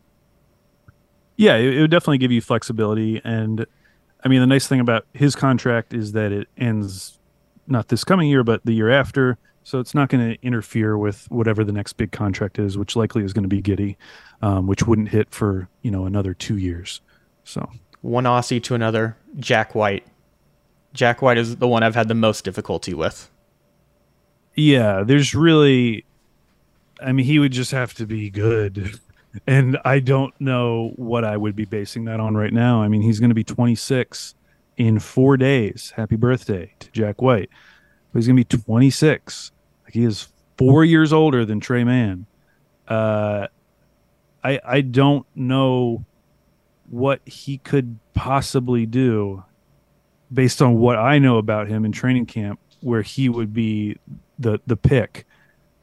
Yeah, 1.36 1.56
it 1.56 1.80
would 1.80 1.90
definitely 1.90 2.18
give 2.18 2.32
you 2.32 2.42
flexibility. 2.42 3.22
And 3.24 3.64
I 4.22 4.28
mean, 4.28 4.40
the 4.40 4.46
nice 4.46 4.66
thing 4.66 4.80
about 4.80 5.06
his 5.14 5.34
contract 5.34 5.94
is 5.94 6.12
that 6.12 6.32
it 6.32 6.48
ends 6.58 7.18
not 7.70 7.88
this 7.88 8.04
coming 8.04 8.28
year, 8.28 8.42
but 8.44 8.64
the 8.64 8.72
year 8.72 8.90
after. 8.90 9.38
So 9.62 9.78
it's 9.78 9.94
not 9.94 10.08
going 10.08 10.30
to 10.30 10.42
interfere 10.42 10.96
with 10.96 11.26
whatever 11.30 11.64
the 11.64 11.72
next 11.72 11.92
big 11.94 12.12
contract 12.12 12.58
is, 12.58 12.78
which 12.78 12.96
likely 12.96 13.24
is 13.24 13.32
going 13.32 13.42
to 13.42 13.48
be 13.48 13.60
Giddey, 13.62 13.96
um, 14.42 14.66
which 14.66 14.86
wouldn't 14.86 15.10
hit 15.10 15.30
for 15.30 15.68
you 15.82 15.90
know 15.90 16.06
another 16.06 16.34
two 16.34 16.56
years. 16.56 17.00
So 17.44 17.68
One 18.00 18.24
Aussie 18.24 18.62
to 18.64 18.74
another, 18.74 19.16
Jack 19.38 19.74
White. 19.74 20.06
Jack 20.94 21.22
White 21.22 21.38
is 21.38 21.56
the 21.56 21.68
one 21.68 21.82
I've 21.82 21.94
had 21.94 22.08
the 22.08 22.14
most 22.14 22.44
difficulty 22.44 22.94
with. 22.94 23.30
yeah, 24.56 25.02
there's 25.04 25.34
really, 25.34 26.04
I 27.00 27.12
mean, 27.12 27.24
he 27.26 27.38
would 27.38 27.52
just 27.52 27.70
have 27.70 27.94
to 27.94 28.06
be 28.06 28.30
good. 28.30 28.98
And 29.46 29.78
I 29.84 30.00
don't 30.00 30.34
know 30.40 30.90
what 30.96 31.24
I 31.24 31.36
would 31.36 31.54
be 31.54 31.64
basing 31.64 32.06
that 32.06 32.18
on 32.18 32.36
right 32.36 32.52
now. 32.52 32.82
I 32.82 32.88
mean, 32.88 33.00
he's 33.00 33.20
going 33.20 33.28
to 33.30 33.34
be 33.34 33.44
26 33.44 34.34
in 34.80 34.98
four 34.98 35.36
days. 35.36 35.92
Happy 35.94 36.16
birthday 36.16 36.72
to 36.78 36.90
Jack 36.90 37.20
White. 37.20 37.50
But 38.10 38.18
he's 38.18 38.26
going 38.26 38.42
to 38.42 38.56
be 38.56 38.64
26. 38.64 39.52
Like 39.84 39.92
he 39.92 40.04
is 40.04 40.28
four 40.56 40.86
years 40.86 41.12
older 41.12 41.44
than 41.44 41.60
Tre 41.60 41.84
Mann. 41.84 42.24
Uh, 42.88 43.48
I 44.42 44.58
I 44.64 44.80
don't 44.80 45.26
know 45.34 46.06
what 46.88 47.20
he 47.26 47.58
could 47.58 47.98
possibly 48.14 48.86
do 48.86 49.44
based 50.32 50.62
on 50.62 50.76
what 50.76 50.96
I 50.96 51.18
know 51.18 51.36
about 51.36 51.68
him 51.68 51.84
in 51.84 51.92
training 51.92 52.24
camp, 52.24 52.58
where 52.80 53.02
he 53.02 53.28
would 53.28 53.52
be 53.52 53.98
the 54.38 54.60
the 54.66 54.78
pick. 54.78 55.26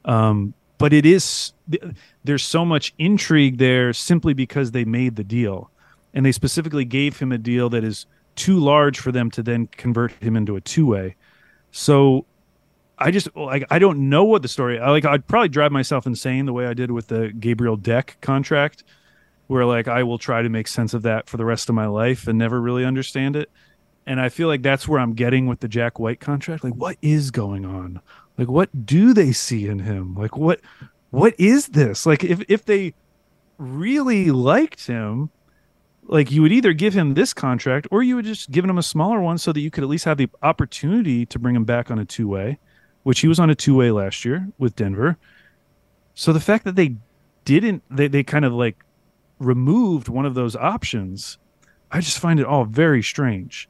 Um, 0.05 0.55
but 0.79 0.91
it 0.91 1.05
is 1.05 1.53
there's 2.23 2.43
so 2.43 2.65
much 2.65 2.95
intrigue 2.97 3.59
there 3.59 3.93
simply 3.93 4.33
because 4.33 4.71
they 4.71 4.85
made 4.85 5.17
the 5.17 5.23
deal, 5.23 5.69
and 6.15 6.25
they 6.25 6.31
specifically 6.31 6.83
gave 6.83 7.19
him 7.19 7.31
a 7.31 7.37
deal 7.37 7.69
that 7.69 7.83
is 7.83 8.07
too 8.37 8.59
large 8.59 8.99
for 8.99 9.11
them 9.11 9.29
to 9.31 9.43
then 9.43 9.67
convert 9.67 10.11
him 10.13 10.37
into 10.37 10.55
a 10.55 10.61
two 10.61 10.85
way. 10.85 11.15
So 11.71 12.25
I 12.97 13.11
just 13.11 13.35
like 13.35 13.65
I 13.69 13.79
don't 13.79 14.09
know 14.09 14.23
what 14.23 14.41
the 14.41 14.47
story. 14.47 14.79
I 14.79 14.89
like 14.89 15.05
I'd 15.05 15.27
probably 15.27 15.49
drive 15.49 15.71
myself 15.71 16.07
insane 16.07 16.45
the 16.45 16.53
way 16.53 16.67
I 16.67 16.73
did 16.73 16.91
with 16.91 17.07
the 17.07 17.33
Gabriel 17.37 17.75
Deck 17.75 18.17
contract, 18.21 18.83
where 19.47 19.65
like 19.65 19.87
I 19.87 20.03
will 20.03 20.17
try 20.17 20.41
to 20.41 20.49
make 20.49 20.67
sense 20.67 20.93
of 20.93 21.01
that 21.03 21.29
for 21.29 21.37
the 21.37 21.45
rest 21.45 21.69
of 21.69 21.75
my 21.75 21.87
life 21.87 22.27
and 22.27 22.37
never 22.37 22.61
really 22.61 22.85
understand 22.85 23.35
it. 23.35 23.51
And 24.05 24.21
I 24.21 24.29
feel 24.29 24.47
like 24.47 24.61
that's 24.61 24.87
where 24.87 25.01
I'm 25.01 25.13
getting 25.13 25.47
with 25.47 25.59
the 25.59 25.67
Jack 25.67 25.99
White 25.99 26.21
contract. 26.21 26.63
Like, 26.63 26.75
what 26.75 26.95
is 27.01 27.29
going 27.29 27.65
on? 27.65 27.99
Like, 28.37 28.47
what 28.47 28.85
do 28.85 29.13
they 29.13 29.33
see 29.33 29.67
in 29.67 29.79
him? 29.79 30.15
Like, 30.15 30.37
what 30.37 30.61
what 31.09 31.35
is 31.37 31.67
this? 31.67 32.05
Like, 32.05 32.23
if 32.23 32.41
if 32.47 32.65
they 32.65 32.93
really 33.57 34.31
liked 34.31 34.87
him, 34.87 35.29
like 36.07 36.31
you 36.31 36.41
would 36.41 36.51
either 36.51 36.73
give 36.73 36.93
him 36.93 37.13
this 37.13 37.33
contract 37.33 37.87
or 37.91 38.01
you 38.01 38.15
would 38.15 38.25
just 38.25 38.49
give 38.49 38.63
him 38.63 38.77
a 38.77 38.83
smaller 38.83 39.19
one 39.19 39.37
so 39.37 39.51
that 39.51 39.59
you 39.59 39.69
could 39.69 39.83
at 39.83 39.89
least 39.89 40.05
have 40.05 40.17
the 40.17 40.29
opportunity 40.41 41.25
to 41.25 41.37
bring 41.37 41.55
him 41.55 41.65
back 41.65 41.91
on 41.91 41.99
a 41.99 42.05
two 42.05 42.27
way, 42.27 42.59
which 43.03 43.19
he 43.19 43.27
was 43.27 43.39
on 43.39 43.49
a 43.49 43.55
two 43.55 43.75
way 43.75 43.91
last 43.91 44.23
year 44.23 44.47
with 44.57 44.75
Denver. 44.75 45.17
So 46.13 46.33
the 46.33 46.39
fact 46.39 46.63
that 46.65 46.75
they 46.75 46.95
didn't, 47.45 47.83
they, 47.89 48.07
they 48.07 48.23
kind 48.23 48.45
of 48.45 48.53
like 48.53 48.77
removed 49.39 50.07
one 50.07 50.25
of 50.25 50.33
those 50.33 50.55
options, 50.55 51.37
I 51.91 51.99
just 51.99 52.19
find 52.19 52.39
it 52.39 52.45
all 52.45 52.65
very 52.65 53.03
strange. 53.03 53.69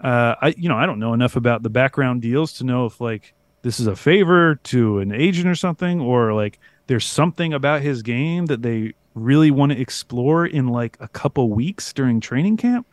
Uh, 0.00 0.34
I, 0.40 0.54
you 0.56 0.68
know, 0.68 0.76
I 0.76 0.86
don't 0.86 0.98
know 0.98 1.14
enough 1.14 1.36
about 1.36 1.62
the 1.62 1.70
background 1.70 2.22
deals 2.22 2.54
to 2.54 2.64
know 2.64 2.86
if 2.86 3.00
like 3.00 3.34
this 3.62 3.78
is 3.78 3.86
a 3.86 3.96
favor 3.96 4.56
to 4.64 4.98
an 4.98 5.12
agent 5.12 5.46
or 5.46 5.54
something, 5.54 6.00
or 6.00 6.32
like 6.32 6.58
there's 6.86 7.06
something 7.06 7.52
about 7.52 7.82
his 7.82 8.02
game 8.02 8.46
that 8.46 8.62
they 8.62 8.94
really 9.14 9.50
want 9.50 9.72
to 9.72 9.80
explore 9.80 10.46
in 10.46 10.68
like 10.68 10.96
a 11.00 11.08
couple 11.08 11.50
weeks 11.50 11.92
during 11.92 12.20
training 12.20 12.56
camp. 12.56 12.86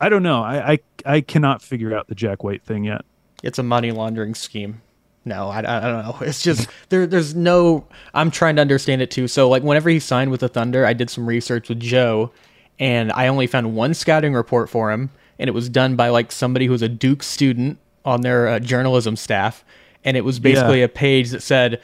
I 0.00 0.08
don't 0.08 0.22
know. 0.22 0.42
I, 0.42 0.72
I 0.72 0.78
I 1.06 1.20
cannot 1.20 1.62
figure 1.62 1.96
out 1.96 2.08
the 2.08 2.14
Jack 2.14 2.44
White 2.44 2.62
thing 2.62 2.84
yet. 2.84 3.04
It's 3.42 3.58
a 3.58 3.62
money 3.62 3.90
laundering 3.90 4.34
scheme. 4.34 4.82
No, 5.24 5.48
I, 5.48 5.58
I 5.58 5.80
don't 5.80 6.04
know. 6.04 6.18
It's 6.20 6.42
just 6.42 6.68
there. 6.88 7.06
There's 7.06 7.34
no. 7.34 7.86
I'm 8.12 8.30
trying 8.30 8.56
to 8.56 8.62
understand 8.62 9.02
it 9.02 9.10
too. 9.10 9.28
So 9.28 9.48
like 9.48 9.62
whenever 9.62 9.88
he 9.88 10.00
signed 10.00 10.30
with 10.30 10.40
the 10.40 10.48
Thunder, 10.48 10.84
I 10.84 10.92
did 10.92 11.10
some 11.10 11.26
research 11.26 11.68
with 11.68 11.80
Joe, 11.80 12.30
and 12.78 13.12
I 13.12 13.28
only 13.28 13.46
found 13.46 13.74
one 13.74 13.94
scouting 13.94 14.34
report 14.34 14.68
for 14.68 14.90
him, 14.90 15.10
and 15.38 15.48
it 15.48 15.52
was 15.52 15.68
done 15.68 15.96
by 15.96 16.08
like 16.08 16.32
somebody 16.32 16.66
who 16.66 16.72
was 16.72 16.82
a 16.82 16.88
Duke 16.88 17.22
student 17.22 17.78
on 18.04 18.20
their 18.20 18.48
uh, 18.48 18.58
journalism 18.60 19.16
staff, 19.16 19.64
and 20.04 20.16
it 20.16 20.24
was 20.24 20.38
basically 20.38 20.80
yeah. 20.80 20.86
a 20.86 20.88
page 20.88 21.30
that 21.30 21.42
said, 21.42 21.80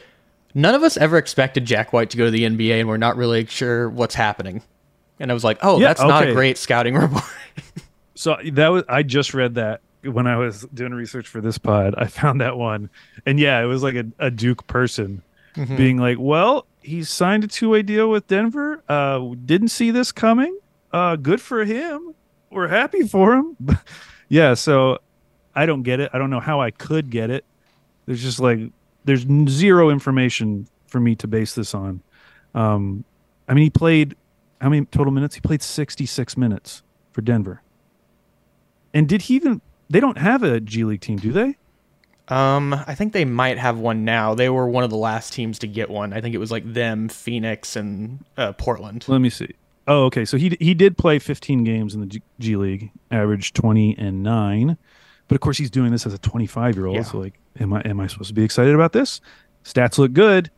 "None 0.54 0.74
of 0.74 0.82
us 0.82 0.96
ever 0.96 1.16
expected 1.18 1.64
Jack 1.64 1.92
White 1.92 2.10
to 2.10 2.16
go 2.16 2.26
to 2.26 2.30
the 2.30 2.44
NBA, 2.44 2.80
and 2.80 2.88
we're 2.88 2.96
not 2.96 3.16
really 3.16 3.46
sure 3.46 3.88
what's 3.88 4.14
happening." 4.14 4.62
And 5.18 5.30
I 5.30 5.34
was 5.34 5.44
like, 5.44 5.58
"Oh, 5.62 5.78
yeah, 5.78 5.88
that's 5.88 6.00
okay. 6.00 6.08
not 6.08 6.28
a 6.28 6.32
great 6.32 6.58
scouting 6.58 6.94
report." 6.96 7.24
so 8.14 8.36
that 8.52 8.68
was 8.68 8.84
I 8.88 9.02
just 9.02 9.34
read 9.34 9.54
that 9.54 9.80
when 10.02 10.26
I 10.26 10.36
was 10.36 10.66
doing 10.72 10.92
research 10.92 11.28
for 11.28 11.40
this 11.40 11.58
pod. 11.58 11.94
I 11.96 12.06
found 12.06 12.40
that 12.40 12.56
one, 12.56 12.90
and 13.26 13.38
yeah, 13.38 13.60
it 13.60 13.66
was 13.66 13.82
like 13.82 13.94
a, 13.94 14.06
a 14.18 14.30
Duke 14.30 14.66
person 14.66 15.22
mm-hmm. 15.54 15.76
being 15.76 15.98
like, 15.98 16.16
"Well, 16.18 16.66
he 16.80 17.04
signed 17.04 17.44
a 17.44 17.46
two 17.46 17.70
way 17.70 17.82
deal 17.82 18.10
with 18.10 18.26
Denver. 18.26 18.82
Uh, 18.88 19.34
didn't 19.44 19.68
see 19.68 19.90
this 19.90 20.12
coming. 20.12 20.58
Uh, 20.92 21.16
good 21.16 21.40
for 21.40 21.64
him. 21.64 22.14
We're 22.50 22.68
happy 22.68 23.06
for 23.06 23.34
him." 23.34 23.56
yeah, 24.28 24.54
so 24.54 24.98
I 25.54 25.66
don't 25.66 25.82
get 25.82 26.00
it. 26.00 26.10
I 26.12 26.18
don't 26.18 26.30
know 26.30 26.40
how 26.40 26.60
I 26.60 26.70
could 26.70 27.10
get 27.10 27.30
it. 27.30 27.44
There's 28.06 28.22
just 28.22 28.40
like 28.40 28.58
there's 29.04 29.26
zero 29.48 29.90
information 29.90 30.66
for 30.86 31.00
me 31.00 31.14
to 31.16 31.26
base 31.26 31.54
this 31.54 31.74
on. 31.74 32.02
Um, 32.54 33.04
I 33.48 33.54
mean, 33.54 33.64
he 33.64 33.70
played 33.70 34.16
how 34.60 34.68
many 34.68 34.84
total 34.86 35.12
minutes? 35.12 35.34
He 35.34 35.40
played 35.40 35.62
66 35.62 36.36
minutes 36.36 36.82
for 37.12 37.22
Denver. 37.22 37.62
And 38.92 39.08
did 39.08 39.22
he 39.22 39.36
even? 39.36 39.60
They 39.88 40.00
don't 40.00 40.18
have 40.18 40.42
a 40.42 40.60
G 40.60 40.84
League 40.84 41.00
team, 41.00 41.16
do 41.16 41.32
they? 41.32 41.56
Um, 42.28 42.74
I 42.74 42.94
think 42.94 43.12
they 43.12 43.24
might 43.24 43.58
have 43.58 43.78
one 43.78 44.04
now. 44.04 44.34
They 44.34 44.48
were 44.48 44.68
one 44.68 44.84
of 44.84 44.90
the 44.90 44.96
last 44.96 45.32
teams 45.32 45.58
to 45.60 45.66
get 45.66 45.90
one. 45.90 46.12
I 46.12 46.20
think 46.20 46.34
it 46.34 46.38
was 46.38 46.52
like 46.52 46.72
them, 46.72 47.08
Phoenix, 47.08 47.74
and 47.74 48.24
uh, 48.36 48.52
Portland. 48.52 49.04
Let 49.08 49.20
me 49.20 49.30
see. 49.30 49.54
Oh, 49.88 50.04
okay. 50.04 50.24
So 50.24 50.36
he 50.36 50.56
he 50.60 50.74
did 50.74 50.96
play 50.96 51.18
15 51.18 51.64
games 51.64 51.94
in 51.94 52.00
the 52.00 52.06
G, 52.06 52.22
G 52.38 52.56
League, 52.56 52.92
averaged 53.10 53.56
20 53.56 53.96
and 53.98 54.22
nine. 54.22 54.76
But 55.30 55.36
of 55.36 55.42
course, 55.42 55.58
he's 55.58 55.70
doing 55.70 55.92
this 55.92 56.06
as 56.06 56.12
a 56.12 56.18
25 56.18 56.74
year 56.74 56.86
old. 56.86 57.06
So 57.06 57.18
like, 57.18 57.38
am 57.60 57.72
I 57.72 57.82
am 57.82 58.00
I 58.00 58.08
supposed 58.08 58.30
to 58.30 58.34
be 58.34 58.42
excited 58.42 58.74
about 58.74 58.92
this? 58.92 59.20
Stats 59.64 59.96
look 59.96 60.12
good, 60.12 60.50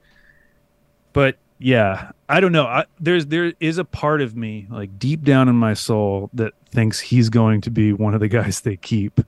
but 1.13 1.37
yeah, 1.59 2.13
I 2.27 2.41
don't 2.41 2.53
know. 2.53 2.65
I, 2.65 2.87
there's 2.99 3.27
there 3.27 3.53
is 3.61 3.77
a 3.77 3.85
part 3.85 4.23
of 4.23 4.35
me 4.35 4.67
like 4.71 4.99
deep 4.99 5.25
down 5.25 5.51
in 5.51 5.57
my 5.57 5.75
soul 5.75 6.31
that 6.33 6.55
thinks 6.71 7.01
he's 7.01 7.29
going 7.29 7.61
to 7.61 7.71
be 7.71 7.93
one 7.93 8.15
of 8.15 8.21
the 8.21 8.29
guys 8.29 8.63
they 8.63 8.79
keep, 8.79 9.21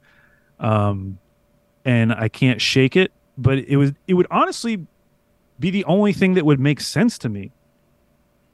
um, 0.61 1.19
and 1.85 2.15
I 2.15 2.31
can't 2.31 2.63
shake 2.63 2.97
it. 2.97 3.13
But 3.37 3.59
it 3.59 3.77
was 3.77 3.93
it 4.09 4.15
would 4.15 4.29
honestly 4.31 4.87
be 5.61 5.69
the 5.69 5.85
only 5.85 6.15
thing 6.15 6.35
that 6.35 6.47
would 6.47 6.59
make 6.59 6.81
sense 6.81 7.19
to 7.19 7.29
me 7.29 7.53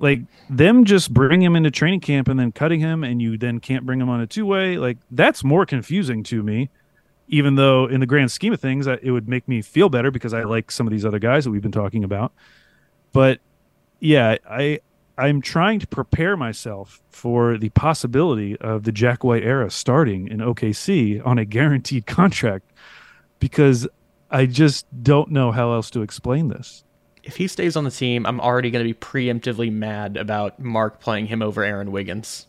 like 0.01 0.22
them 0.49 0.84
just 0.84 1.14
bring 1.14 1.41
him 1.41 1.55
into 1.55 1.70
training 1.70 2.01
camp 2.01 2.26
and 2.26 2.41
then 2.41 2.51
cutting 2.51 2.80
him 2.80 3.05
and 3.05 3.22
you 3.22 3.38
then 3.38 3.61
can't 3.61 3.86
bring 3.86 4.01
him 4.01 4.09
on 4.09 4.20
a 4.20 4.26
two 4.26 4.45
way 4.45 4.76
like 4.76 4.99
that's 5.12 5.45
more 5.45 5.64
confusing 5.64 6.22
to 6.22 6.43
me 6.43 6.68
even 7.31 7.55
though 7.55 7.87
in 7.87 8.01
the 8.01 8.07
grand 8.07 8.31
scheme 8.31 8.53
of 8.53 8.61
things 8.61 8.87
it 8.87 9.11
would 9.11 9.28
make 9.28 9.49
me 9.49 9.62
feel 9.62 9.89
better 9.89 10.11
because 10.11 10.35
i 10.35 10.43
like 10.43 10.70
some 10.70 10.87
of 10.87 10.91
these 10.91 11.05
other 11.05 11.18
guys 11.18 11.45
that 11.45 11.51
we've 11.51 11.62
been 11.62 11.72
talking 11.72 12.05
about 12.05 12.33
but 13.12 13.41
yeah 14.01 14.37
i 14.49 14.78
i'm 15.16 15.41
trying 15.41 15.78
to 15.78 15.87
prepare 15.87 16.37
myself 16.37 17.01
for 17.11 17.57
the 17.57 17.70
possibility 17.70 18.57
of 18.59 18.85
the 18.85 18.93
jack 18.93 19.24
white 19.24 19.43
era 19.43 19.70
starting 19.70 20.28
in 20.28 20.39
okc 20.39 21.26
on 21.26 21.39
a 21.39 21.45
guaranteed 21.45 22.07
contract 22.18 22.70
because 23.39 23.89
i 24.31 24.45
just 24.45 24.87
don't 25.03 25.31
know 25.31 25.53
how 25.53 25.72
else 25.72 25.89
to 25.89 26.03
explain 26.03 26.49
this 26.49 26.85
if 27.22 27.37
he 27.37 27.49
stays 27.49 27.76
on 27.76 27.85
the 27.85 27.91
team, 27.91 28.24
I'm 28.24 28.41
already 28.41 28.70
going 28.70 28.83
to 28.83 28.95
be 28.95 28.99
preemptively 28.99 29.70
mad 29.70 30.16
about 30.16 30.59
Mark 30.59 31.01
playing 31.01 31.26
him 31.26 31.43
over 31.43 31.62
Aaron 31.62 31.93
Wiggins. 31.93 32.47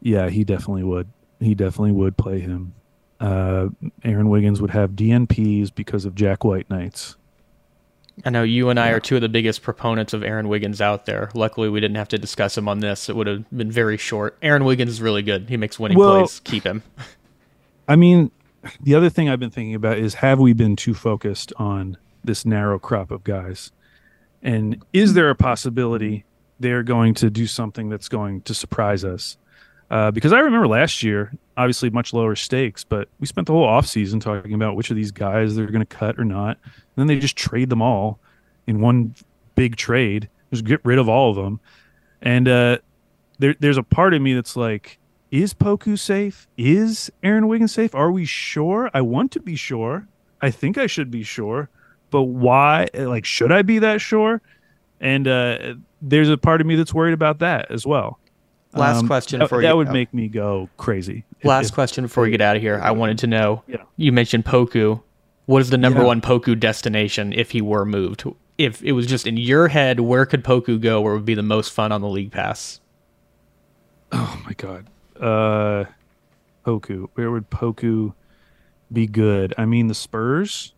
Yeah, 0.00 0.28
he 0.28 0.44
definitely 0.44 0.84
would. 0.84 1.08
He 1.40 1.54
definitely 1.54 1.92
would 1.92 2.16
play 2.16 2.38
him. 2.38 2.74
Uh, 3.20 3.68
Aaron 4.04 4.28
Wiggins 4.28 4.60
would 4.60 4.70
have 4.70 4.90
DNPs 4.90 5.74
because 5.74 6.04
of 6.04 6.14
Jack 6.14 6.44
White 6.44 6.68
nights. 6.68 7.16
I 8.24 8.30
know 8.30 8.42
you 8.42 8.70
and 8.70 8.80
I 8.80 8.88
yeah. 8.88 8.92
are 8.94 9.00
two 9.00 9.16
of 9.16 9.22
the 9.22 9.28
biggest 9.28 9.62
proponents 9.62 10.14
of 10.14 10.22
Aaron 10.22 10.48
Wiggins 10.48 10.80
out 10.80 11.04
there. 11.04 11.30
Luckily, 11.34 11.68
we 11.68 11.80
didn't 11.80 11.96
have 11.96 12.08
to 12.08 12.18
discuss 12.18 12.56
him 12.56 12.68
on 12.68 12.80
this. 12.80 13.08
It 13.08 13.16
would 13.16 13.26
have 13.26 13.44
been 13.50 13.70
very 13.70 13.98
short. 13.98 14.38
Aaron 14.40 14.64
Wiggins 14.64 14.90
is 14.90 15.02
really 15.02 15.22
good. 15.22 15.48
He 15.48 15.56
makes 15.56 15.78
winning 15.78 15.98
well, 15.98 16.20
plays. 16.20 16.40
Keep 16.40 16.64
him. 16.64 16.82
I 17.88 17.96
mean, 17.96 18.30
the 18.80 18.94
other 18.94 19.10
thing 19.10 19.28
I've 19.28 19.40
been 19.40 19.50
thinking 19.50 19.74
about 19.74 19.98
is 19.98 20.14
have 20.14 20.38
we 20.38 20.54
been 20.54 20.76
too 20.76 20.94
focused 20.94 21.52
on 21.56 21.98
this 22.24 22.46
narrow 22.46 22.78
crop 22.78 23.10
of 23.10 23.22
guys? 23.22 23.70
And 24.42 24.82
is 24.92 25.14
there 25.14 25.28
a 25.28 25.34
possibility 25.34 26.24
they're 26.58 26.82
going 26.82 27.14
to 27.14 27.30
do 27.30 27.46
something 27.46 27.88
that's 27.88 28.08
going 28.08 28.42
to 28.42 28.54
surprise 28.54 29.04
us? 29.04 29.36
Uh, 29.90 30.10
because 30.10 30.32
I 30.32 30.40
remember 30.40 30.66
last 30.66 31.02
year, 31.02 31.32
obviously 31.56 31.90
much 31.90 32.12
lower 32.12 32.36
stakes, 32.36 32.84
but 32.84 33.08
we 33.20 33.26
spent 33.26 33.46
the 33.46 33.52
whole 33.52 33.66
offseason 33.66 34.20
talking 34.20 34.54
about 34.54 34.76
which 34.76 34.90
of 34.90 34.96
these 34.96 35.10
guys 35.10 35.54
they're 35.54 35.66
going 35.66 35.80
to 35.80 35.86
cut 35.86 36.18
or 36.18 36.24
not. 36.24 36.58
And 36.64 36.96
then 36.96 37.06
they 37.06 37.18
just 37.18 37.36
trade 37.36 37.70
them 37.70 37.82
all 37.82 38.18
in 38.66 38.80
one 38.80 39.14
big 39.54 39.76
trade, 39.76 40.28
just 40.50 40.64
get 40.64 40.80
rid 40.84 40.98
of 40.98 41.08
all 41.08 41.30
of 41.30 41.36
them. 41.36 41.60
And 42.22 42.48
uh, 42.48 42.78
there, 43.38 43.54
there's 43.60 43.78
a 43.78 43.82
part 43.82 44.14
of 44.14 44.22
me 44.22 44.34
that's 44.34 44.56
like, 44.56 44.98
is 45.30 45.54
Poku 45.54 45.98
safe? 45.98 46.46
Is 46.56 47.10
Aaron 47.22 47.48
Wiggins 47.48 47.72
safe? 47.72 47.94
Are 47.94 48.10
we 48.10 48.24
sure? 48.24 48.90
I 48.94 49.00
want 49.00 49.32
to 49.32 49.40
be 49.40 49.56
sure. 49.56 50.06
I 50.40 50.50
think 50.50 50.78
I 50.78 50.86
should 50.86 51.10
be 51.10 51.22
sure 51.22 51.70
but 52.10 52.22
why? 52.22 52.88
Like, 52.94 53.24
should 53.24 53.52
I 53.52 53.62
be 53.62 53.78
that 53.80 54.00
sure? 54.00 54.40
And 55.00 55.28
uh, 55.28 55.74
there's 56.00 56.28
a 56.28 56.38
part 56.38 56.60
of 56.60 56.66
me 56.66 56.76
that's 56.76 56.94
worried 56.94 57.14
about 57.14 57.40
that 57.40 57.70
as 57.70 57.86
well. 57.86 58.18
Last 58.76 59.00
um, 59.00 59.06
question 59.06 59.40
for 59.46 59.56
that, 59.56 59.56
you. 59.56 59.62
That 59.62 59.76
would 59.76 59.90
make 59.90 60.12
me 60.12 60.28
go 60.28 60.68
crazy. 60.76 61.24
Last 61.44 61.68
if, 61.68 61.74
question 61.74 62.04
before 62.04 62.24
we 62.24 62.30
get 62.30 62.40
out 62.40 62.56
of 62.56 62.62
here. 62.62 62.80
I 62.82 62.90
wanted 62.92 63.18
to 63.18 63.26
know. 63.26 63.62
Yeah. 63.66 63.82
You 63.96 64.12
mentioned 64.12 64.44
Poku. 64.44 65.02
What 65.46 65.62
is 65.62 65.70
the 65.70 65.78
number 65.78 66.00
yeah. 66.00 66.06
one 66.06 66.20
Poku 66.20 66.58
destination 66.58 67.32
if 67.32 67.52
he 67.52 67.60
were 67.60 67.84
moved? 67.84 68.24
If 68.58 68.82
it 68.82 68.92
was 68.92 69.06
just 69.06 69.26
in 69.26 69.36
your 69.36 69.68
head, 69.68 70.00
where 70.00 70.26
could 70.26 70.42
Poku 70.42 70.80
go? 70.80 71.00
Where 71.00 71.14
would 71.14 71.24
be 71.24 71.34
the 71.34 71.42
most 71.42 71.72
fun 71.72 71.92
on 71.92 72.00
the 72.00 72.08
league 72.08 72.32
pass? 72.32 72.80
Oh 74.12 74.42
my 74.44 74.52
god. 74.52 74.86
Uh, 75.20 75.84
Poku. 76.64 77.08
Where 77.14 77.30
would 77.30 77.50
Poku 77.50 78.14
be 78.92 79.06
good? 79.06 79.54
I 79.56 79.66
mean, 79.66 79.88
the 79.88 79.94
Spurs 79.94 80.72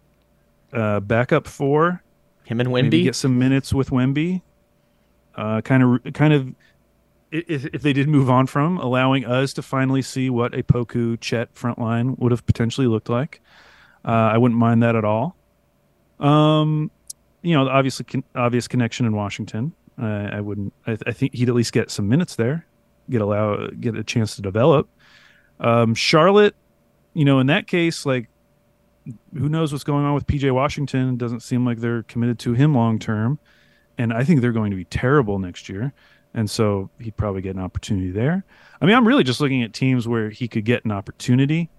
uh, 0.73 1.01
backup 1.01 1.47
four. 1.47 2.03
Him 2.45 2.61
and 2.61 2.71
Wemby 2.71 3.05
get 3.05 3.15
some 3.15 3.39
minutes 3.39 3.73
with 3.75 3.91
Wemby. 3.91 4.43
Uh, 5.35 5.61
kind 5.61 5.83
of, 5.83 6.13
kind 6.15 6.33
of. 6.33 6.55
If, 7.31 7.67
if 7.67 7.83
they 7.83 7.93
did 7.93 8.09
move 8.09 8.31
on 8.31 8.47
from 8.47 8.79
allowing 8.79 9.27
us 9.27 9.53
to 9.55 9.63
finally 9.63 10.03
see 10.03 10.31
what 10.31 10.55
a 10.55 10.63
Poku 10.63 11.21
Chet 11.21 11.55
front 11.55 11.79
line 11.79 12.17
would 12.17 12.33
have 12.33 12.47
potentially 12.47 12.87
looked 12.87 13.09
like, 13.09 13.43
uh, 14.05 14.11
I 14.33 14.39
wouldn't 14.39 14.59
mind 14.59 14.83
that 14.83 14.97
at 14.97 15.05
all. 15.05 15.37
Um, 16.21 16.91
you 17.43 17.55
know, 17.55 17.69
obviously, 17.69 18.05
con- 18.05 18.25
obvious 18.35 18.67
connection 18.67 19.07
in 19.07 19.15
Washington. 19.15 19.75
I 19.99 20.41
wouldn't. 20.41 20.73
I, 20.87 20.91
th- 20.91 21.03
I, 21.07 21.13
think 21.13 21.35
he'd 21.35 21.49
at 21.49 21.55
least 21.57 21.73
get 21.73 21.91
some 21.91 22.09
minutes 22.09 22.37
there, 22.37 22.65
get 23.11 23.21
allow 23.21 23.67
get 23.69 23.97
a 23.97 24.05
chance 24.05 24.37
to 24.37 24.43
develop. 24.43 24.89
Um, 25.59 25.95
Charlotte, 25.95 26.55
you 27.15 27.25
know, 27.25 27.41
in 27.41 27.49
that 27.49 27.67
case, 27.67 28.07
like 28.07 28.29
who 29.33 29.49
knows 29.49 29.73
what's 29.73 29.85
going 29.85 30.05
on 30.05 30.15
with 30.15 30.27
PJ 30.27 30.53
Washington? 30.53 31.17
Doesn't 31.17 31.41
seem 31.41 31.65
like 31.65 31.79
they're 31.79 32.03
committed 32.05 32.39
to 32.41 32.55
him 32.55 32.75
long 32.75 32.99
term. 32.99 33.39
And 33.97 34.13
I 34.13 34.25
think 34.25 34.41
they're 34.41 34.53
going 34.53 34.71
to 34.71 34.77
be 34.77 34.85
terrible 34.85 35.39
next 35.39 35.69
year. 35.69 35.93
And 36.35 36.51
so 36.51 36.91
he'd 37.01 37.17
probably 37.17 37.43
get 37.43 37.57
an 37.57 37.63
opportunity 37.63 38.11
there. 38.11 38.45
I 38.81 38.87
mean, 38.87 38.95
I'm 38.95 39.07
really 39.07 39.25
just 39.25 39.41
looking 39.41 39.63
at 39.63 39.73
teams 39.73 40.07
where 40.07 40.31
he 40.31 40.47
could 40.47 40.65
get 40.65 40.85
an 40.85 40.93
opportunity. 40.93 41.71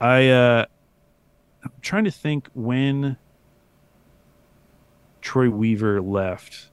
I 0.00 0.28
uh 0.28 0.66
I'm 1.64 1.72
trying 1.80 2.04
to 2.04 2.10
think 2.10 2.48
when 2.54 3.16
Troy 5.20 5.48
Weaver 5.48 6.00
left. 6.00 6.68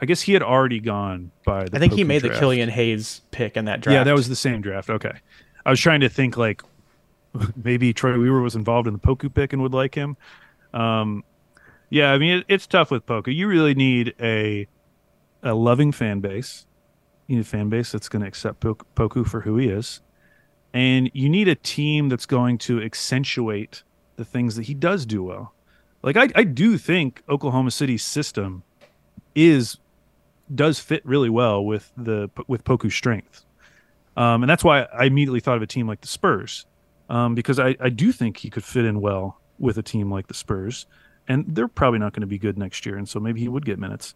I 0.00 0.06
guess 0.06 0.22
he 0.22 0.32
had 0.32 0.42
already 0.42 0.80
gone 0.80 1.30
by 1.44 1.64
the 1.64 1.76
I 1.76 1.78
think 1.78 1.92
he 1.92 2.04
made 2.04 2.20
draft. 2.20 2.34
the 2.34 2.40
Killian 2.40 2.68
Hayes 2.68 3.22
pick 3.30 3.56
in 3.56 3.66
that 3.66 3.80
draft. 3.80 3.94
Yeah, 3.94 4.04
that 4.04 4.14
was 4.14 4.28
the 4.28 4.36
same 4.36 4.60
draft. 4.60 4.90
Okay. 4.90 5.12
I 5.64 5.70
was 5.70 5.80
trying 5.80 6.00
to 6.00 6.08
think 6.08 6.36
like 6.36 6.62
maybe 7.64 7.92
Troy 7.92 8.18
Weaver 8.18 8.40
was 8.40 8.56
involved 8.56 8.88
in 8.88 8.94
the 8.94 8.98
Poku 8.98 9.32
pick 9.32 9.52
and 9.52 9.62
would 9.62 9.74
like 9.74 9.94
him. 9.94 10.16
Um, 10.72 11.22
yeah, 11.90 12.12
I 12.12 12.18
mean 12.18 12.38
it, 12.38 12.44
it's 12.48 12.66
tough 12.66 12.90
with 12.90 13.06
Poku. 13.06 13.34
You 13.34 13.46
really 13.46 13.74
need 13.74 14.14
a 14.20 14.66
a 15.44 15.54
loving 15.54 15.92
fan 15.92 16.20
base. 16.20 16.66
You 17.26 17.36
need 17.36 17.42
a 17.42 17.44
fan 17.44 17.68
base 17.68 17.92
that's 17.92 18.08
going 18.08 18.22
to 18.22 18.28
accept 18.28 18.60
Poku 18.60 19.26
for 19.26 19.42
who 19.42 19.56
he 19.56 19.68
is, 19.68 20.00
and 20.72 21.10
you 21.14 21.28
need 21.28 21.48
a 21.48 21.54
team 21.54 22.08
that's 22.08 22.26
going 22.26 22.58
to 22.58 22.82
accentuate 22.82 23.82
the 24.16 24.24
things 24.24 24.56
that 24.56 24.64
he 24.64 24.74
does 24.74 25.06
do 25.06 25.22
well. 25.22 25.54
Like 26.02 26.16
I, 26.16 26.28
I 26.34 26.44
do 26.44 26.76
think 26.76 27.22
Oklahoma 27.28 27.70
City's 27.70 28.04
system 28.04 28.62
is 29.34 29.78
does 30.54 30.78
fit 30.78 31.04
really 31.06 31.30
well 31.30 31.64
with 31.64 31.90
the 31.96 32.28
with 32.46 32.64
Poku's 32.64 32.94
strength, 32.94 33.44
um, 34.16 34.42
and 34.42 34.50
that's 34.50 34.64
why 34.64 34.82
I 34.82 35.04
immediately 35.04 35.40
thought 35.40 35.56
of 35.56 35.62
a 35.62 35.66
team 35.66 35.86
like 35.86 36.02
the 36.02 36.08
Spurs, 36.08 36.66
um, 37.08 37.34
because 37.34 37.58
I, 37.58 37.76
I 37.80 37.88
do 37.88 38.12
think 38.12 38.38
he 38.38 38.50
could 38.50 38.64
fit 38.64 38.84
in 38.84 39.00
well 39.00 39.40
with 39.58 39.78
a 39.78 39.82
team 39.82 40.10
like 40.10 40.26
the 40.26 40.34
Spurs, 40.34 40.86
and 41.26 41.46
they're 41.48 41.68
probably 41.68 42.00
not 42.00 42.12
going 42.12 42.20
to 42.20 42.26
be 42.26 42.38
good 42.38 42.58
next 42.58 42.84
year, 42.84 42.98
and 42.98 43.08
so 43.08 43.18
maybe 43.18 43.40
he 43.40 43.48
would 43.48 43.64
get 43.64 43.78
minutes. 43.78 44.14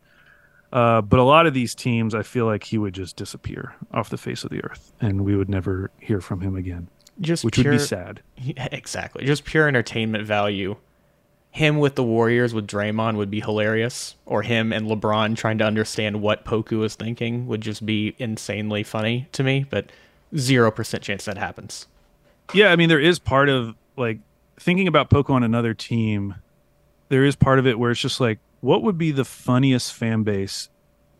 Uh, 0.72 1.00
but 1.00 1.18
a 1.18 1.22
lot 1.22 1.46
of 1.46 1.54
these 1.54 1.74
teams, 1.74 2.14
I 2.14 2.22
feel 2.22 2.44
like 2.46 2.64
he 2.64 2.76
would 2.78 2.94
just 2.94 3.16
disappear 3.16 3.74
off 3.92 4.10
the 4.10 4.18
face 4.18 4.44
of 4.44 4.50
the 4.50 4.62
earth, 4.64 4.92
and 5.00 5.24
we 5.24 5.34
would 5.34 5.48
never 5.48 5.90
hear 5.98 6.20
from 6.20 6.40
him 6.42 6.56
again, 6.56 6.88
Just 7.20 7.44
which 7.44 7.54
pure, 7.54 7.72
would 7.72 7.78
be 7.78 7.84
sad. 7.84 8.20
Yeah, 8.36 8.68
exactly. 8.70 9.24
Just 9.24 9.44
pure 9.44 9.66
entertainment 9.66 10.26
value. 10.26 10.76
Him 11.50 11.78
with 11.78 11.94
the 11.94 12.04
Warriors 12.04 12.52
with 12.52 12.66
Draymond 12.66 13.16
would 13.16 13.30
be 13.30 13.40
hilarious, 13.40 14.14
or 14.26 14.42
him 14.42 14.70
and 14.72 14.86
LeBron 14.86 15.34
trying 15.36 15.56
to 15.58 15.64
understand 15.64 16.20
what 16.20 16.44
Poku 16.44 16.84
is 16.84 16.94
thinking 16.94 17.46
would 17.46 17.62
just 17.62 17.86
be 17.86 18.14
insanely 18.18 18.82
funny 18.82 19.26
to 19.32 19.42
me. 19.42 19.64
But 19.68 19.86
zero 20.36 20.70
percent 20.70 21.02
chance 21.02 21.24
that 21.24 21.38
happens. 21.38 21.86
Yeah, 22.52 22.70
I 22.70 22.76
mean, 22.76 22.90
there 22.90 23.00
is 23.00 23.18
part 23.18 23.48
of 23.48 23.74
like 23.96 24.18
thinking 24.60 24.86
about 24.86 25.08
Poku 25.08 25.30
on 25.30 25.42
another 25.42 25.72
team. 25.72 26.34
There 27.08 27.24
is 27.24 27.34
part 27.34 27.58
of 27.58 27.66
it 27.66 27.78
where 27.78 27.90
it's 27.90 28.00
just 28.00 28.20
like, 28.20 28.38
what 28.60 28.82
would 28.82 28.98
be 28.98 29.10
the 29.10 29.24
funniest 29.24 29.92
fan 29.92 30.22
base 30.22 30.68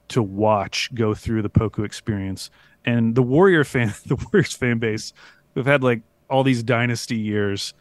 to 0.09 0.23
watch 0.23 0.93
go 0.95 1.15
through 1.15 1.43
the 1.43 1.51
Poku 1.51 1.85
experience? 1.85 2.51
And 2.85 3.15
the 3.15 3.23
Warrior 3.23 3.65
fan, 3.65 3.95
the 4.07 4.17
Warriors 4.17 4.55
fan 4.55 4.79
base, 4.79 5.13
who've 5.55 5.67
had 5.67 5.83
like 5.83 6.03
all 6.31 6.43
these 6.43 6.63
dynasty 6.63 7.17
years, 7.17 7.75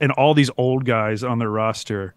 and 0.00 0.10
all 0.12 0.34
these 0.34 0.50
old 0.56 0.84
guys 0.84 1.22
on 1.22 1.38
their 1.38 1.50
roster, 1.50 2.14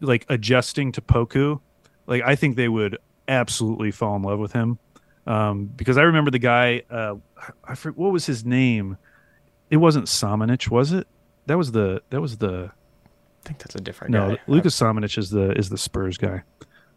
like 0.00 0.24
adjusting 0.28 0.92
to 0.92 1.00
Poku, 1.00 1.60
like 2.06 2.22
I 2.22 2.36
think 2.36 2.56
they 2.56 2.68
would 2.68 2.98
absolutely 3.28 3.90
fall 3.90 4.16
in 4.16 4.22
love 4.22 4.38
with 4.38 4.52
him. 4.52 4.78
Um, 5.26 5.66
because 5.66 5.96
I 5.96 6.02
remember 6.02 6.30
the 6.30 6.38
guy, 6.38 6.82
uh, 6.90 7.14
I 7.64 7.74
forget 7.74 7.98
what 7.98 8.12
was 8.12 8.26
his 8.26 8.44
name. 8.44 8.98
It 9.70 9.78
wasn't 9.78 10.06
Samanic, 10.06 10.70
was 10.70 10.92
it? 10.92 11.06
That 11.46 11.58
was 11.58 11.72
the 11.72 12.02
that 12.10 12.20
was 12.20 12.38
the 12.38 12.72
I 13.44 13.48
think 13.48 13.58
that's 13.58 13.74
a 13.74 13.80
different 13.80 14.12
no. 14.12 14.30
guy. 14.30 14.40
Lucas 14.46 14.78
Samanic 14.78 15.18
is 15.18 15.30
the 15.30 15.52
is 15.52 15.68
the 15.68 15.76
Spurs 15.76 16.16
guy. 16.16 16.42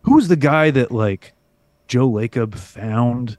Who 0.03 0.15
was 0.15 0.29
the 0.29 0.37
guy 0.37 0.71
that 0.71 0.91
like 0.91 1.33
Joe 1.87 2.09
Lacob 2.09 2.55
found 2.55 3.37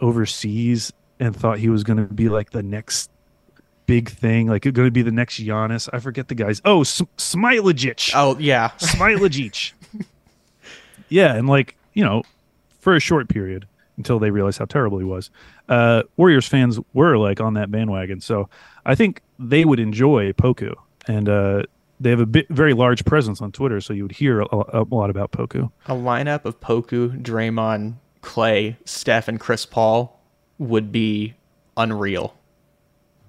overseas 0.00 0.92
and 1.18 1.34
thought 1.34 1.58
he 1.58 1.68
was 1.68 1.82
going 1.82 1.96
to 1.96 2.14
be 2.14 2.28
like 2.28 2.50
the 2.50 2.62
next 2.62 3.10
big 3.86 4.08
thing, 4.08 4.46
like 4.46 4.62
going 4.62 4.74
to 4.74 4.90
be 4.92 5.02
the 5.02 5.10
next 5.10 5.40
Giannis? 5.40 5.88
I 5.92 5.98
forget 5.98 6.28
the 6.28 6.36
guys. 6.36 6.62
Oh, 6.64 6.82
S- 6.82 7.02
Smailagic. 7.18 8.12
Oh 8.14 8.38
yeah, 8.38 8.68
Smailagic. 8.78 9.72
yeah, 11.08 11.34
and 11.34 11.48
like 11.48 11.76
you 11.92 12.04
know, 12.04 12.22
for 12.78 12.94
a 12.94 13.00
short 13.00 13.28
period 13.28 13.66
until 13.96 14.20
they 14.20 14.30
realized 14.30 14.58
how 14.58 14.64
terrible 14.64 14.98
he 14.98 15.04
was. 15.04 15.30
Uh, 15.68 16.02
Warriors 16.16 16.46
fans 16.46 16.78
were 16.92 17.16
like 17.16 17.40
on 17.40 17.54
that 17.54 17.72
bandwagon, 17.72 18.20
so 18.20 18.48
I 18.86 18.94
think 18.94 19.22
they 19.40 19.64
would 19.64 19.80
enjoy 19.80 20.32
Poku, 20.32 20.74
and 21.08 21.28
uh, 21.28 21.62
they 22.00 22.10
have 22.10 22.20
a 22.20 22.26
bit, 22.26 22.46
very 22.48 22.74
large 22.74 23.04
presence 23.04 23.40
on 23.40 23.52
Twitter, 23.52 23.80
so 23.80 23.92
you 23.92 24.02
would 24.04 24.12
hear 24.12 24.40
a, 24.40 24.46
a 24.52 24.84
lot 24.90 25.10
about 25.10 25.32
Poku. 25.32 25.70
a 25.86 25.94
lineup 25.94 26.44
of 26.44 26.60
Poku, 26.60 27.20
Draymond, 27.22 27.94
Clay, 28.20 28.76
Steph, 28.84 29.28
and 29.28 29.38
Chris 29.38 29.64
Paul 29.66 30.20
would 30.58 30.90
be 30.92 31.34
unreal. 31.76 32.34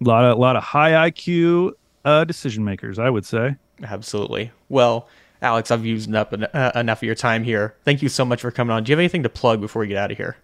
A 0.01 0.03
lot 0.07 0.25
of 0.25 0.37
a 0.37 0.39
lot 0.39 0.55
of 0.55 0.63
high 0.63 1.09
IQ 1.09 1.71
uh, 2.03 2.23
decision 2.25 2.63
makers, 2.63 2.99
I 2.99 3.09
would 3.09 3.25
say. 3.25 3.55
Absolutely. 3.83 4.51
Well, 4.69 5.07
Alex, 5.41 5.71
I've 5.71 5.85
used 5.85 6.13
up 6.13 6.33
en- 6.33 6.43
uh, 6.45 6.71
enough 6.75 6.99
of 6.99 7.03
your 7.03 7.15
time 7.15 7.43
here. 7.43 7.75
Thank 7.83 8.01
you 8.01 8.09
so 8.09 8.25
much 8.25 8.41
for 8.41 8.51
coming 8.51 8.73
on. 8.73 8.83
Do 8.83 8.91
you 8.91 8.93
have 8.95 8.99
anything 8.99 9.23
to 9.23 9.29
plug 9.29 9.61
before 9.61 9.81
we 9.81 9.87
get 9.87 9.97
out 9.97 10.11
of 10.11 10.17
here? 10.17 10.37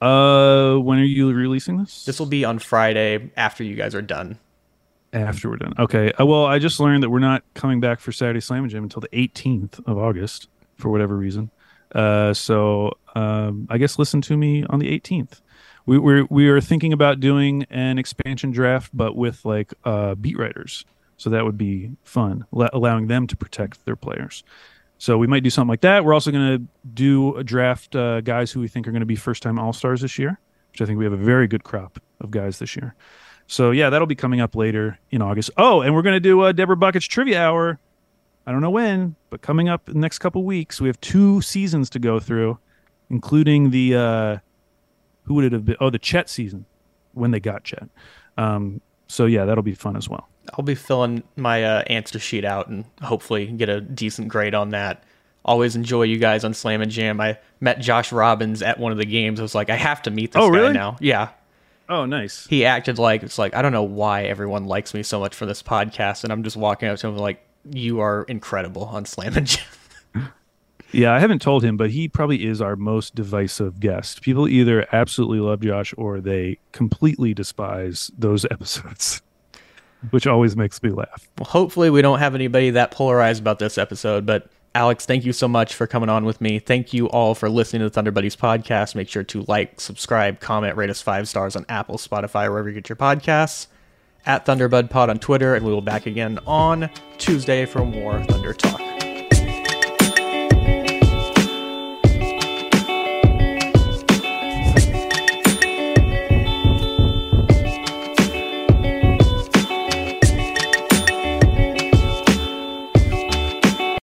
Uh, 0.00 0.76
when 0.78 0.98
are 0.98 1.04
you 1.04 1.32
releasing 1.32 1.76
this? 1.78 2.04
This 2.04 2.18
will 2.18 2.26
be 2.26 2.44
on 2.44 2.58
Friday 2.58 3.30
after 3.36 3.62
you 3.62 3.76
guys 3.76 3.94
are 3.94 4.02
done. 4.02 4.38
After 5.12 5.50
we're 5.50 5.56
done. 5.56 5.74
Okay. 5.78 6.12
Uh, 6.12 6.26
well, 6.26 6.46
I 6.46 6.58
just 6.58 6.80
learned 6.80 7.02
that 7.02 7.10
we're 7.10 7.18
not 7.18 7.44
coming 7.54 7.80
back 7.80 8.00
for 8.00 8.12
Saturday 8.12 8.40
Slam 8.40 8.64
and 8.64 8.70
Jam 8.70 8.82
until 8.82 9.00
the 9.00 9.08
18th 9.08 9.86
of 9.86 9.98
August 9.98 10.48
for 10.76 10.90
whatever 10.90 11.16
reason. 11.16 11.50
Uh, 11.94 12.32
so 12.32 12.96
um, 13.14 13.66
I 13.70 13.78
guess 13.78 13.98
listen 13.98 14.20
to 14.22 14.36
me 14.36 14.64
on 14.64 14.78
the 14.78 14.98
18th. 14.98 15.40
We 15.84 15.98
we 15.98 16.22
we 16.30 16.48
are 16.48 16.60
thinking 16.60 16.92
about 16.92 17.20
doing 17.20 17.66
an 17.68 17.98
expansion 17.98 18.52
draft, 18.52 18.90
but 18.94 19.16
with 19.16 19.44
like 19.44 19.74
uh, 19.84 20.14
beat 20.14 20.38
writers. 20.38 20.84
So 21.16 21.30
that 21.30 21.44
would 21.44 21.58
be 21.58 21.90
fun, 22.04 22.46
la- 22.50 22.70
allowing 22.72 23.08
them 23.08 23.26
to 23.28 23.36
protect 23.36 23.84
their 23.84 23.96
players. 23.96 24.44
So 24.98 25.18
we 25.18 25.26
might 25.26 25.42
do 25.42 25.50
something 25.50 25.68
like 25.68 25.80
that. 25.80 26.04
We're 26.04 26.14
also 26.14 26.30
going 26.30 26.58
to 26.58 26.66
do 26.94 27.36
a 27.36 27.44
draft 27.44 27.96
uh, 27.96 28.20
guys 28.20 28.52
who 28.52 28.60
we 28.60 28.68
think 28.68 28.86
are 28.86 28.92
going 28.92 29.00
to 29.00 29.06
be 29.06 29.16
first 29.16 29.42
time 29.42 29.58
All 29.58 29.72
Stars 29.72 30.00
this 30.00 30.18
year, 30.18 30.38
which 30.70 30.80
I 30.80 30.86
think 30.86 30.98
we 30.98 31.04
have 31.04 31.12
a 31.12 31.16
very 31.16 31.48
good 31.48 31.64
crop 31.64 32.00
of 32.20 32.30
guys 32.30 32.60
this 32.60 32.76
year. 32.76 32.94
So 33.46 33.70
yeah, 33.70 33.90
that'll 33.90 34.06
be 34.06 34.14
coming 34.14 34.40
up 34.40 34.54
later 34.56 34.98
in 35.10 35.20
August. 35.22 35.50
Oh, 35.56 35.80
and 35.82 35.94
we're 35.94 36.02
going 36.02 36.14
to 36.16 36.20
do 36.20 36.44
a 36.44 36.52
Deborah 36.52 36.76
Bucket's 36.76 37.06
trivia 37.06 37.40
hour. 37.42 37.78
I 38.46 38.52
don't 38.52 38.60
know 38.60 38.70
when, 38.70 39.14
but 39.30 39.40
coming 39.42 39.68
up 39.68 39.88
in 39.88 39.94
the 39.94 40.00
next 40.00 40.18
couple 40.18 40.42
weeks. 40.44 40.80
We 40.80 40.88
have 40.88 41.00
two 41.00 41.40
seasons 41.42 41.90
to 41.90 41.98
go 41.98 42.18
through, 42.18 42.58
including 43.10 43.70
the 43.70 43.94
uh, 43.94 44.36
who 45.24 45.34
would 45.34 45.44
it 45.44 45.52
have 45.52 45.64
been? 45.64 45.76
Oh, 45.80 45.90
the 45.90 45.98
Chet 45.98 46.28
season 46.28 46.64
when 47.12 47.30
they 47.30 47.40
got 47.40 47.64
Chet. 47.64 47.88
Um, 48.38 48.80
so 49.06 49.26
yeah, 49.26 49.44
that'll 49.44 49.62
be 49.62 49.74
fun 49.74 49.96
as 49.96 50.08
well. 50.08 50.28
I'll 50.58 50.64
be 50.64 50.74
filling 50.74 51.22
my 51.36 51.62
uh, 51.62 51.82
answer 51.86 52.18
sheet 52.18 52.44
out 52.44 52.66
and 52.68 52.84
hopefully 53.00 53.46
get 53.46 53.68
a 53.68 53.80
decent 53.80 54.28
grade 54.28 54.54
on 54.54 54.70
that. 54.70 55.04
Always 55.44 55.76
enjoy 55.76 56.04
you 56.04 56.18
guys 56.18 56.44
on 56.44 56.54
Slam 56.54 56.82
and 56.82 56.90
Jam. 56.90 57.20
I 57.20 57.38
met 57.60 57.80
Josh 57.80 58.10
Robbins 58.12 58.62
at 58.62 58.78
one 58.78 58.90
of 58.92 58.98
the 58.98 59.04
games. 59.04 59.38
I 59.38 59.42
was 59.42 59.54
like, 59.54 59.70
I 59.70 59.76
have 59.76 60.02
to 60.02 60.10
meet 60.10 60.32
this 60.32 60.42
Oh, 60.42 60.50
guy 60.50 60.58
really? 60.58 60.72
now. 60.72 60.96
Yeah. 61.00 61.28
Oh, 61.92 62.06
nice. 62.06 62.46
He 62.46 62.64
acted 62.64 62.98
like 62.98 63.22
it's 63.22 63.38
like 63.38 63.54
I 63.54 63.60
don't 63.60 63.72
know 63.72 63.82
why 63.82 64.24
everyone 64.24 64.64
likes 64.64 64.94
me 64.94 65.02
so 65.02 65.20
much 65.20 65.34
for 65.34 65.44
this 65.44 65.62
podcast, 65.62 66.24
and 66.24 66.32
I'm 66.32 66.42
just 66.42 66.56
walking 66.56 66.88
up 66.88 66.98
to 67.00 67.08
him 67.08 67.18
like, 67.18 67.44
"You 67.70 68.00
are 68.00 68.22
incredible 68.24 68.84
on 68.84 69.04
Slam 69.04 69.36
and 69.36 69.46
Jam." 69.46 69.64
Yeah, 70.94 71.14
I 71.14 71.20
haven't 71.20 71.40
told 71.40 71.64
him, 71.64 71.78
but 71.78 71.90
he 71.90 72.06
probably 72.06 72.44
is 72.46 72.60
our 72.60 72.76
most 72.76 73.14
divisive 73.14 73.80
guest. 73.80 74.20
People 74.20 74.46
either 74.46 74.86
absolutely 74.94 75.40
love 75.40 75.60
Josh 75.62 75.94
or 75.96 76.20
they 76.20 76.58
completely 76.72 77.32
despise 77.32 78.10
those 78.18 78.44
episodes, 78.50 79.22
which 80.10 80.26
always 80.26 80.54
makes 80.54 80.82
me 80.82 80.90
laugh. 80.90 81.30
Well, 81.38 81.48
hopefully, 81.48 81.88
we 81.88 82.02
don't 82.02 82.18
have 82.18 82.34
anybody 82.34 82.68
that 82.70 82.90
polarized 82.90 83.40
about 83.40 83.58
this 83.58 83.78
episode. 83.78 84.26
But 84.26 84.50
Alex, 84.74 85.04
thank 85.04 85.24
you 85.24 85.32
so 85.34 85.46
much 85.46 85.74
for 85.74 85.86
coming 85.86 86.08
on 86.08 86.24
with 86.24 86.40
me. 86.40 86.58
Thank 86.58 86.94
you 86.94 87.06
all 87.10 87.34
for 87.34 87.50
listening 87.50 87.80
to 87.80 87.86
the 87.86 87.90
Thunder 87.90 88.10
Buddies 88.10 88.36
podcast. 88.36 88.94
Make 88.94 89.08
sure 89.08 89.22
to 89.24 89.44
like, 89.46 89.80
subscribe, 89.80 90.40
comment, 90.40 90.76
rate 90.76 90.88
us 90.88 91.02
five 91.02 91.28
stars 91.28 91.56
on 91.56 91.66
Apple, 91.68 91.98
Spotify, 91.98 92.48
wherever 92.48 92.68
you 92.68 92.74
get 92.74 92.88
your 92.88 92.96
podcasts. 92.96 93.66
At 94.24 94.46
Thunderbud 94.46 94.88
Pod 94.88 95.10
on 95.10 95.18
Twitter, 95.18 95.56
and 95.56 95.66
we 95.66 95.72
will 95.72 95.80
be 95.80 95.86
back 95.86 96.06
again 96.06 96.38
on 96.46 96.88
Tuesday 97.18 97.66
for 97.66 97.84
more 97.84 98.22
Thunder 98.24 98.54
Talk. 98.54 98.91